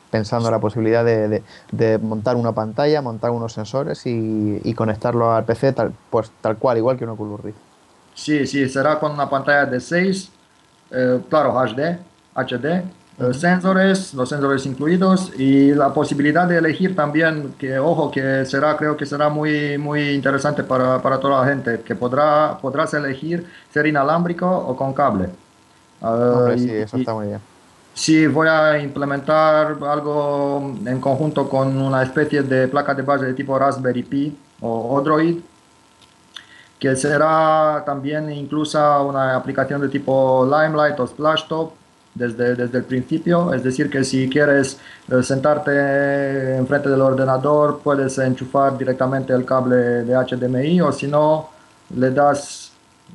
pensando 0.09 0.51
la 0.51 0.59
posibilidad 0.59 1.03
de, 1.05 1.27
de- 1.29 1.45
de 1.71 1.97
montar 1.99 2.35
una 2.37 2.53
pantalla, 2.53 3.01
montar 3.01 3.31
unos 3.31 3.53
sensores 3.53 4.05
y, 4.05 4.61
y 4.63 4.73
conectarlo 4.75 5.33
al 5.33 5.45
PC 5.45 5.73
tal, 5.73 5.93
pues, 6.09 6.31
tal 6.41 6.57
cual, 6.59 6.77
igual 6.77 6.97
que 6.97 7.05
un 7.05 7.11
Oculus 7.11 7.41
Rift. 7.41 7.59
Sí, 8.13 8.47
sí, 8.47 8.67
será 8.69 8.99
con 8.99 9.11
una 9.13 9.29
pantalla 9.29 9.65
de 9.65 9.79
6, 9.79 10.31
eh, 10.91 11.21
claro, 11.29 11.57
HD, 11.59 11.99
HD, 12.33 12.83
eh, 13.19 13.33
sensores, 13.33 14.13
los 14.13 14.29
sensores 14.29 14.65
incluidos 14.65 15.31
y 15.37 15.73
la 15.73 15.93
posibilidad 15.93 16.47
de 16.47 16.57
elegir 16.57 16.95
también, 16.95 17.53
que 17.59 17.77
ojo, 17.79 18.09
que 18.11 18.45
será, 18.45 18.75
creo 18.77 18.97
que 18.97 19.05
será 19.05 19.29
muy, 19.29 19.77
muy 19.77 20.09
interesante 20.11 20.63
para, 20.63 21.01
para 21.01 21.19
toda 21.19 21.41
la 21.43 21.47
gente, 21.49 21.81
que 21.83 21.95
podrá, 21.95 22.57
podrás 22.59 22.93
elegir 22.95 23.47
ser 23.69 23.85
inalámbrico 23.87 24.47
o 24.49 24.75
con 24.75 24.93
cable. 24.93 25.29
Hombre, 26.01 26.57
sí, 26.57 26.69
eso 26.71 26.97
y- 26.97 27.01
está 27.01 27.13
muy 27.13 27.27
bien. 27.27 27.39
Sí, 27.93 28.27
voy 28.27 28.47
a 28.47 28.77
implementar 28.77 29.77
algo 29.81 30.75
en 30.85 31.01
conjunto 31.01 31.49
con 31.49 31.75
una 31.81 32.03
especie 32.03 32.43
de 32.43 32.67
placa 32.67 32.93
de 32.93 33.01
base 33.01 33.25
de 33.25 33.33
tipo 33.33 33.57
Raspberry 33.57 34.03
Pi 34.03 34.37
o 34.61 34.95
Odroid, 34.95 35.39
que 36.79 36.95
será 36.95 37.83
también 37.85 38.29
incluso 38.31 38.77
una 39.07 39.35
aplicación 39.35 39.81
de 39.81 39.89
tipo 39.89 40.45
Limelight 40.45 40.99
o 40.99 41.07
Splashtop 41.07 41.73
desde, 42.13 42.55
desde 42.55 42.77
el 42.77 42.83
principio. 42.83 43.51
Es 43.53 43.63
decir, 43.63 43.89
que 43.89 44.03
si 44.03 44.29
quieres 44.29 44.79
eh, 45.11 45.23
sentarte 45.23 46.55
enfrente 46.55 46.89
del 46.89 47.01
ordenador, 47.01 47.79
puedes 47.83 48.17
enchufar 48.19 48.77
directamente 48.77 49.33
el 49.33 49.43
cable 49.45 49.75
de 50.03 50.13
HDMI 50.15 50.81
o 50.81 50.91
si 50.91 51.07
no, 51.07 51.49
le 51.95 52.11
das, 52.11 52.66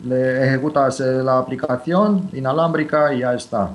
le 0.04 0.46
ejecutas 0.46 1.00
la 1.00 1.38
aplicación 1.38 2.28
inalámbrica 2.32 3.12
y 3.12 3.20
ya 3.20 3.34
está. 3.34 3.70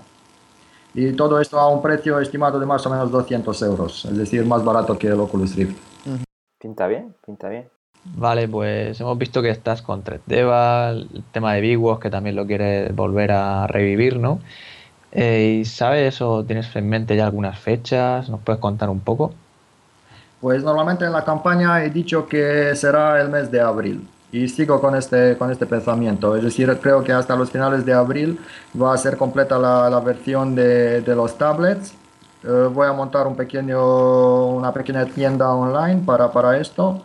Y 0.94 1.14
todo 1.14 1.40
esto 1.40 1.60
a 1.60 1.70
un 1.70 1.82
precio 1.82 2.20
estimado 2.20 2.60
de 2.60 2.66
más 2.66 2.86
o 2.86 2.90
menos 2.90 3.12
200 3.12 3.62
euros, 3.62 4.06
es 4.06 4.18
decir, 4.18 4.46
más 4.46 4.64
barato 4.64 4.98
que 4.98 5.08
el 5.08 5.20
Oculus 5.20 5.56
Rift. 5.56 5.78
Pinta 6.60 6.88
bien, 6.88 7.14
pinta 7.24 7.50
bien. 7.50 7.70
Vale, 8.16 8.48
pues 8.48 9.00
hemos 9.00 9.18
visto 9.18 9.42
que 9.42 9.50
estás 9.50 9.82
con 9.82 10.04
3Deva, 10.04 10.92
el 10.92 11.24
tema 11.32 11.54
de 11.54 11.62
Bigwos, 11.62 12.00
que 12.00 12.10
también 12.10 12.36
lo 12.36 12.48
quieres 12.48 12.96
volver 12.96 13.32
a 13.32 13.68
revivir, 13.68 14.18
¿no? 14.18 14.40
Eh, 15.12 15.60
¿Y 15.62 15.66
sabes 15.66 16.22
o 16.22 16.44
tienes 16.44 16.74
en 16.76 16.90
mente 16.90 17.16
ya 17.16 17.26
algunas 17.26 17.60
fechas? 17.60 18.30
¿Nos 18.30 18.42
puedes 18.42 18.60
contar 18.60 18.90
un 18.90 19.00
poco? 19.00 19.34
Pues 20.42 20.64
normalmente 20.64 21.06
en 21.06 21.12
la 21.12 21.24
campaña 21.24 21.84
he 21.84 21.90
dicho 21.90 22.28
que 22.28 22.76
será 22.76 23.20
el 23.22 23.30
mes 23.30 23.52
de 23.52 23.62
abril. 23.62 24.08
Y 24.44 24.48
sigo 24.48 24.80
con 24.80 24.96
este, 24.96 25.38
con 25.38 25.52
este 25.52 25.66
pensamiento. 25.66 26.36
Es 26.36 26.44
decir, 26.44 26.78
creo 26.82 27.04
que 27.04 27.12
hasta 27.12 27.36
los 27.36 27.50
finales 27.52 27.86
de 27.86 27.94
abril 27.94 28.40
va 28.80 28.94
a 28.94 28.98
ser 28.98 29.18
completa 29.18 29.58
la, 29.58 29.90
la 29.90 30.00
versión 30.00 30.56
de, 30.56 31.02
de, 31.02 31.16
los 31.16 31.38
tablets. 31.38 31.94
Eh, 32.44 32.70
voy 32.74 32.88
a 32.88 32.94
montar 32.94 33.28
un 33.28 33.36
pequeño, 33.36 34.48
una 34.48 34.72
pequeña 34.72 35.06
tienda 35.06 35.50
online 35.50 36.04
para, 36.06 36.32
para 36.32 36.58
esto 36.58 37.04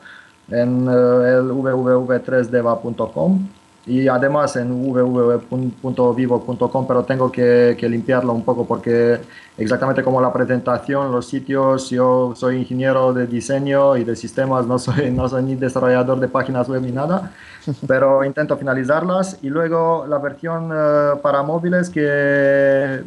en 0.49 0.87
eh, 0.89 1.39
el 1.39 1.51
www3deva.com 1.51 3.49
y 3.85 4.07
además 4.07 4.55
en 4.57 4.71
www.vivo.com, 4.71 6.87
pero 6.87 7.05
tengo 7.05 7.33
que, 7.33 7.77
que, 7.79 7.89
limpiarlo 7.89 8.33
un 8.33 8.45
poco 8.45 8.65
porque 8.65 9.21
exactamente 9.59 10.05
como 10.05 10.21
la 10.21 10.33
presentación, 10.33 11.11
los 11.11 11.27
sitios, 11.27 11.91
yo 11.91 12.33
soy 12.37 12.59
ingeniero 12.59 13.13
de 13.13 13.27
diseño 13.27 13.97
y 13.97 14.05
de 14.05 14.15
sistemas, 14.15 14.67
no 14.67 14.79
soy, 14.79 15.11
no 15.11 15.29
soy 15.29 15.43
ni 15.43 15.57
desarrollador 15.57 16.21
de 16.21 16.29
páginas 16.29 16.69
web 16.69 16.83
ni 16.83 16.93
nada, 16.93 17.33
pero 17.89 18.25
intento 18.25 18.57
finalizarlas 18.57 19.39
y 19.43 19.49
luego 19.49 20.07
la 20.09 20.19
versión 20.19 20.71
uh, 20.71 21.21
para 21.21 21.43
móviles 21.43 21.91
que 21.91 23.03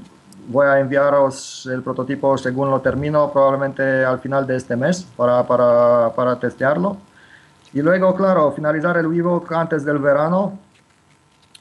voy 0.49 0.67
a 0.67 0.79
enviaros 0.79 1.69
el 1.71 1.83
prototipo 1.83 2.37
según 2.37 2.69
lo 2.69 2.81
termino, 2.81 3.31
probablemente 3.31 4.03
al 4.03 4.19
final 4.19 4.45
de 4.45 4.57
este 4.57 4.75
mes 4.75 5.07
para, 5.15 5.47
para, 5.47 6.11
para 6.13 6.37
testearlo. 6.37 6.97
Y 7.73 7.81
luego, 7.81 8.15
claro, 8.15 8.53
finalizar 8.53 8.97
el 8.97 9.07
Vivo 9.07 9.43
antes 9.49 9.83
del 9.83 9.99
verano 9.99 10.64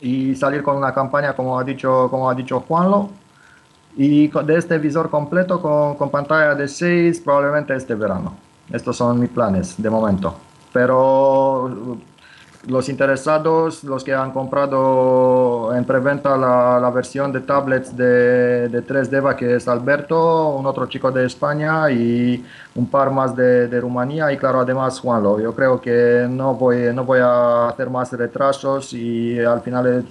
y 0.00 0.34
salir 0.34 0.62
con 0.62 0.76
una 0.76 0.92
campaña 0.92 1.34
como 1.34 1.58
ha 1.58 1.64
dicho, 1.64 2.08
como 2.10 2.28
ha 2.28 2.34
dicho 2.34 2.60
Juanlo. 2.60 3.10
Y 3.96 4.26
de 4.28 4.56
este 4.56 4.78
visor 4.78 5.08
completo 5.08 5.62
con, 5.62 5.94
con 5.94 6.10
pantalla 6.10 6.54
de 6.54 6.66
6 6.66 7.20
probablemente 7.20 7.74
este 7.76 7.94
verano. 7.94 8.34
Estos 8.70 8.96
son 8.96 9.20
mis 9.20 9.30
planes 9.30 9.74
de 9.80 9.88
momento. 9.88 10.36
Pero 10.72 11.98
los 12.66 12.88
interesados, 12.88 13.84
los 13.84 14.02
que 14.02 14.14
han 14.14 14.30
comprado 14.30 15.74
en 15.74 15.84
preventa 15.84 16.36
la, 16.36 16.90
versión 16.90 17.32
de 17.32 17.40
tablets 17.40 17.96
de, 17.96 18.68
de 18.68 18.86
3Deva, 18.86 19.34
que 19.36 19.56
es 19.56 19.68
Alberto, 19.68 20.50
un 20.50 20.64
otro 20.66 20.86
chico 20.86 21.10
de 21.10 21.26
España 21.26 21.90
y 21.90 22.44
un 22.74 22.86
par 22.86 23.10
más 23.10 23.34
de, 23.36 23.68
de 23.68 23.80
Rumanía 23.80 24.32
y 24.32 24.36
claro, 24.36 24.60
además 24.60 24.98
Juanlo. 25.00 25.40
Yo 25.40 25.54
creo 25.54 25.80
que 25.80 26.26
no 26.28 26.54
voy, 26.54 26.92
no 26.94 27.04
voy 27.04 27.20
a 27.20 27.68
hacer 27.68 27.90
más 27.90 28.12
retrasos 28.12 28.92
y 28.92 29.38
al 29.40 29.60
final, 29.60 30.04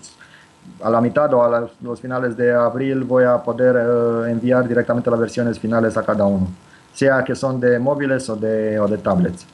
a 0.82 0.90
la 0.90 1.02
mitad 1.02 1.34
o 1.34 1.44
a 1.44 1.70
los, 1.82 2.00
finales 2.00 2.38
de 2.38 2.54
abril 2.54 3.04
voy 3.04 3.24
a 3.24 3.38
poder 3.38 3.76
uh, 3.76 4.26
enviar 4.26 4.68
directamente 4.68 5.10
las 5.10 5.20
versiones 5.20 5.60
finales 5.60 5.98
a 5.98 6.04
cada 6.04 6.26
uno, 6.26 6.48
sea 6.94 7.24
que 7.24 7.36
son 7.36 7.60
de 7.60 7.80
móviles 7.80 8.30
o 8.30 8.36
de, 8.36 8.80
o 8.80 8.88
de 8.88 8.98
tablets. 8.98 9.46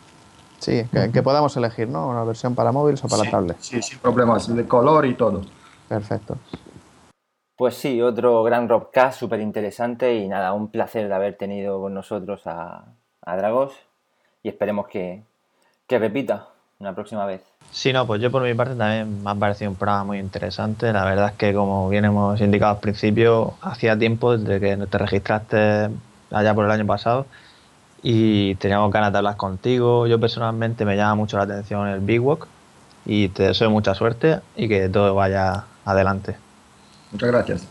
Sí, 0.60 0.84
que, 0.92 1.12
que, 1.12 1.24
podamos 1.24 1.56
elegir, 1.58 1.88
¿no? 1.88 2.08
Una 2.10 2.24
versión 2.24 2.54
para 2.54 2.72
móviles 2.72 3.04
o 3.04 3.08
para 3.08 3.24
sí, 3.24 3.32
tablet. 3.32 3.58
Sí, 3.60 3.82
sin 3.82 4.00
problemas, 4.00 4.54
de 4.54 4.68
color 4.68 5.06
y 5.06 5.14
todo. 5.16 5.42
Perfecto. 5.88 6.38
Pues 7.60 7.76
sí, 7.76 8.02
otro 8.02 8.42
gran 8.44 8.70
Robcast 8.70 9.20
súper 9.20 9.42
interesante 9.42 10.16
y 10.16 10.30
nada, 10.30 10.54
un 10.54 10.70
placer 10.70 11.10
de 11.10 11.14
haber 11.14 11.36
tenido 11.36 11.82
con 11.82 11.94
nosotros 11.94 12.42
a, 12.46 12.86
a 13.22 13.36
Dragos 13.36 13.74
y 14.44 14.50
esperemos 14.50 14.88
que, 14.88 15.24
que, 15.86 16.00
repita 16.00 16.48
una 16.80 16.96
próxima 16.96 17.26
vez. 17.26 17.42
Sí, 17.72 17.92
no, 17.92 18.08
pues 18.08 18.22
yo 18.22 18.32
por 18.32 18.44
mi 18.44 18.54
parte 18.54 18.76
también 18.76 19.24
me 19.24 19.30
ha 19.30 19.36
parecido 19.36 19.72
un 19.72 19.76
programa 19.76 20.06
muy 20.06 20.20
interesante. 20.20 20.94
La 20.94 21.04
verdad 21.04 21.32
es 21.32 21.34
que 21.34 21.54
como 21.54 21.90
bien 21.90 22.06
hemos 22.06 22.40
indicado 22.40 22.76
al 22.76 22.80
principio, 22.80 23.56
hacía 23.62 24.00
tiempo 24.00 24.38
desde 24.38 24.60
que 24.62 24.88
te 24.88 24.98
registraste 24.98 25.90
allá 26.32 26.54
por 26.54 26.64
el 26.64 26.72
año 26.72 26.86
pasado 26.86 27.26
y 28.02 28.56
teníamos 28.56 28.92
ganas 28.92 29.12
de 29.12 29.18
hablar 29.18 29.38
contigo. 29.38 30.08
Yo 30.08 30.20
personalmente 30.20 30.86
me 30.86 30.96
llama 30.96 31.16
mucho 31.16 31.38
la 31.38 31.44
atención 31.44 31.88
el 31.88 32.00
Big 32.00 32.22
Walk 32.22 32.48
y 33.06 33.30
te 33.30 33.44
deseo 33.44 33.70
mucha 33.70 33.94
suerte 33.96 34.40
y 34.56 34.68
que 34.68 34.90
todo 34.90 35.16
vaya 35.16 35.66
adelante. 35.86 36.36
Muchas 37.12 37.30
gracias. 37.30 37.68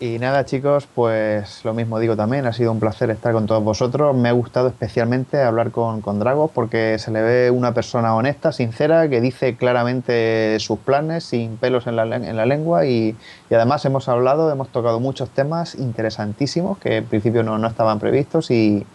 Y 0.00 0.20
nada 0.20 0.44
chicos, 0.44 0.86
pues 0.94 1.64
lo 1.64 1.74
mismo 1.74 1.98
digo 1.98 2.14
también, 2.14 2.46
ha 2.46 2.52
sido 2.52 2.70
un 2.70 2.78
placer 2.78 3.10
estar 3.10 3.32
con 3.32 3.46
todos 3.46 3.64
vosotros. 3.64 4.14
Me 4.14 4.28
ha 4.28 4.32
gustado 4.32 4.68
especialmente 4.68 5.42
hablar 5.42 5.72
con, 5.72 6.02
con 6.02 6.20
Dragos 6.20 6.52
porque 6.54 7.00
se 7.00 7.10
le 7.10 7.20
ve 7.20 7.50
una 7.50 7.74
persona 7.74 8.14
honesta, 8.14 8.52
sincera, 8.52 9.08
que 9.08 9.20
dice 9.20 9.56
claramente 9.56 10.56
sus 10.60 10.78
planes, 10.78 11.24
sin 11.24 11.56
pelos 11.56 11.88
en 11.88 11.96
la, 11.96 12.04
en 12.04 12.36
la 12.36 12.46
lengua 12.46 12.86
y, 12.86 13.16
y, 13.50 13.54
además 13.54 13.84
hemos 13.86 14.08
hablado, 14.08 14.52
hemos 14.52 14.68
tocado 14.68 15.00
muchos 15.00 15.30
temas 15.30 15.74
interesantísimos 15.74 16.78
que 16.78 16.98
en 16.98 17.04
principio 17.04 17.42
no, 17.42 17.58
no 17.58 17.66
estaban 17.66 17.98
previstos 17.98 18.52
y, 18.52 18.86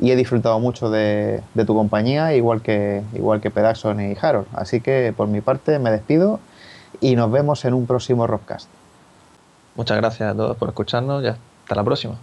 y, 0.00 0.10
he 0.10 0.16
disfrutado 0.16 0.58
mucho 0.60 0.90
de, 0.90 1.42
de, 1.54 1.64
tu 1.64 1.74
compañía, 1.74 2.34
igual 2.34 2.62
que, 2.62 3.02
igual 3.14 3.40
que 3.40 3.50
Pedaxon 3.50 4.00
y 4.00 4.16
Harold. 4.20 4.46
Así 4.52 4.80
que 4.80 5.12
por 5.16 5.28
mi 5.28 5.40
parte 5.40 5.78
me 5.78 5.90
despido 5.90 6.40
y 7.00 7.16
nos 7.16 7.30
vemos 7.30 7.64
en 7.64 7.74
un 7.74 7.86
próximo 7.86 8.26
Rockcast. 8.26 8.68
Muchas 9.74 9.96
gracias 9.96 10.30
a 10.30 10.36
todos 10.36 10.56
por 10.56 10.68
escucharnos 10.68 11.22
y 11.24 11.28
hasta 11.28 11.74
la 11.74 11.84
próxima. 11.84 12.18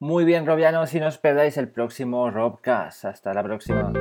Muy 0.00 0.24
bien, 0.24 0.44
Robianos, 0.44 0.92
y 0.94 1.00
no 1.00 1.06
os 1.06 1.18
perdáis 1.18 1.56
el 1.56 1.68
próximo 1.68 2.30
Robcast. 2.30 3.04
Hasta 3.04 3.32
la 3.32 3.42
próxima. 3.42 3.92